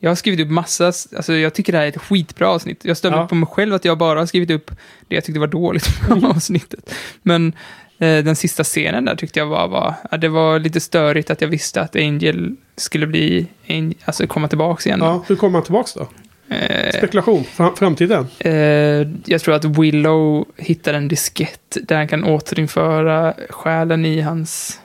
[0.00, 2.84] jag har skrivit upp massa, alltså jag tycker det här är ett skitbra avsnitt.
[2.84, 3.26] Jag stämmer Ja.
[3.26, 4.70] på mig själv att jag bara har skrivit upp
[5.08, 6.94] det jag tyckte var dåligt med avsnittet.
[7.22, 7.46] Men
[7.98, 11.40] eh, den sista scenen där tyckte jag var, var ja, det var lite störigt att
[11.40, 13.46] jag visste att Angel skulle bli,
[14.04, 15.00] alltså komma tillbaka igen.
[15.02, 16.08] Ja, hur kommer han tillbaka då?
[16.48, 18.26] Eh, Spekulation, fram, framtiden.
[18.38, 18.52] Eh,
[19.24, 24.80] jag tror att Willow hittar en diskett där han kan återinföra själen i hans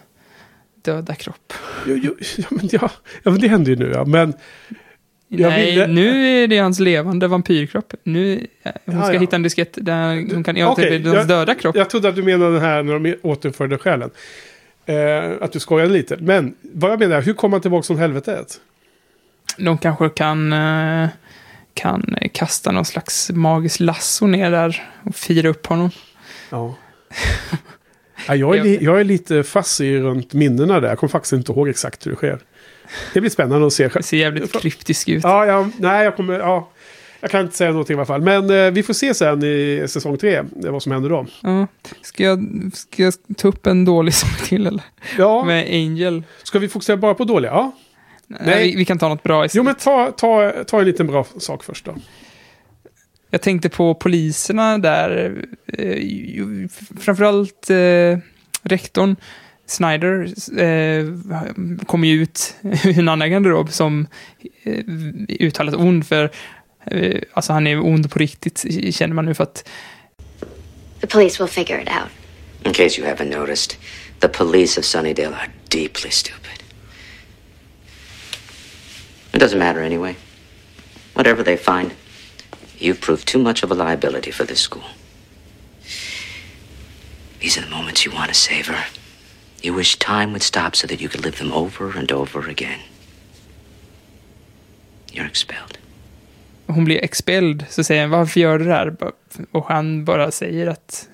[0.81, 1.53] döda kropp.
[1.85, 2.89] Jo, jo, ja, men, ja,
[3.23, 4.05] ja, men det händer ju nu ja.
[4.05, 4.33] Men
[5.27, 7.93] Nej, ville- nu är det hans levande vampyrkropp.
[8.03, 9.19] Nu, eh, hon ska ja.
[9.19, 11.75] hitta en diskett där hon kan återinföra Okej, hans döda kropp.
[11.75, 14.09] jag trodde att du menade den här när de återförde själen.
[14.85, 16.17] Eh, att du skojade lite.
[16.19, 18.59] Men vad jag menar, hur kommer han tillbaka från helvetet?
[19.57, 21.09] De kanske kan, eh,
[21.73, 25.89] kan kasta någon slags magisk lasso ner där och fira upp honom.
[26.49, 26.75] Ja.
[28.27, 30.89] ja, jag, är jag är lite fassig runt minnena där.
[30.89, 32.39] Jag kommer faktiskt inte ihåg exakt hur det sker.
[33.13, 33.87] Det blir spännande att se.
[33.87, 35.23] Det ser jävligt kryptisk ut.
[35.23, 36.39] Ja, ja, nej, jag kommer...
[36.39, 36.69] Ja,
[37.21, 38.21] jag kan inte säga någonting i alla fall.
[38.21, 41.25] Men eh, vi får se sen i säsong tre eh, vad som händer då.
[41.41, 41.67] Ja.
[42.01, 44.83] Ska, jag, ska jag ta upp en dålig sak till eller?
[45.17, 46.23] Ja, Med Angel.
[46.43, 47.51] ska vi fokusera bara på dåliga?
[47.51, 47.71] Ja.
[48.39, 48.69] Nej.
[48.69, 49.65] vi, vi kan ta något bra Jo, istället.
[49.65, 51.95] men ta, ta, ta en liten bra sak först då.
[53.29, 55.35] Jag tänkte på poliserna där.
[55.77, 56.67] Eh,
[56.99, 58.17] framförallt eh,
[58.63, 59.15] rektorn
[59.65, 61.05] Snyder eh,
[61.85, 62.55] kom ju ut
[62.85, 64.07] ur en annan garderob som
[64.63, 64.79] eh,
[65.39, 66.31] uttalat ond för
[66.85, 68.65] eh, alltså han är ond på riktigt
[68.95, 69.67] känner man nu för att
[71.01, 72.09] The police will figure it out.
[72.63, 73.75] In case you haven't noticed,
[74.19, 76.40] the police of Sunnydale are deeply stupid.
[79.33, 80.15] It doesn't matter anyway.
[81.13, 81.93] Whatever they find,
[82.77, 84.83] you've proved too much of a liability for this school.
[87.39, 88.77] These are the moments you want to savor.
[89.61, 92.79] You wish time would stop so that you could live them over and over again.
[95.11, 95.77] You're expelled.
[96.71, 98.95] hon blir expelled så säger han varför gör du det här?
[99.51, 101.07] Och han bara säger att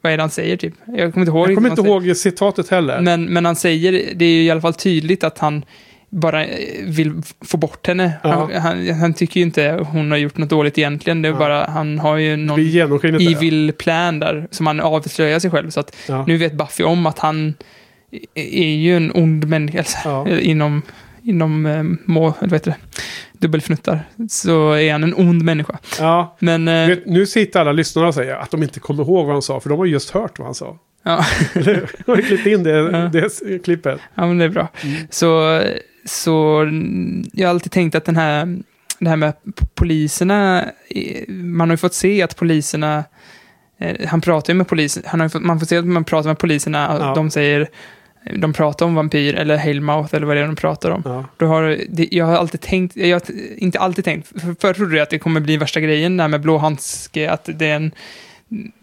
[0.00, 0.74] vad är det han säger typ?
[0.86, 1.48] Jag kommer inte ihåg.
[1.48, 3.00] Jag kommer inte ihåg citatet heller.
[3.00, 5.64] Men, men han säger, det är ju i alla fall tydligt att han
[6.10, 7.12] bara eh, vill
[7.44, 8.12] få bort henne.
[8.22, 8.30] Ja.
[8.30, 11.22] Han, han, han tycker ju inte hon har gjort något dåligt egentligen.
[11.22, 11.38] Det är Ja.
[11.38, 12.60] bara, han har ju någon
[13.20, 15.70] evil plan där som han avslöjar sig själv.
[15.70, 16.24] Så att Ja.
[16.26, 17.54] nu vet Buffy om att han
[18.34, 20.28] är ju en ond människa alltså, Ja.
[20.40, 20.82] inom,
[21.22, 22.76] inom eh, må, eller heter det,
[23.38, 24.00] dubbelfnuttar.
[24.30, 25.78] Så är han en ond människa.
[25.98, 26.36] Ja.
[26.38, 29.34] Men, eh, Vet, nu sitter alla lyssnare och säger att de inte kommer ihåg vad
[29.34, 30.78] han sa, för de har ju just hört vad han sa.
[31.04, 33.10] ja, Jag har klippt in det, Ja.
[33.12, 34.00] det klippet.
[34.14, 34.68] ja, men det är bra.
[35.10, 35.62] Så,
[36.10, 36.64] så
[37.32, 38.58] jag har alltid tänkt att den här,
[38.98, 39.32] det här med
[39.74, 40.64] poliserna,
[41.28, 43.04] man har ju fått se att poliserna,
[43.78, 46.30] eh, han pratar ju med polisen, han har fått, man får se att man pratar
[46.30, 47.14] med poliserna, och Ja.
[47.14, 47.68] de säger,
[48.36, 51.02] de pratar om vampyr eller Hailmouth eller vad det är de pratar om.
[51.04, 51.24] Ja.
[51.36, 51.78] Då har,
[52.10, 53.22] jag har alltid tänkt, jag har
[53.56, 56.40] inte alltid tänkt, för, förr trodde jag att det kommer bli värsta grejen där med
[56.40, 57.92] blå handske, att det är en,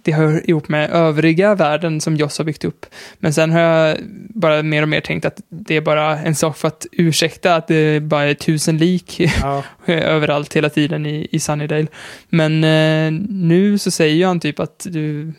[0.02, 2.86] det hör ihop med övriga världen som Joss har byggt upp.
[3.20, 3.98] Men sen har jag
[4.30, 7.68] bara mer och mer tänkt att det är bara en sak för att ursäkta att
[7.68, 9.64] det bara är tusen lik Ja.
[9.86, 11.88] överallt hela tiden i, i Sunnydale.
[12.30, 15.34] Men eh, nu så säger han typ att du,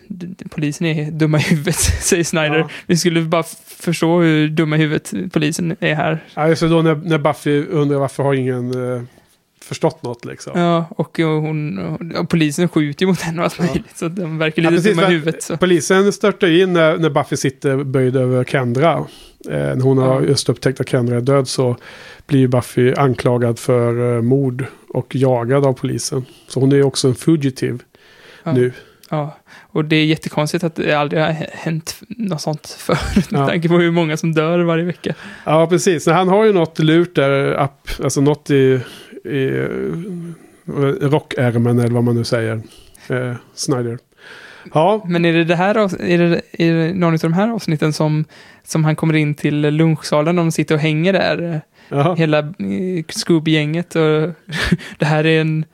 [0.50, 2.58] polisen är dumma i huvudet, säger Snyder.
[2.58, 2.68] Ja.
[2.86, 6.24] Vi skulle bara förstå hur dumma i huvudet polisen är här.
[6.34, 9.02] Ja, det, då när, när Buffy undrar varför har ingen eh,
[9.68, 10.60] förstått något liksom.
[10.60, 11.78] Ja, och, och, hon,
[12.16, 14.96] och polisen skjuter ju mot henne och allt möjligt, så de verkar Ja, lite precis,
[14.98, 15.42] dumma i huvudet.
[15.42, 15.56] Så.
[15.56, 18.92] Polisen störtar in när, när Buffy sitter böjd över Kendra.
[18.92, 19.04] Eh,
[19.50, 20.28] när hon har Ja.
[20.28, 21.76] just upptäckt att Kendra är död så
[22.26, 26.24] blir ju Buffy anklagad för eh, mord och jagad av polisen.
[26.48, 27.78] Så hon är ju också en fugitive
[28.44, 28.52] Ja.
[28.52, 28.72] nu.
[29.10, 29.36] Ja,
[29.70, 33.46] och det är jättekonstigt att det aldrig har hänt något sånt förut, med Ja.
[33.46, 35.14] tanke på hur många som dör varje vecka.
[35.44, 36.06] Ja, precis.
[36.06, 37.68] Han har ju något lurt där,
[38.04, 38.80] alltså något i,
[39.28, 39.48] i
[40.66, 42.60] eh, rockärmen eller vad man nu säger.
[43.08, 43.98] Eh, Snyder.
[44.74, 47.48] Ja, Men är det, det här, av- är det, är det någon av de här
[47.48, 48.24] avsnitten som,
[48.66, 51.58] som han kommer in till lunchsalen och de sitter och hänger där, eh,
[51.98, 52.14] ja.
[52.14, 54.02] hela eh, Scooby-gänget och
[54.98, 55.64] det här är en...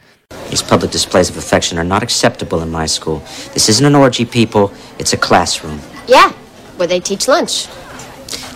[0.51, 3.21] These public displays of affection are not acceptable in my school.
[3.53, 4.75] This isn't an orgy, people.
[4.99, 5.81] It's a classroom.
[6.09, 6.33] Yeah,
[6.77, 7.69] where they teach lunch.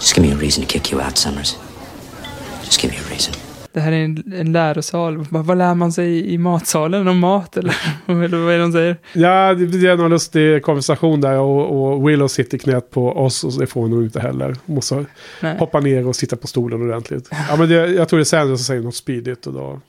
[0.00, 1.56] Just give me a reason to kick you out, Summers.
[2.64, 3.47] Just give me a reason.
[3.72, 5.26] Det här är en, en lärosal.
[5.30, 8.72] Vad, vad lär man sig i, matsalen om mat eller, eller vad är det de
[8.72, 8.96] säger?
[9.12, 13.52] Ja, det blir någon lustig konversation där och, och Willow sitter knät på oss och
[13.58, 14.56] det får hon nog inte heller.
[14.66, 15.04] Hon måste
[15.42, 15.58] Nej.
[15.58, 17.28] hoppa ner och sitta på stolen ordentligt.
[17.48, 19.80] Ja, men det, jag tror det är Sanders som säger något speedigt och då...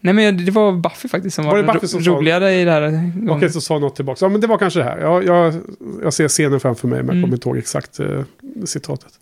[0.00, 2.64] Nej men det var Buffy faktiskt som Var var, det Buffy som sa- roligare i
[2.64, 3.10] det här.
[3.30, 4.24] Okej, så sa något tillbaka.
[4.24, 4.98] Ja, men det var kanske det här.
[5.00, 5.54] Jag, jag,
[6.02, 7.22] jag ser scenen framför mig, men jag Mm.
[7.22, 8.22] kommer inte ihåg exakt eh,
[8.64, 9.12] citatet.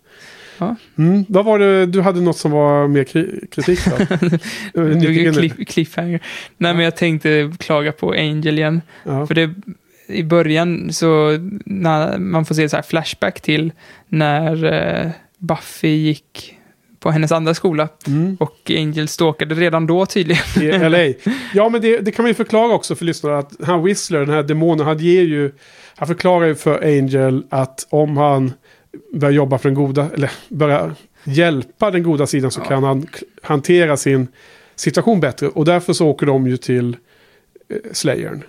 [0.61, 0.75] Ja.
[0.97, 1.25] Mm.
[1.29, 4.17] Vad var det, du hade något som var mer kri kritik då?
[4.93, 6.19] Du cliff, cliffhanger.
[6.57, 8.81] Nej men jag tänkte klaga på Angel igen.
[9.03, 9.27] ja.
[9.27, 9.53] För det,
[10.07, 13.71] i början så, när man får se så här flashback till
[14.07, 16.57] när eh, Buffy gick
[16.99, 17.87] på hennes andra skola.
[18.07, 18.37] Mm.
[18.39, 20.43] Och Angel stalkade redan då tydligen.
[20.61, 21.31] i LA.
[21.53, 23.37] Ja, men det, det kan man ju förklara också för lyssnarna.
[23.37, 25.51] Att han Whistler, den här demonen, han ger ju...
[25.95, 28.53] Han förklarar ju för Angel att om han
[29.13, 32.65] börjar jobba för den goda, eller börjar hjälpa den goda sidan så Ja.
[32.67, 33.07] kan han
[33.43, 34.27] hantera sin
[34.75, 35.47] situation bättre.
[35.47, 36.97] Och därför så åker de ju till
[37.69, 38.43] eh, Slayern.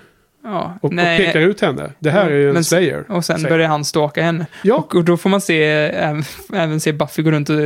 [0.44, 1.90] Ja, Och, och pekar ut henne.
[1.98, 3.04] Det här är ju en Men- Slayer.
[3.08, 4.46] Och sen säger börjar han stalka henne.
[4.62, 6.22] Ja, Och, och då får man se, även,
[6.52, 7.56] även se Buffy gå runt och,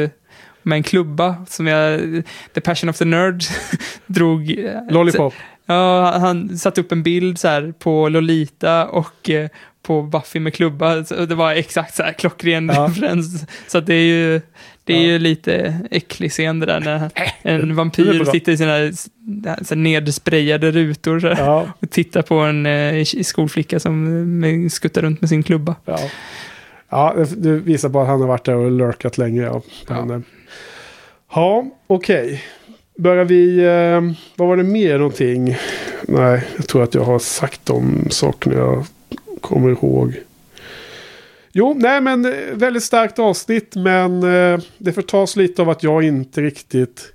[0.63, 2.01] med en klubba som jag,
[2.55, 3.43] The Passion of the Nerd
[4.07, 4.59] drog.
[4.59, 5.35] eh, Lollipop.
[5.67, 9.49] Ja, han satte upp en bild så här på Lolita och eh,
[9.87, 11.05] på Buffy med klubba.
[11.05, 12.87] Så det var exakt så här klockren Ja.
[12.91, 13.45] referens.
[13.69, 14.41] Så det är ju,
[14.85, 15.03] det är Ja.
[15.03, 17.11] ju lite äcklig scen det där när
[17.43, 18.93] en vampyr sitter i sina
[19.63, 24.69] så här nedsprayade rutor så här, Ja, och tittar på en eh, skolflicka som eh,
[24.69, 25.75] skuttar runt med sin klubba.
[25.85, 25.99] ja.
[26.89, 29.43] ja det, visar på att han har varit där och lurkat länge.
[29.43, 29.95] Ja, Ja.
[29.95, 30.23] henne.
[31.35, 32.43] ja okej.
[32.99, 33.59] Börjar vi...
[33.65, 35.57] Eh, vad var det mer någonting?
[36.09, 38.87] Nej, jag tror att jag har sagt de sakerna jag
[39.47, 40.15] kommer ihåg.
[41.53, 43.77] Jo, nej men eh, väldigt starkt avsnitt.
[43.77, 47.13] Men eh, det förtas lite av att jag inte riktigt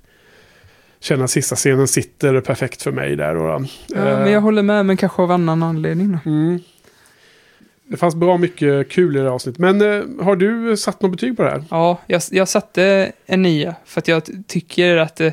[1.00, 3.36] känner att sista scenen sitter perfekt för mig där.
[3.36, 6.18] Och, Ja, men jag håller med, men kanske av annan anledning.
[6.24, 6.60] Mm.
[7.84, 9.58] Det fanns bra mycket kul i det här avsnittet.
[9.58, 11.64] Men eh, har du satt något betyg på det här?
[11.70, 15.32] Ja, jag, jag satte en nia för att jag tycker att eh,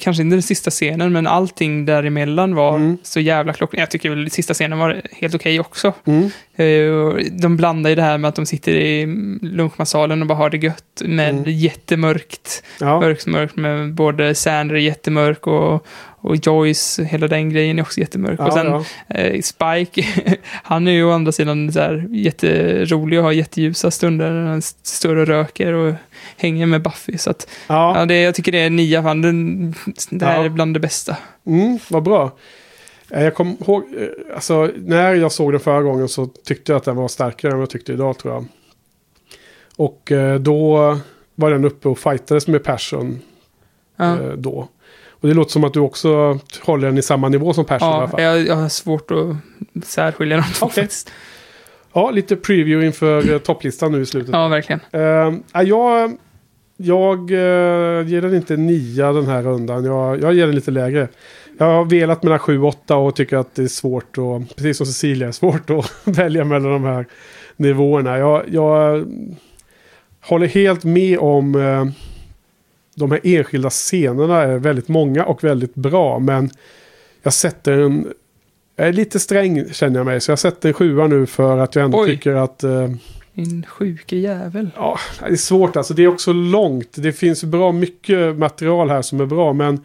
[0.00, 2.96] kanske inte den sista scenen, men allting däremellan var Mm.
[3.02, 3.80] så jävla klockan.
[3.80, 5.92] Jag tycker väl sista scenen var helt okej också.
[6.04, 6.30] Mm.
[6.56, 9.06] Eh, och De blandar ju det här med att de sitter i
[9.42, 11.44] lunchmatsalen och bara har det gött med Mm.
[11.46, 12.62] jättemörkt.
[12.80, 13.00] Ja.
[13.00, 15.86] Mörkt, mörkt med både Sander är jättemörk och,
[16.24, 18.40] och Joyce, hela den grejen är också jättemörk.
[18.40, 18.84] och Ja, sen ja.
[19.16, 20.04] eh, Spike,
[20.62, 24.62] han är ju å andra sidan så här jätterolig och har jätteljusa stunder när han
[24.82, 25.94] står och röker och
[26.36, 27.18] hänger med Buffy.
[27.18, 27.98] Så att, ja.
[27.98, 29.74] Ja, det, jag tycker det är nia, fan, den,
[30.10, 30.44] det här Ja.
[30.44, 31.16] är bland det bästa.
[31.46, 32.30] mm, vad bra.
[33.10, 36.76] Eh, Jag kommer ihåg, eh, alltså när jag såg den förra gången så tyckte jag
[36.76, 38.44] att den var starkare än vad jag tyckte idag tror jag.
[39.76, 40.76] Och eh, då
[41.34, 43.20] var den uppe och fightades med Passion
[43.96, 44.68] Ja, då.
[45.08, 47.92] Och det låter som att du också håller den i samma nivå som Passion i
[47.92, 48.22] alla ja fall.
[48.22, 49.36] jag, jag har svårt att
[49.86, 50.82] särskilja de två Okej.
[50.82, 51.10] faktiskt.
[51.92, 54.32] Ja, lite preview inför eh, topplistan nu i slutet.
[54.32, 54.80] Ja, verkligen.
[54.94, 56.18] Uh, jag
[56.84, 59.84] jag eh, ger den inte nia den här rundan.
[59.84, 61.08] Jag, jag ger den lite lägre.
[61.58, 64.76] Jag har velat mellan 7 och 8 och tycker att det är svårt att, precis
[64.76, 67.06] som Cecilia, är svårt att välja mellan de här
[67.56, 68.18] nivåerna.
[68.18, 69.06] Jag, jag
[70.20, 71.84] håller helt med om eh,
[72.94, 76.18] de här enskilda scenerna är väldigt många och väldigt bra.
[76.18, 76.50] Men
[77.22, 78.12] jag sätter en...
[78.82, 80.20] Jag är lite sträng känner jag mig.
[80.20, 82.10] Så jag sätter sjua nu för att jag ändå Oj.
[82.10, 82.64] tycker att...
[82.64, 82.88] Eh,
[83.34, 84.70] Din sjuke jävel.
[84.76, 85.94] Ja, det är svårt alltså.
[85.94, 86.88] Det är också långt.
[86.94, 89.52] Det finns bra mycket material här som är bra.
[89.52, 89.84] Men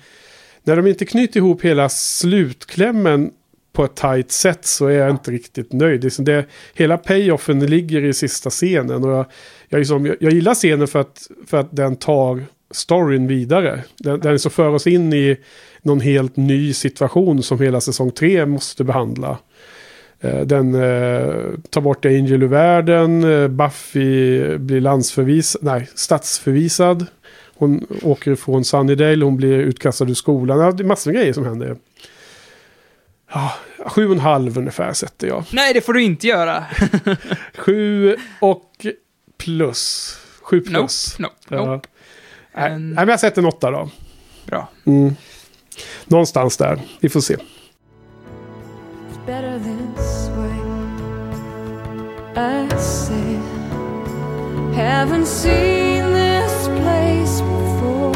[0.64, 3.32] när de inte knyter ihop hela slutklämmen
[3.74, 6.02] på ett tajt sätt så är jag inte riktigt nöjd.
[6.02, 9.04] Det, det, hela payoffen ligger i sista scenen.
[9.04, 9.26] Och jag,
[9.70, 13.84] jag, liksom, jag, jag gillar scenen för att, för att den tar storyn vidare.
[13.97, 15.38] Den, den så för oss in i
[15.82, 19.38] någon helt ny situation som hela säsong tre måste behandla.
[20.20, 21.36] Eh, Den eh,
[21.70, 23.24] tar bort Angel ur världen.
[23.24, 27.05] eh, Buffy blir landsförvisad, nej, stadsförvisad.
[27.55, 30.59] Hon åker ifrån Sunnydale, hon blir utkastad ur skolan.
[30.59, 31.76] Ja, det är massor med grejer som händer.
[33.34, 33.53] Ja,
[33.86, 35.43] sju och en halv ungefär sätter jag.
[35.54, 36.63] Nej, det får du inte göra.
[37.58, 38.86] Sju och
[39.37, 40.13] plus.
[40.42, 41.20] Sju plus.
[41.20, 41.71] Nope, nope, Ja.
[41.74, 41.87] nope.
[41.87, 41.96] Nej,
[42.58, 43.89] En- nej, men jag sätter en åtta då.
[44.46, 44.67] Bra.
[44.86, 45.16] Mm.
[46.05, 46.82] Någonstans där.
[47.00, 47.38] Vi får se.
[49.28, 50.58] better this way.
[52.36, 53.39] I say,
[54.74, 58.13] haven't seen this place before.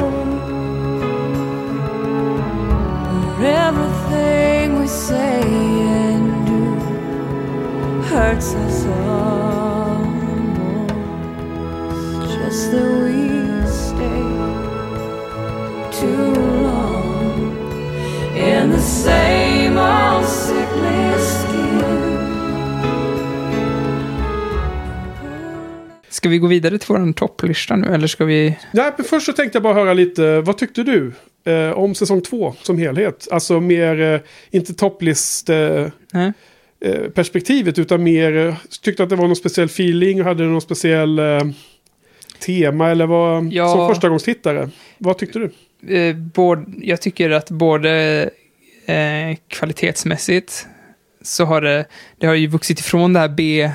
[3.39, 6.63] Where everything we say and do
[8.07, 9.51] hurts us all
[16.02, 17.52] too long
[18.36, 21.82] in the same old sickly skin.
[26.10, 28.57] Ska vi gå vidare till vår topplista nu eller ska vi?
[28.72, 31.11] Nej, men först så tänkte jag bara höra lite, vad tyckte du
[31.45, 33.28] eh, om säsong två som helhet?
[33.32, 34.19] Alltså mer, eh,
[34.52, 35.49] inte topplist...
[35.49, 36.32] Eh, Nej
[36.82, 40.61] eh, perspektivet utan mer eh, tyckte att det var någon speciell feeling och hade någon
[40.61, 41.40] speciell eh,
[42.45, 44.69] tema eller vad, ja, som förstagångstittare.
[44.98, 45.52] Vad tyckte du?
[45.87, 48.29] Eh, både, jag tycker att både
[48.85, 50.67] eh, kvalitetsmässigt
[51.21, 51.85] så har det,
[52.17, 53.71] det har ju vuxit ifrån det här B,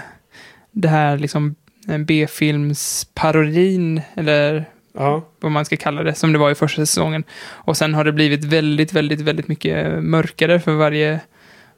[0.73, 1.55] det här liksom
[1.89, 4.65] en B-filmsparodin, eller
[4.99, 7.25] Ja, vad man ska kalla det, som det var i första säsongen.
[7.49, 11.21] Och sen har det blivit väldigt, väldigt, väldigt mycket mörkare för varje,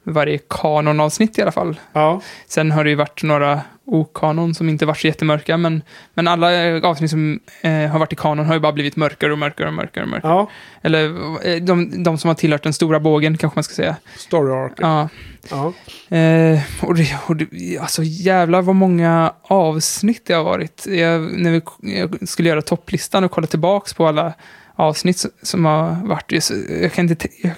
[0.03, 1.79] varje kanonavsnitt i alla fall.
[1.93, 3.61] ja, Sen har det ju varit några
[3.93, 5.81] okanon som inte varit så jättemörka, men,
[6.13, 9.31] men alla eh, avsnitt som eh, har varit i kanon har ju bara blivit mörkare
[9.31, 10.03] och mörkare och mörkare.
[10.03, 10.31] Och mörkare.
[10.33, 10.49] ja.
[10.81, 11.05] Eller
[11.47, 13.95] eh, de, de som har tillhört den stora bågen, kanske man ska säga.
[14.17, 14.73] Story arc.
[14.77, 15.09] Ja.
[15.49, 15.73] Ja.
[16.17, 20.85] Eh, och det, och det, alltså jävlar vad många avsnitt det har varit.
[20.87, 21.61] Jag, när vi
[21.99, 24.33] jag skulle göra topplistan och kolla tillbaks på alla
[24.75, 26.31] avsnitt som- har varit.
[26.31, 26.43] Jag,
[26.81, 27.53] jag kan inte, te- jag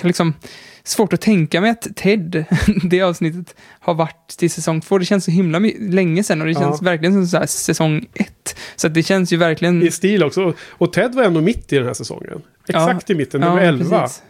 [0.00, 0.34] kan liksom,
[0.88, 2.44] svårt att tänka mig att Ted,
[2.84, 4.98] det avsnittet, har varit till säsong två.
[4.98, 6.84] Det känns så himla länge sedan och det känns Ja.
[6.84, 8.56] verkligen som så här säsong ett.
[8.76, 9.82] Så det känns ju verkligen...
[9.82, 10.54] I stil också.
[10.70, 12.42] Och Ted var ändå mitt i den här säsongen.
[12.68, 14.00] Exakt i mitten, nummer Ja, 11.
[14.00, 14.22] precis.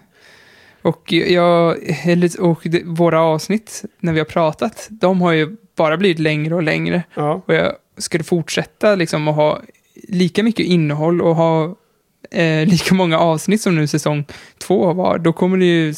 [0.83, 1.77] Och, jag,
[2.39, 6.63] och det, våra avsnitt, när vi har pratat, de har ju bara blivit längre och
[6.63, 7.03] längre.
[7.15, 7.43] Ja.
[7.47, 9.61] Och jag skulle fortsätta liksom att ha
[10.09, 11.77] lika mycket innehåll och ha
[12.31, 14.25] eh, lika många avsnitt som nu säsong
[14.59, 15.95] två var, då kommer det ju...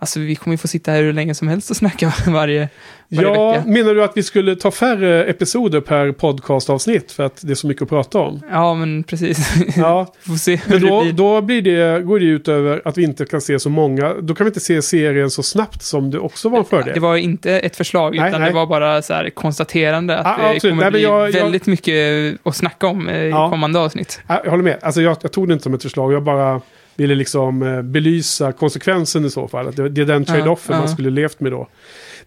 [0.00, 2.68] Alltså vi kommer ju få sitta här hur länge som helst och snacka varje,
[3.08, 3.64] varje Ja, vecka.
[3.66, 7.66] menar du att vi skulle ta färre episoder per podcastavsnitt för att det är så
[7.66, 8.40] mycket att prata om?
[8.50, 9.54] Ja, men precis.
[9.76, 11.12] Ja, Får se men då, blir.
[11.12, 14.14] då blir det, går det ut över att vi inte kan se så många.
[14.20, 16.94] Då kan vi inte se serien så snabbt som det också var en fördel.
[16.94, 18.50] Det var inte ett förslag, Nej, utan nej.
[18.50, 20.72] det var bara så här konstaterande att Ja, det absolut.
[20.72, 21.94] kommer Nej, bli jag- jag- väldigt mycket
[22.42, 23.50] att snacka om eh, i Ja.
[23.50, 24.20] kommande avsnitt.
[24.26, 24.78] Ja, Jag håller med.
[24.82, 26.12] Alltså jag, jag tog det inte som ett förslag.
[26.12, 26.60] Jag bara
[26.98, 29.68] ville liksom eh, belysa konsekvensen i så fall.
[29.68, 30.78] Att det, det är den trade-offen ja.
[30.78, 31.68] man skulle levt med då.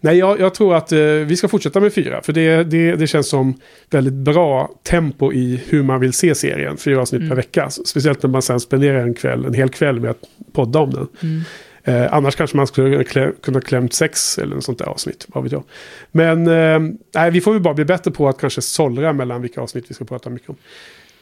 [0.00, 2.22] Nej, jag, jag tror att eh, vi ska fortsätta med fyra.
[2.22, 3.54] För det, det, det känns som
[3.90, 6.76] väldigt bra tempo i hur man vill se serien.
[6.76, 7.28] Fyra avsnitt Mm.
[7.28, 7.70] per vecka.
[7.70, 10.22] Speciellt när man sen spenderar en kväll, en hel kväll med att
[10.52, 11.08] podda om den.
[11.22, 11.42] Mm.
[11.84, 15.26] Eh, annars kanske man skulle klä, kunna klämt sex eller något sånt där avsnitt.
[15.28, 15.64] Vad vet jag.
[16.12, 19.60] Men eh, nej, vi får väl bara bli bättre på att kanske sållra mellan vilka
[19.60, 20.56] avsnitt vi ska prata mycket om.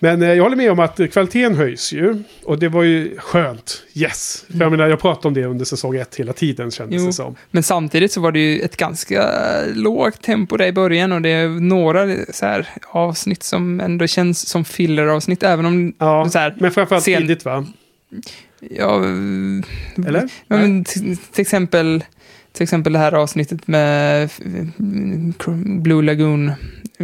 [0.02, 2.22] Men eh, jag håller med om att kvaliteten höjs ju.
[2.44, 3.82] Och det var ju skönt.
[3.94, 4.44] Yes!
[4.52, 7.06] För jag menar, jag pratade om det under säsong ett hela tiden kändes Jo.
[7.06, 7.36] det som.
[7.50, 9.30] Men samtidigt så var det ju ett ganska
[9.74, 14.48] lågt tempo där i början och det är några så här avsnitt som ändå känns
[14.48, 17.66] som filleravsnitt, även om Ja, så här, men framförallt sen- tidigt va?
[18.70, 19.04] ja,
[20.06, 20.28] Eller?
[20.46, 22.04] Men till, till exempel
[22.52, 24.30] till exempel det här avsnittet med
[25.82, 26.52] Blue Lagoon,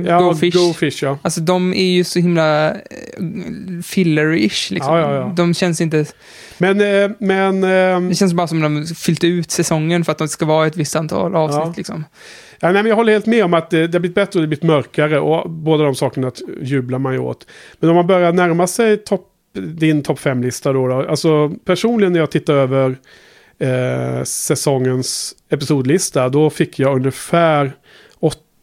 [0.07, 0.55] Ja, Go Fish.
[0.55, 1.19] Go Fish ja.
[1.23, 2.77] Alltså de är ju så himla eh,
[3.83, 4.95] filler-ish liksom.
[4.95, 5.33] Ja, ja, ja.
[5.37, 6.05] De känns inte...
[6.59, 7.65] Men, eh, men...
[7.65, 10.77] ehm, Det känns bara som de fyllt ut säsongen för att det ska vara ett
[10.77, 11.75] visst antal avsnitt Ja.
[11.77, 12.05] liksom.
[12.61, 14.43] Ja, nej, men jag håller helt med om att det, det har blivit bättre och
[14.43, 15.19] det har blivit mörkare.
[15.21, 16.33] Och båda de sakerna
[16.63, 17.47] jublar man ju åt.
[17.81, 19.27] Men om man börjar närma sig topp,
[19.75, 21.09] din topp fem-lista då, då.
[21.09, 22.97] Alltså personligen när jag tittar över
[23.59, 26.29] eh, säsongens episodlista.
[26.29, 27.73] Då fick jag ungefär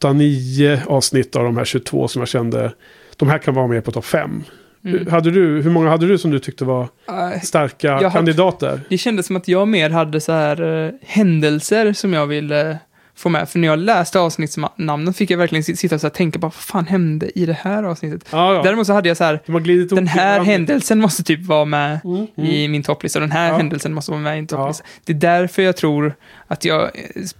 [0.02, 2.74] 8-9 avsnitt av de här 22 som jag kände.
[3.18, 4.44] De här kan vara med på topp fem.
[4.86, 5.07] Mm.
[5.07, 8.82] Hade du, hur många hade du som du tyckte var Eh, starka kandidater?
[8.90, 12.80] Det kändes som att jag mer hade så här eh, händelser som jag ville
[13.15, 13.49] få med.
[13.49, 16.88] För när jag läste avsnittsnamnen fick jag verkligen sit- sitta och tänka på vad fan
[16.88, 18.26] hände i det här avsnittet.
[18.31, 18.64] Ja, ja.
[18.64, 19.40] Däremot så hade jag så här,
[19.95, 23.19] den här händelsen måste typ vara med Mm, i min topplista.
[23.19, 23.57] Den här Ja.
[23.57, 24.84] händelsen måste vara med i min topplista.
[25.06, 26.15] Det är därför jag tror
[26.48, 26.90] att jag, eh,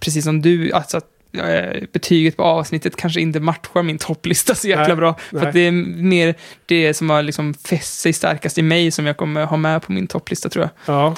[0.00, 4.68] precis som du, alltså att eh, betyget på avsnittet kanske inte matchar min topplista så
[4.68, 5.14] jäkla Nej, bra.
[5.30, 5.46] För nej.
[5.46, 5.72] att det är
[6.02, 6.34] mer
[6.66, 9.92] det som har liksom fäst sig starkast i mig som jag kommer ha med på
[9.92, 10.94] min topplista tror jag.
[10.96, 11.14] Ja.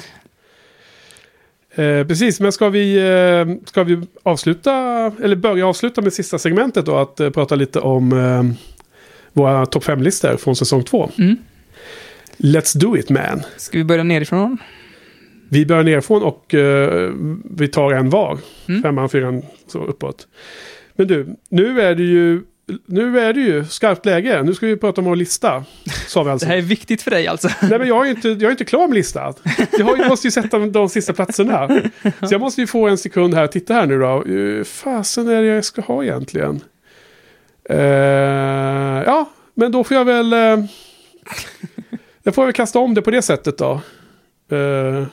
[1.77, 4.71] Eh, precis, men ska vi, eh, ska vi avsluta,
[5.23, 8.43] eller börja avsluta med sista segmentet då, att eh, prata lite om eh,
[9.33, 11.09] våra topp 5-listor från säsong 2.
[11.17, 11.37] Mm.
[12.37, 13.41] Let's do it man.
[13.57, 14.57] Ska vi börja nerifrån?
[15.49, 17.11] Vi börjar nerifrån och eh,
[17.57, 18.37] vi tar en var.
[18.67, 18.81] Mm.
[18.81, 20.27] Femman, fyran, så uppåt.
[20.95, 22.41] Men du, nu är det ju,
[22.85, 24.43] nu är det ju skarpt läge.
[24.43, 25.63] Nu ska vi prata om vår lista.
[26.07, 26.47] Sa vi Det alltså.
[26.47, 27.49] här är viktigt för dig alltså.
[27.61, 29.33] Nej men jag är inte, jag är inte klar med listan.
[29.77, 31.67] Jag måste ju sätta de sista platserna.
[32.03, 33.47] Så jag måste ju få en sekund här.
[33.47, 34.23] Titta här nu då.
[34.23, 36.61] Uh, fasen är det jag ska ha egentligen?
[37.69, 37.77] Eh,
[39.05, 40.33] ja, men då får jag väl...
[40.33, 40.65] Uh,
[42.23, 43.81] jag får väl kasta om det på det sättet då.
[44.51, 45.05] Uh,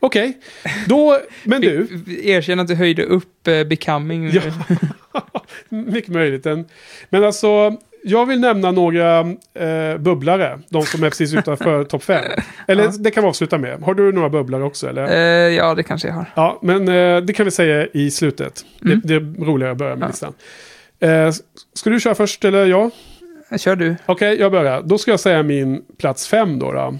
[0.00, 0.38] Okej,
[0.86, 1.18] då...
[1.44, 1.86] Men du.
[2.24, 4.30] Erkänn att du höjde upp eh, Becoming.
[4.32, 4.42] Ja.
[5.68, 6.46] Mycket möjligt.
[6.46, 6.64] En-
[7.10, 9.20] Men alltså, jag vill nämna några
[9.54, 10.60] eh, bubblare.
[10.68, 12.24] De som är precis utanför topp 5.
[12.68, 12.90] Eller Ja.
[12.98, 13.80] det kan vi avsluta med.
[13.82, 14.88] Har du några bubblare också?
[14.88, 15.06] Eller?
[15.06, 16.26] Eh, ja, det kanske jag har.
[16.34, 18.64] Ja, men eh, det kan vi säga i slutet.
[18.84, 19.00] Mm.
[19.04, 20.08] Det, det är roligare att börja med Ja.
[20.08, 20.32] listan.
[21.00, 21.30] Eh,
[21.74, 22.90] ska du köra först eller jag?
[23.58, 23.96] Kör du.
[24.06, 24.82] Okej, jag börjar.
[24.82, 26.72] Då ska jag säga min plats fem då.
[26.72, 26.98] då.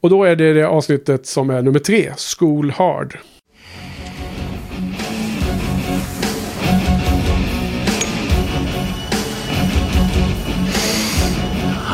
[0.00, 3.18] Och då är det det avsnittet som är nummer tre, School Hard.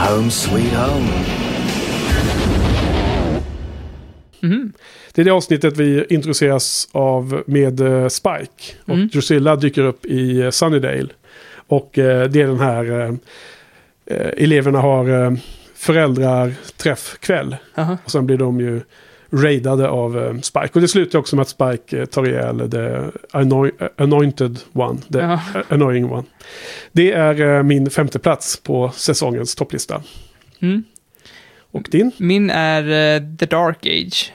[0.09, 1.09] Home sweet home.
[4.41, 4.73] Mhm.
[5.15, 8.75] Det är det avsnittet vi introduceras av med eh, Spike.
[8.85, 9.09] Och Mm.
[9.09, 11.09] Drusilla dyker upp i eh, Sunnydale.
[11.67, 13.17] Och eh, det är den här
[14.37, 15.37] eleverna har
[15.83, 17.57] föräldrarträffkväll.
[17.75, 17.99] Jaha.
[18.05, 18.81] Och sen blir de ju
[19.33, 20.71] raidade av eh, Spike.
[20.73, 22.79] Och det slutar också med att Spike eh, tar ihjäl the
[23.39, 25.01] anoy- anointed one.
[25.13, 25.41] The Ja.
[25.69, 26.25] annoying one.
[26.93, 30.03] Det är eh, min femte plats på säsongens topplista.
[30.61, 30.83] Mm.
[31.71, 32.13] Och din?
[32.17, 32.83] Min är
[33.17, 34.33] eh, The Dark Age.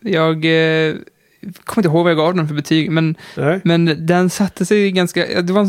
[0.00, 0.94] Jag eh,
[1.64, 3.60] kommer inte ihåg vad jag gav den för betyg, men, Nej.
[3.64, 5.42] men den satte sig ganska...
[5.42, 5.66] Det var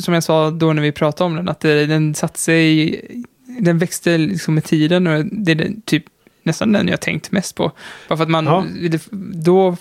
[0.00, 3.00] som jag sa då när vi pratade om den, att den satte sig...
[3.60, 6.04] Den växte liksom med tiden och det är den, typ
[6.42, 7.72] nästan den jag tänkt mest på.
[8.08, 8.46] Bara för att man...
[8.46, 8.64] Ja.
[9.32, 9.76] Då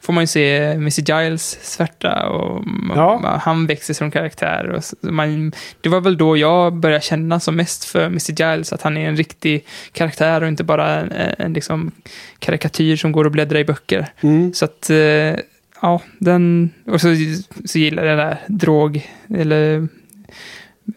[0.00, 3.20] får man ju se Missy Giles svärta och man, Ja.
[3.22, 4.70] man, han växer som karaktär.
[4.70, 8.82] Och man, det var väl då jag började känna som mest för Missy Giles, att
[8.82, 11.90] han är en riktig karaktär och inte bara en, en liksom
[12.38, 14.06] karikatyr som går och bläddrar i böcker.
[14.20, 14.54] Mm.
[14.54, 15.36] Så att, eh,
[15.82, 16.70] ja, den...
[16.86, 17.08] Och så,
[17.64, 19.88] så gillar jag det där drog, eller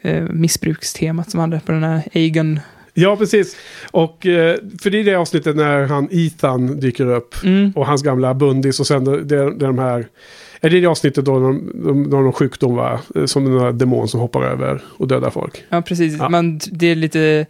[0.02, 2.60] eh, missbrukstemat som hade på den här Egon.
[2.98, 3.58] Ja, precis.
[3.92, 7.36] Och eh, för det är det avsnittet när han Ethan dyker upp.
[7.44, 7.72] Mm.
[7.76, 10.08] Och hans gamla bundis och sen det, det, de här...
[10.62, 13.00] Är det det avsnittet då de, de, de sjukdom va?
[13.16, 15.64] Eh, Som den här demon som hoppar över och dödar folk.
[15.70, 16.18] Ja, precis.
[16.20, 16.30] Ja.
[16.30, 17.46] Man, det är lite,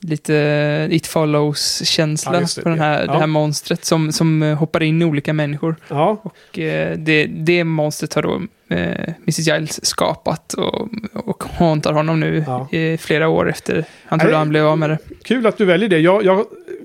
[0.00, 3.12] lite It Follows-känsla Ja, på den här, Ja.
[3.12, 5.76] det här monstret som, som eh, hoppar in i olika människor.
[5.88, 8.42] Ja, Och eh, det, det monstret har då
[8.76, 9.38] eh, Mrs.
[9.38, 12.68] Giles skapat och, och hauntar honom nu Ja.
[12.70, 14.98] i flera år efter han trodde han blev av med det.
[15.24, 15.98] kul att du väljer det.
[15.98, 16.44] Jag, jag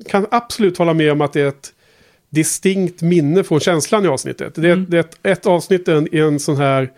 [0.09, 1.71] kan absolut hålla med om att det är ett
[2.29, 4.55] distinkt minne från känslan i avsnittet.
[4.55, 4.85] Det är, Mm.
[4.89, 6.89] det är ett, ett avsnitt i en, i en sån här...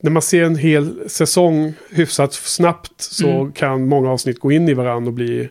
[0.00, 3.52] När man ser en hel säsong hyfsat snabbt så Mm.
[3.52, 5.48] kan många avsnitt gå in i varandra och bli...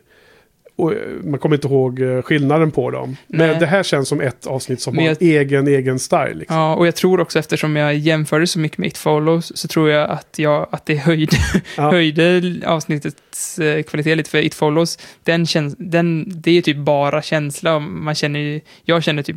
[0.76, 3.18] Och eh, man kommer inte ihåg eh, skillnaden på dem.
[3.28, 3.60] Men Nej.
[3.60, 6.34] det här känns som ett avsnitt som Men har jag- en egen, egen style.
[6.34, 6.58] Liksom.
[6.58, 9.90] Ja, och jag tror också eftersom jag jämförde så mycket med It Follows så tror
[9.90, 11.38] jag att, jag, att det höjde,
[11.78, 11.92] Ja.
[11.92, 15.00] höjde avsnittets eh, kvalitet lite för It Follows.
[15.24, 17.80] Den käns, den, det är ju typ bara känsla.
[17.80, 19.36] Man känner jag känner typ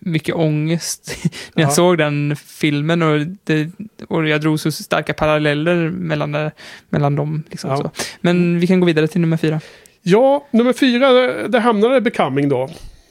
[0.00, 1.16] mycket ångest
[1.54, 1.74] när jag Ja.
[1.74, 3.70] såg den filmen och, det,
[4.08, 6.50] och jag drog så starka paralleller mellan, det-
[6.88, 7.42] mellan dem.
[7.50, 7.90] Liksom Ja.
[8.20, 9.60] Men vi kan gå vidare till nummer fyra.
[10.02, 11.08] Ja, nummer fyra,
[11.48, 12.68] där hamnade Becoming då.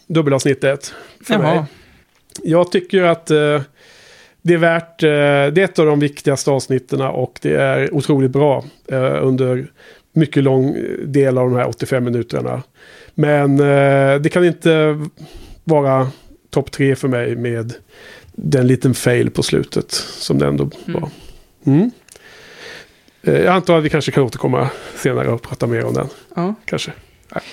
[0.08, 0.94] Dubbelavsnittet.
[1.24, 1.56] För mig.
[1.56, 1.66] Jaha.
[2.44, 3.62] Jag tycker att eh,
[4.42, 8.32] det är värt, eh, det är ett av de viktigaste avsnitten och det är otroligt
[8.32, 9.68] bra eh, under
[10.14, 12.64] mycket lång del av de här 85 minuterna.
[13.16, 15.00] Men eh, det kan inte
[15.64, 16.08] vara
[16.50, 17.74] topp tre för mig med
[18.32, 21.02] den liten fail på slutet som det ändå Mm.
[21.02, 21.10] var.
[21.66, 21.92] Mm.
[23.24, 26.08] Eh, Jag antar att vi kanske kan återkomma senare och prata mer om den.
[26.36, 26.56] Ja.
[26.66, 26.92] Kanske.
[27.34, 27.44] Nej.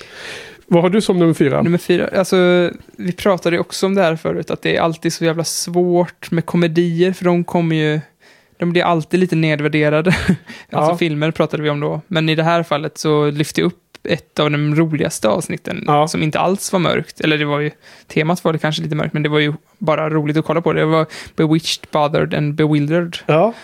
[0.66, 1.62] Vad har du som nummer fyra?
[1.62, 5.24] Nummer fyra, alltså vi pratade också om det här förut, att det är alltid så
[5.24, 8.00] jävla svårt med komedier, för de kommer ju,
[8.58, 10.10] de blir alltid lite nedvärderade.
[10.70, 10.96] alltså Ja.
[10.98, 14.38] filmer pratade vi om då, men i det här fallet så lyfte jag upp ett
[14.38, 16.08] av de roligaste avsnitten, Ja.
[16.08, 17.70] som inte alls var mörkt, eller det var ju,
[18.06, 20.72] temat var det kanske lite mörkt, men det var ju bara roligt att kolla på.
[20.72, 21.06] Det var
[21.36, 23.16] Bewitched, Bothered and Bewildered.
[23.26, 23.54] Ja.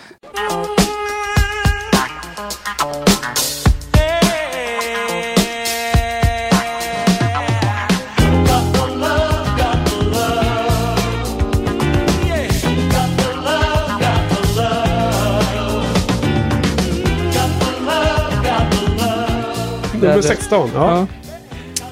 [20.02, 20.70] Nummer Där- 16.
[20.74, 21.06] Ja.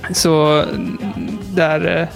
[0.08, 0.14] Ja.
[0.14, 0.64] Så
[1.54, 2.08] där, eh,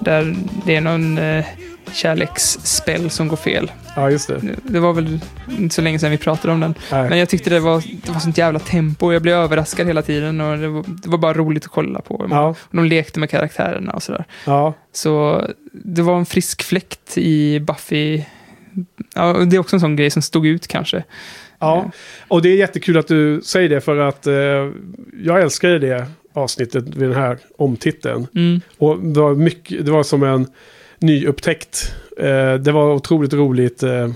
[0.00, 0.36] där
[0.66, 1.44] det är någon eh,
[1.92, 3.70] kärleksspel som går fel.
[3.96, 4.40] ja, just det.
[4.62, 5.20] Det var väl
[5.58, 6.74] inte så länge sedan vi pratade om den.
[6.92, 7.08] Nej.
[7.08, 9.12] Men jag tyckte det var, det var sånt jävla tempo.
[9.12, 12.26] Jag blev överraskad hela tiden och det var, det var bara roligt att kolla på.
[12.30, 14.24] Ja, de lekte med karaktärerna och sådär.
[14.44, 14.74] ja.
[14.92, 18.22] Så det var en frisk fläkt i Buffy.
[19.14, 21.04] Ja, det är också en sån grej som stod ut kanske.
[21.58, 21.90] Ja,
[22.28, 24.34] och det är jättekul att du säger det för att eh,
[25.22, 28.26] jag älskade det avsnittet vid den här omtiteln.
[28.34, 28.60] Mm.
[28.78, 30.46] Och det var, mycket, det var som en
[30.98, 31.94] nyupptäckt.
[32.18, 33.82] Eh, det var otroligt roligt.
[33.82, 34.08] Eh,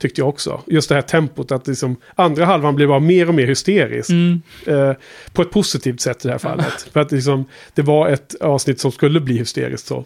[0.00, 0.60] Tyckte jag också.
[0.66, 4.10] Just det här tempot att liksom, andra halvan blev bara mer och mer hysterisk.
[4.10, 4.42] Mm.
[4.66, 4.92] Eh,
[5.32, 6.82] på ett positivt sätt i det här fallet.
[6.92, 7.44] För att liksom,
[7.74, 10.04] det var ett avsnitt som skulle bli hysteriskt så.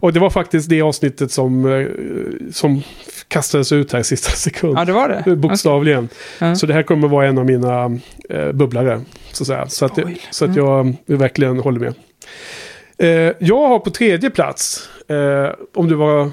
[0.00, 1.86] Och det var faktiskt det avsnittet som, eh,
[2.52, 2.82] som
[3.28, 4.78] kastades ut här i sista sekund.
[4.78, 5.36] Ja, det var det.
[5.36, 6.08] Bokstavligen.
[6.38, 6.54] Ja.
[6.54, 7.98] Så det här kommer vara en av mina
[8.30, 9.00] eh, bubblare.
[9.32, 9.68] Så att, säga.
[9.68, 11.94] så att, det, så att jag verkligen håller med.
[12.98, 16.30] Eh, jag har på tredje plats, eh, om du var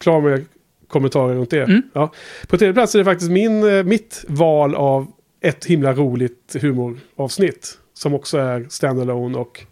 [0.00, 0.44] klar med
[0.88, 1.62] kommentarer runt det.
[1.62, 1.82] Mm.
[1.92, 2.12] Ja.
[2.48, 5.06] På tredje plats är det faktiskt min, eh, mitt val av
[5.40, 7.78] ett himla roligt humoravsnitt.
[7.94, 9.64] Som också är standalone och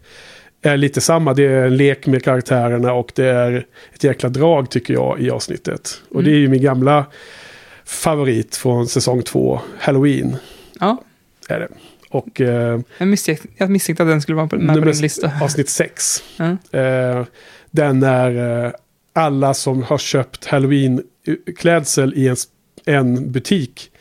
[0.65, 1.33] är lite samma.
[1.33, 5.29] Det är en lek med karaktärerna och det är ett jäkla drag tycker jag i
[5.29, 6.01] avsnittet.
[6.09, 7.05] Och det är ju min gamla
[7.85, 10.37] favorit från säsong två, Halloween.
[10.79, 11.03] Ja,
[11.49, 11.67] Är det.
[12.09, 15.31] Och eh, jag misstänkte, jag misstänkte att den skulle vara på, med på din lista.
[15.41, 16.23] avsnitt sex.
[16.71, 16.79] Ja.
[16.79, 17.25] Eh,
[17.71, 18.71] den är eh,
[19.13, 22.35] alla som har köpt Halloween-klädsel i en,
[22.85, 23.91] en butik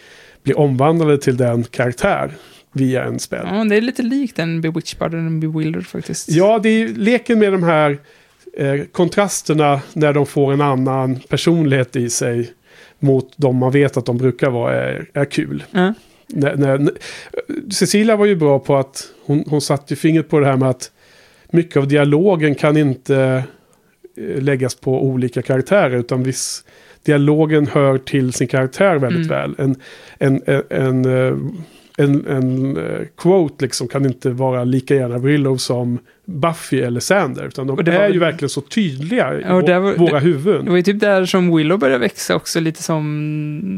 [0.42, 2.30] blir omvandlade till den karaktär
[2.74, 3.46] via en spel.
[3.50, 6.30] Ja, det är lite likt en Bewitched Bud och en Bewildered faktiskt.
[6.30, 7.98] Ja, det är leken med de här
[8.56, 12.50] eh, kontrasterna när de får en annan personlighet i sig
[12.98, 15.64] mot de man vet att de brukar vara är, är kul.
[15.70, 15.94] Ja.
[16.26, 16.90] När, när,
[17.70, 20.70] Cecilia var ju bra på att hon, hon satte ju fingret på det här med
[20.70, 20.90] att
[21.50, 23.44] mycket av dialogen kan inte
[24.16, 26.64] eh, läggas på olika karaktärer utan viss
[27.02, 29.54] dialogen hör till sin karaktär väldigt Mm.
[29.54, 29.54] väl.
[29.58, 29.76] En,
[30.18, 31.36] en, en, en, eh,
[31.96, 37.44] en, en eh, quote liksom kan inte vara lika gärna Willow som Buffy eller Sander.
[37.46, 40.64] Utan de är ju verkligen så tydliga i var- våra det- huvuden.
[40.64, 43.04] Det var ju typ där som Willow började växa också, lite som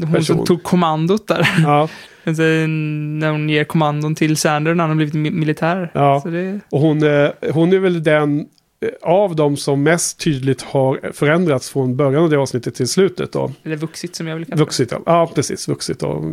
[0.03, 0.35] hon Person.
[0.37, 1.47] som tog kommandot där.
[1.63, 1.89] Ja,
[2.23, 5.91] Alltså, när hon ger kommandon till Sander när han har blivit mi- militär.
[5.93, 6.23] Ja.
[6.25, 8.39] Det, och hon, eh, hon är väl den
[8.81, 13.31] eh, av dem som mest tydligt har förändrats från början av det avsnittet till slutet.
[13.31, 13.51] Då.
[13.63, 14.59] eller vuxit som jag vill kalla det.
[14.63, 14.99] Vuxit, ja.
[15.05, 15.67] ja precis.
[15.67, 16.23] Vuxit och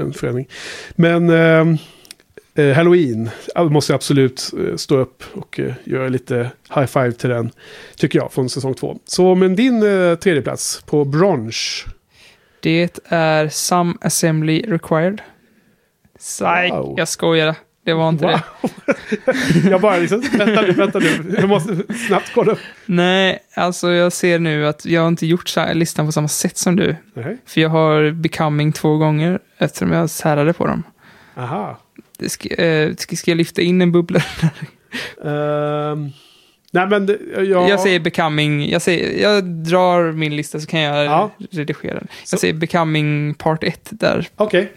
[0.00, 0.48] en förändring.
[0.96, 1.66] Men eh,
[2.64, 3.30] eh, Halloween
[3.70, 7.50] måste jag absolut eh, stå upp och eh, göra lite high five till den.
[7.96, 8.98] Tycker jag, från säsong två.
[9.04, 11.86] Så men din eh, tredje plats på bronze.
[12.60, 15.22] Det är Some Assembly Required.
[16.18, 16.94] Psych, Wow.
[16.98, 17.54] jag skojar.
[17.84, 18.42] Det var inte det.
[18.62, 18.70] Wow.
[19.70, 21.36] jag bara liksom, vänta nu, vänta nu.
[21.40, 21.76] Jag måste
[22.08, 22.58] snabbt kolla upp.
[22.86, 26.56] Nej, alltså jag ser nu att jag har inte gjort så listan på samma sätt
[26.56, 26.96] som du.
[27.14, 27.36] Nej.
[27.46, 30.82] För jag har Becoming två gånger eftersom jag särade på dem.
[31.36, 31.78] Aha.
[32.18, 34.22] Det ska, eh, ska, ska jag lyfta in en bubbla?
[35.24, 36.10] Ehm,
[36.72, 37.68] nej men det- jag...
[37.70, 41.30] Jag säger Becoming, jag, säger, jag drar min lista så kan jag Ja.
[41.50, 42.08] redigera den.
[42.24, 44.28] Så- Jag säger Becoming Part 1 där.
[44.36, 44.72] Okej.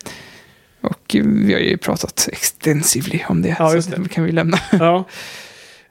[0.81, 3.55] Och eh, vi har ju pratat extensively om det.
[3.59, 4.09] Ja, så det.
[4.09, 4.57] kan vi lämna.
[4.71, 5.05] Ja.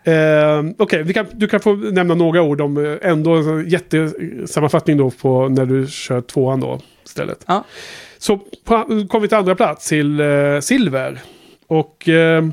[0.05, 5.11] Ehm, Okej, kan, du kan få nämna några ord om eh, ändå en jättesammanfattning då
[5.11, 7.45] på när du kör tvåan då istället.
[7.47, 7.65] Ja.
[8.19, 8.41] Så
[9.09, 11.23] kom vi till andra plats till eh, silver.
[11.67, 12.45] Och eh,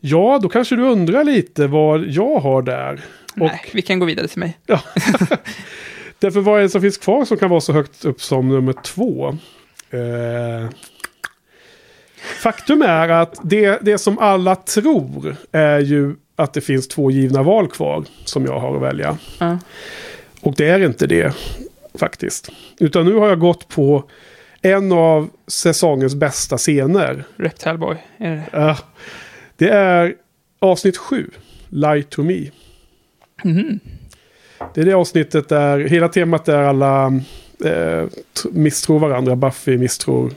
[0.00, 3.00] ja, då kanske du undrar lite vad jag har där.
[3.32, 4.58] Och Nej, vi kan gå vidare till mig.
[6.18, 8.72] därför vad är det som finns kvar som kan vara så högt upp som nummer
[8.72, 9.28] två?
[9.90, 10.70] Eh,
[12.30, 17.42] faktum är att det, det som alla tror är ju att det finns två givna
[17.42, 19.18] val kvar som jag har att välja.
[19.38, 19.58] Ja.
[20.40, 21.34] Och det är inte det
[21.94, 22.50] faktiskt.
[22.80, 24.04] Utan nu har jag gått på
[24.62, 27.24] en av säsongens bästa scener.
[27.36, 27.96] Reptile Boy.
[28.18, 28.44] Är det?
[28.52, 28.76] Ja,
[29.56, 30.14] det är
[30.58, 31.30] avsnitt sju,
[31.68, 32.50] Lie to me.
[33.44, 33.80] Mhm.
[34.74, 37.06] Det är det avsnittet där hela temat är alla
[37.64, 38.04] eh,
[38.52, 39.36] misstror varandra.
[39.36, 40.32] Buffy misstror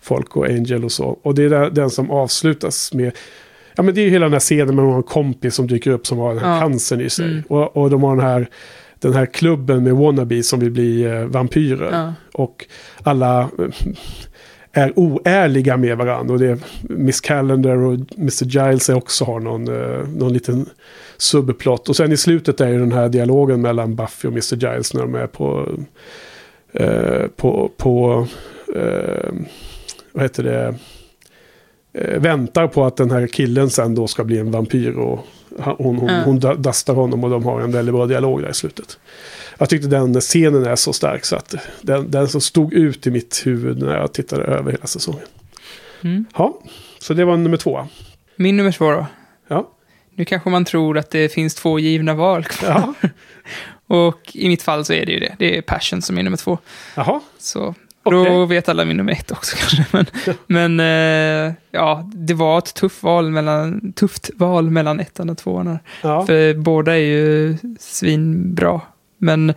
[0.00, 1.18] folk och Angel och så.
[1.22, 3.12] Och det är den som avslutas med...
[3.76, 6.06] Ja men det är ju hela den här scenen med någon kompis som dyker upp
[6.06, 6.60] som har den här Ja.
[6.60, 7.24] cancern i sig.
[7.30, 7.42] Mm.
[7.48, 8.48] Och, och de har den här,
[8.98, 11.90] den här klubben med wannabe som vill bli eh, vampyrer.
[11.92, 12.14] Ja.
[12.34, 12.66] Och
[13.02, 13.68] alla eh,
[14.72, 16.34] är oärliga med varandra.
[16.34, 18.44] Och det är Miss Calendar och Mr.
[18.44, 20.66] Giles också har någon, eh, någon liten
[21.16, 21.88] subplot.
[21.88, 24.56] Och sen i slutet är ju den här dialogen mellan Buffy och Mr.
[24.56, 25.68] Giles när de är på...
[26.72, 27.70] Eh, på...
[27.76, 28.26] på
[28.76, 29.32] eh,
[30.18, 30.74] vad heter det?
[31.92, 34.90] Eh, väntar på att den här killen sen då ska bli en vampyr.
[34.98, 35.26] Och
[35.58, 36.22] hon, hon, Ja.
[36.24, 38.98] hon da- dastar honom och de har en väldigt bra dialog där i slutet.
[39.58, 43.10] Jag tyckte den scenen är så stark så att den, den som stod ut i
[43.10, 45.24] mitt huvud när jag tittade över hela säsongen.
[46.04, 46.24] Mm.
[46.38, 46.60] Ja,
[46.98, 47.86] så det var nummer två.
[48.36, 49.06] Min nummer två då.
[49.48, 49.70] Ja,
[50.14, 52.68] Nu kanske man tror att det finns två givna val kvar.
[53.00, 53.08] ja.
[53.96, 55.36] Och i mitt fall så är det ju det.
[55.38, 56.58] Det är Passion som är nummer två.
[56.96, 57.20] jaha.
[57.38, 57.74] Så
[58.14, 58.32] Okej.
[58.32, 59.84] då vet alla min nummer ett också kanske.
[59.92, 60.06] Men,
[60.46, 60.80] men
[61.48, 65.78] eh, ja, det var ett tufft val mellan, tufft val mellan ettan och tvåan.
[66.02, 66.26] Ja.
[66.26, 68.80] För båda är ju svinbra.
[69.20, 69.54] Men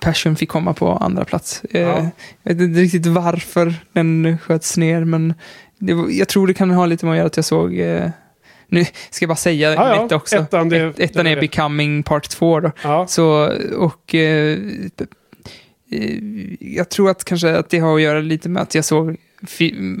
[0.00, 1.62] Passion fick komma på andra plats.
[1.70, 2.06] Eh, Ja.
[2.42, 5.34] Jag vet inte riktigt varför den sköts ner, men
[5.78, 7.78] det, jag tror det kan ha lite med att göra att jag såg...
[7.78, 8.08] Eh,
[8.66, 10.16] nu ska jag bara säga Ja, ja.
[10.16, 10.36] också.
[10.36, 11.40] Ettan, det- Ett, ettan det är vet.
[11.50, 12.70] Becoming Part 2 då.
[12.82, 14.58] Ja, Så, och eh,
[16.60, 19.16] jag tror att kanske att det har att göra lite med att jag såg,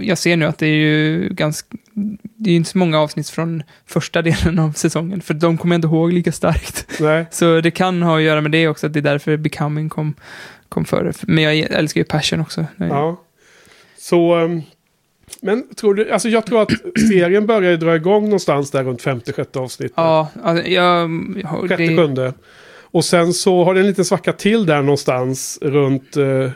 [0.00, 1.76] jag ser nu att det är ju ganska,
[2.20, 5.74] det är ju inte så många avsnitt från första delen av säsongen, för de kommer
[5.74, 6.86] jag inte ihåg lika starkt.
[7.00, 7.26] nej.
[7.30, 10.14] Så det kan ha att göra med det också, att det är därför Becoming kom,
[10.68, 11.12] kom före.
[11.22, 12.66] Men jag älskar ju Passion också.
[12.76, 13.20] Ja.
[13.98, 14.62] Så, ehm,
[15.40, 16.70] men tror du, alltså jag tror att
[17.08, 19.92] serien börjar dra igång någonstans där runt femte, sjätte avsnittet.
[19.96, 21.10] Ja, alltså, jag...
[21.42, 22.32] jag Sjätte, det, sjunde.
[22.92, 26.50] Och sen så har det en liten svacka till där någonstans runt eh,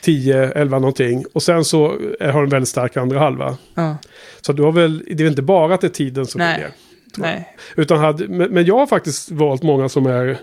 [0.00, 1.24] 10, 11 någonting.
[1.32, 3.56] Och sen så eh, har den väldigt stark andra halva.
[3.74, 3.96] ja,
[4.40, 6.62] Så du har väl, det är inte bara att det är tiden som Nej.
[6.62, 6.70] är
[7.16, 7.56] nej.
[7.76, 10.38] Utan hade, men, men jag har faktiskt valt många som är,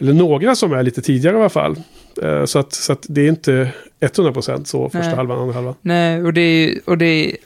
[0.00, 1.76] eller några som är lite tidigare i alla fall.
[2.22, 5.16] Eh, så, att, så att det är inte 100% så första Nej.
[5.16, 5.74] halvan, andra halvan.
[5.80, 7.36] Nej, och det, och det,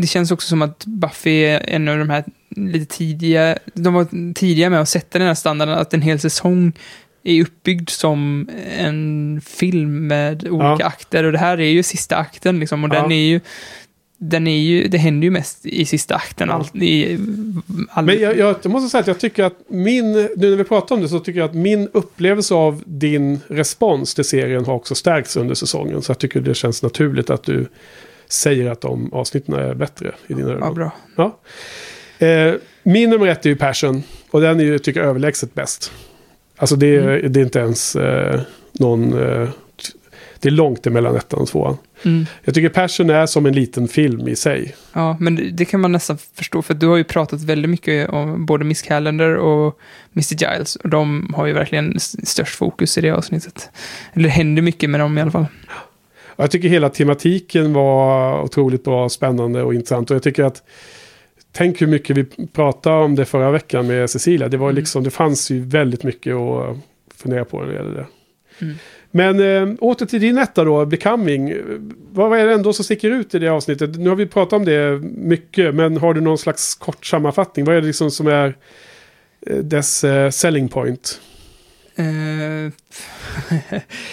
[0.00, 2.24] det känns också som att Buffy är en av de här
[2.56, 6.72] lite tidiga, de var tidiga med att sätta den här standarden att en hel säsong
[7.24, 8.48] är uppbyggd som
[8.78, 10.86] en film med olika Ja.
[10.86, 13.02] akter och det här är ju sista akten liksom och Ja.
[13.02, 13.40] den är ju
[14.24, 16.48] den är ju, det händer ju mest i sista akten.
[16.48, 16.54] Ja.
[16.54, 17.18] Allt, i,
[17.90, 20.64] all, Men jag, jag, jag måste säga att jag tycker att min, nu när vi
[20.64, 24.74] pratar om det så tycker jag att min upplevelse av din respons till serien har
[24.74, 26.02] också stärkts under säsongen.
[26.02, 27.66] Så jag tycker det känns naturligt att du
[28.28, 30.74] säger att de avsnitten är bättre i dina ja, ögon.
[30.74, 30.92] bra.
[31.16, 31.38] Ja.
[32.18, 34.02] Eh, min nummer ett är ju Passion.
[34.30, 35.92] Och den är ju, tycker jag, överlägset bäst.
[36.56, 37.32] Alltså det är, Mm.
[37.32, 38.40] det är inte ens eh,
[38.72, 39.12] någon...
[39.12, 39.48] Eh,
[40.40, 41.76] det är långt emellan ettan och tvåan.
[42.02, 42.26] Mm.
[42.44, 44.74] Jag tycker Passion är som en liten film i sig.
[44.92, 48.46] Ja, men det, kan man nästan förstå, för du har ju pratat väldigt mycket om
[48.46, 49.78] både Miss Calendar och
[50.14, 50.34] Mr.
[50.34, 53.70] Giles, och de har ju verkligen störst fokus i det avsnittet.
[54.12, 55.46] Eller det händer mycket med dem i alla fall.
[56.36, 60.10] Jag tycker hela tematiken var otroligt bra, spännande och intressant.
[60.10, 60.62] Och jag tycker att...
[61.52, 64.48] Tänk hur mycket vi pratade om det förra veckan med Cecilia.
[64.48, 64.76] Det var Mm.
[64.76, 66.76] liksom, det fanns ju väldigt mycket att
[67.16, 68.06] fundera på när det gäller det.
[68.64, 68.74] Mm.
[69.10, 71.54] Men äh, åter till din etta då, Becoming.
[72.12, 73.98] Vad vad är det ändå som sticker ut i det avsnittet?
[73.98, 77.64] Nu har vi pratat om det mycket, men har du någon slags kort sammanfattning?
[77.64, 78.56] Vad är det liksom som är
[79.46, 81.20] eh, dess eh, selling point?
[81.96, 82.04] Eh,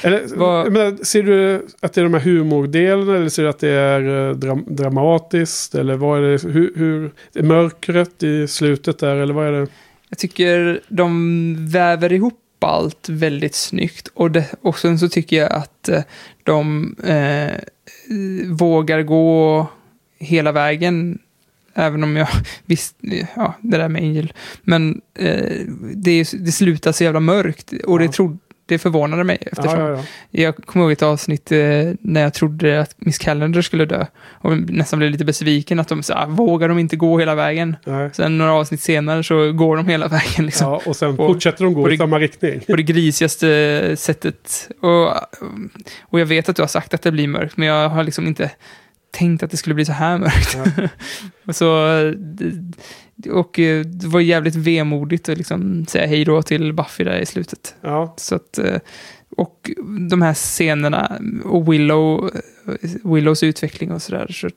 [0.03, 3.59] Eller, Vad- menar, ser du att det är de här humordelarna eller ser du att
[3.59, 5.75] det är eh, dram dramatiskt?
[5.75, 6.43] Eller vad är det?
[6.49, 9.67] Hur, hur, är mörkret i slutet där eller vad är det?
[10.09, 14.07] jag tycker de väver ihop allt väldigt snyggt.
[14.13, 16.01] Och, det, och sen så tycker jag att eh,
[16.43, 17.53] de eh,
[18.47, 19.67] vågar gå
[20.19, 21.19] hela vägen.
[21.73, 22.27] Även om jag
[22.65, 22.95] visst,
[23.35, 24.33] ja, det där med Angel.
[24.61, 25.43] Men eh,
[25.95, 27.73] det, det slutar så jävla mörkt.
[27.87, 28.05] Och Ja.
[28.07, 30.03] det, trodde, det förvånade mig eftersom Ja, ja, ja.
[30.43, 31.57] Jag kommer ihåg ett avsnitt eh,
[32.01, 34.05] när jag trodde att Miss Calendar skulle dö.
[34.31, 37.75] Och nästan blev lite besviken att de sa, vågar de inte gå hela vägen?
[37.85, 38.09] Nej.
[38.13, 40.67] Sen några avsnitt senare så går de hela vägen liksom.
[40.71, 42.59] ja, och sen Och- fortsätter de gå och i det- samma riktning.
[42.67, 44.69] På det grisigaste sättet.
[44.81, 45.07] Och,
[46.01, 48.27] och jag vet att du har sagt att det blir mörkt, men jag har liksom
[48.27, 48.51] inte
[49.11, 50.57] tänkt att det skulle bli så här mörkt.
[51.45, 51.67] och, så,
[53.31, 57.25] och eh, det var jävligt vemodigt att liksom säga hej då till Buffy där i
[57.25, 57.75] slutet.
[57.81, 58.79] Ja, Så att, eh,
[59.37, 59.71] och
[60.09, 62.31] de här scenerna och Willow,
[63.03, 64.49] Willows utveckling och sådär så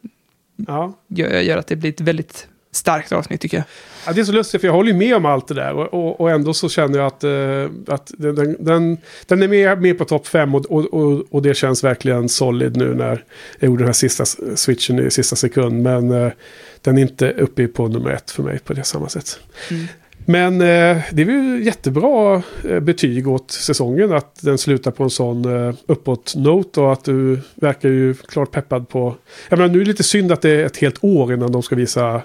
[0.56, 0.98] ja.
[1.08, 3.64] gör, gör att det blir ett väldigt starkt avsnitt tycker jag.
[4.06, 5.74] Ja, det är så lustigt för jag håller ju med om allt det där.
[5.74, 8.34] Och, och, och ändå så känner jag att, eh, att den,
[8.64, 10.54] den, den, är med, med på topp fem.
[10.54, 13.24] Och, och, och, det känns verkligen solid nu när
[13.58, 14.24] jag gjorde den här sista
[14.56, 15.82] switchen i sista sekund.
[15.82, 16.32] Men eh,
[16.80, 19.38] den är inte uppe på nummer ett för mig på det samma sätt.
[19.70, 19.86] Mm.
[20.24, 25.10] Men eh, det är ju jättebra eh, betyg åt säsongen att den slutar på en
[25.10, 29.14] sån eh, uppåt-note och att du verkar ju klart peppad på...
[29.48, 31.62] Jag menar nu är det lite synd att det är ett helt år innan de
[31.62, 32.22] ska visa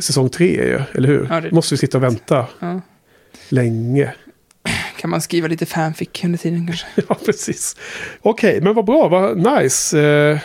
[0.00, 1.26] säsong tre ju, eller hur?
[1.30, 2.80] Ja, det- Måste vi sitta och vänta Ja.
[3.48, 4.12] länge.
[5.00, 6.86] Kan man skriva lite fanfic under tiden kanske?
[7.08, 7.76] Ja, precis.
[8.22, 10.00] Okej, men vad bra, vad nice.
[10.00, 10.38] Eh,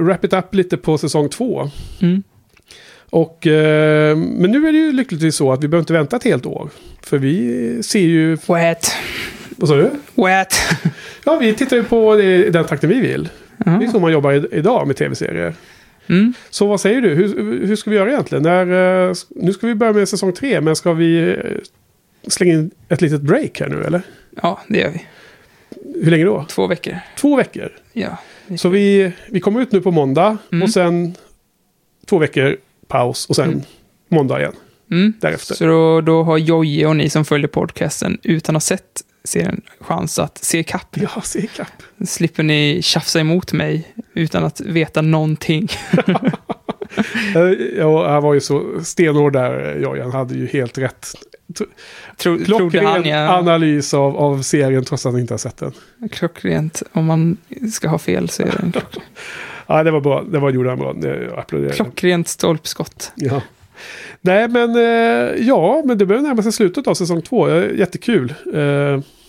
[0.00, 1.70] wrap it up lite på säsong två.
[2.02, 2.22] Mm.
[3.10, 6.24] Och, eh, men nu är det ju lyckligtvis så att vi behöver inte vänta ett
[6.24, 6.70] helt år.
[7.02, 8.36] För vi ser ju...
[8.48, 8.92] Wet.
[9.56, 9.90] Vad sa du?
[10.14, 10.54] Wet.
[11.24, 13.28] Ja, vi tittar ju på det, den takten vi vill.
[13.58, 15.54] Det är så man jobbar i, idag med tv-serier.
[16.08, 16.34] Mm.
[16.50, 17.14] Så vad säger du?
[17.14, 18.42] Hur, hur ska vi göra egentligen?
[18.42, 21.36] När, eh, nu ska vi börja med säsong tre, men ska vi eh,
[22.26, 24.02] slänga in ett litet break här nu, eller?
[24.42, 25.06] Ja, det gör vi.
[26.04, 26.44] Hur länge då?
[26.48, 26.96] Två veckor.
[27.18, 27.68] Två veckor.
[27.92, 28.18] Ja.
[28.58, 30.62] Så vi, vi kommer ut nu på måndag Mm.
[30.62, 31.14] och sen
[32.06, 32.56] två veckor
[32.88, 33.60] paus och sen Mm.
[34.08, 34.52] måndag igen
[34.90, 35.12] Mm.
[35.20, 35.54] därefter.
[35.54, 39.60] Så då, då har Jojje och ni som följer podcasten utan att ha sett serien
[39.80, 40.96] chans att se ikapp.
[40.96, 41.82] Ja, se ikapp.
[42.06, 45.68] Slipper ni tjafsa emot mig utan att veta någonting.
[46.06, 47.42] Eh,
[47.78, 50.10] Ja, han var ju så stenhård där, Jojan.
[50.10, 51.06] hade ju helt rätt.
[52.16, 53.38] Tro, han, Klockren ja.
[53.38, 55.72] analys av, av serien trots att han inte har sett den.
[56.12, 56.82] Klockrent.
[56.92, 57.36] Om man
[57.72, 58.72] ska ha fel så är det en
[59.66, 60.22] Ja, det var bra.
[60.22, 60.94] Det var, gjorde han bra.
[61.02, 61.72] Jag applåderar.
[61.72, 63.12] klockrent stolpskott.
[63.14, 63.42] Ja.
[64.20, 67.48] Nej, men eh, ja, men det börjar närma sig slutet av säsong två.
[67.48, 68.34] Eh, Jättekul.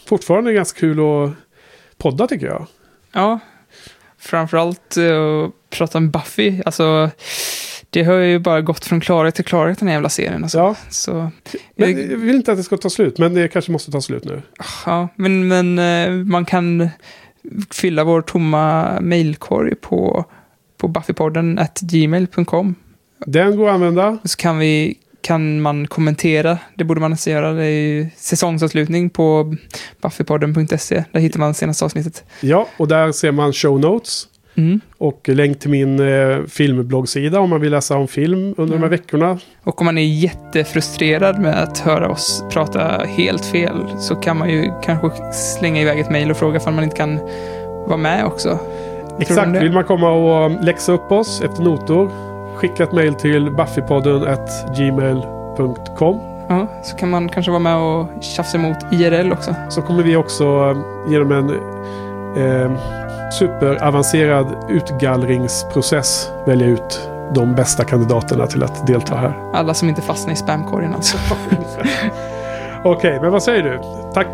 [0.07, 1.31] Eh, fortfarande ganska kul att
[1.97, 2.67] podda tycker jag.
[3.13, 3.39] Ja,
[4.17, 6.61] framförallt uh, prata om Buffy.
[6.65, 7.09] Alltså,
[7.89, 10.43] det har ju bara gått från klarhet till klarhet den här jävla serien.
[10.43, 10.57] Alltså.
[10.57, 11.31] Ja, Så,
[11.75, 14.01] men eh, jag vill inte att det ska ta slut, men det kanske måste ta
[14.01, 14.41] slut nu.
[14.85, 16.89] ja, men, men eh, man kan
[17.71, 20.25] fylla vår tomma mailkorg på,
[20.77, 22.75] på buffypodden at gmail.com.
[23.25, 24.17] Den går att använda.
[24.23, 27.51] Så kan, vi, kan man kommentera, det borde man nästan göra.
[27.53, 29.55] Det är ju säsongsavslutning på
[30.01, 31.03] buffypodden.se.
[31.11, 32.23] Där hittar man senaste avsnittet.
[32.41, 34.27] Ja, och där ser man show notes.
[34.55, 34.79] Mm.
[34.97, 38.75] Och länk till min eh, filmbloggsida om man vill läsa om film under de här
[38.77, 38.89] Mm.
[38.89, 39.39] veckorna.
[39.63, 44.49] Och om man är jättefrustrerad med att höra oss prata helt fel så kan man
[44.49, 47.19] ju kanske slänga iväg ett mejl och fråga om man inte kan
[47.87, 48.59] vara med också.
[49.19, 52.11] Exakt, vill man komma och läxa upp oss efter notor,
[52.57, 54.37] skicka ett mejl till buffypodden
[54.77, 56.19] gmail.com.
[56.49, 59.55] Ja, så kan man kanske vara med och tjafsa emot IRL också.
[59.69, 61.49] Så kommer vi också eh, genom en
[62.37, 62.71] eh,
[63.39, 69.33] superavancerad utgallringsprocess välja ut de bästa kandidaterna till att delta här.
[69.53, 71.17] Alla som inte fastnar i spamkorgen alltså.
[72.83, 73.79] Okej, men vad säger du?
[74.13, 74.27] Tack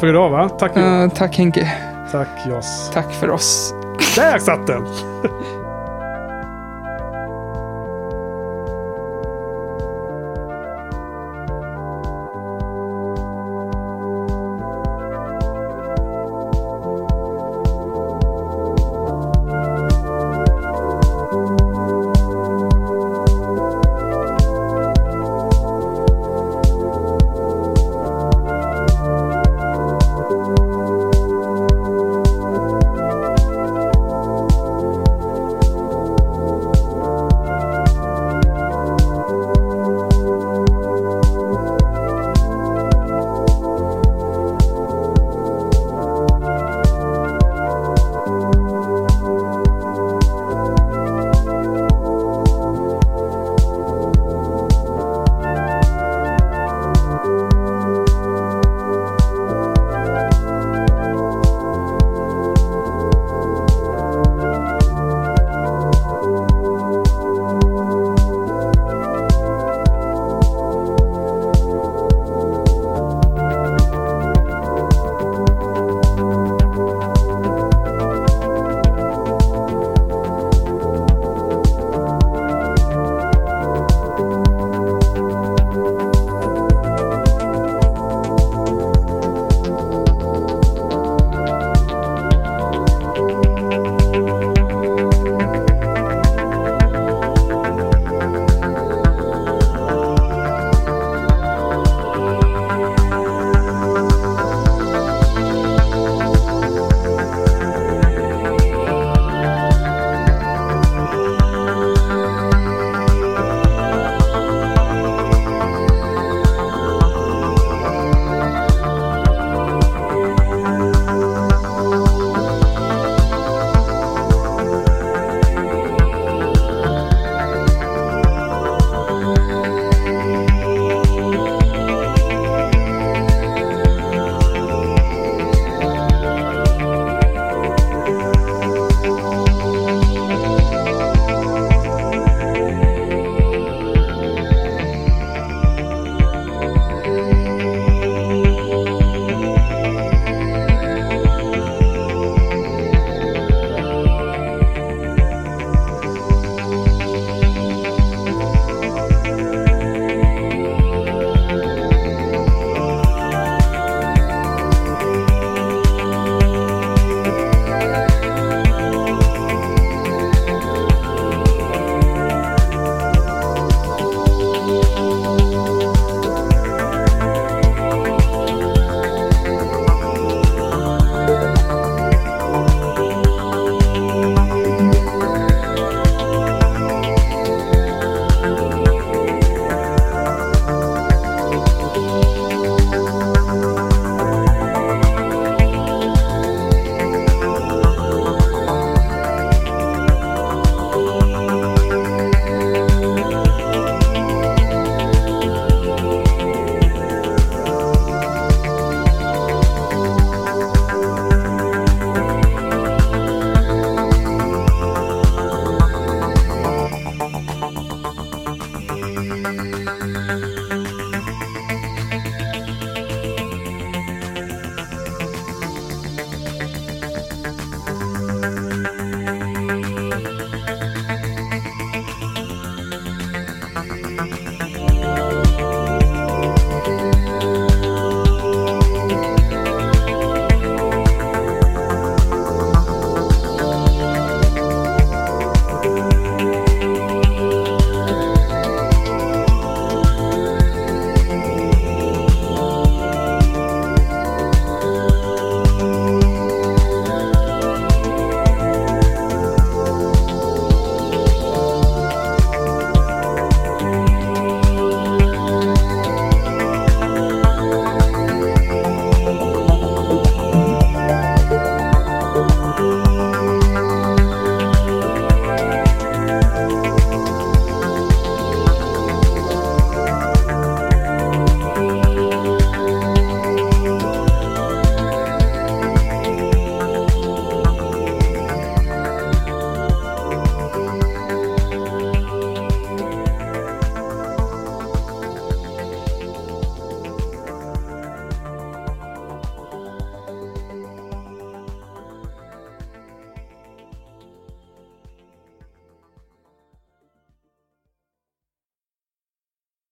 [0.00, 0.48] för idag va?
[0.48, 1.72] Tack, Uh, tack Henke.
[2.12, 2.90] tack Joss.
[2.94, 3.74] Tack för oss.
[4.16, 4.82] Där satt den!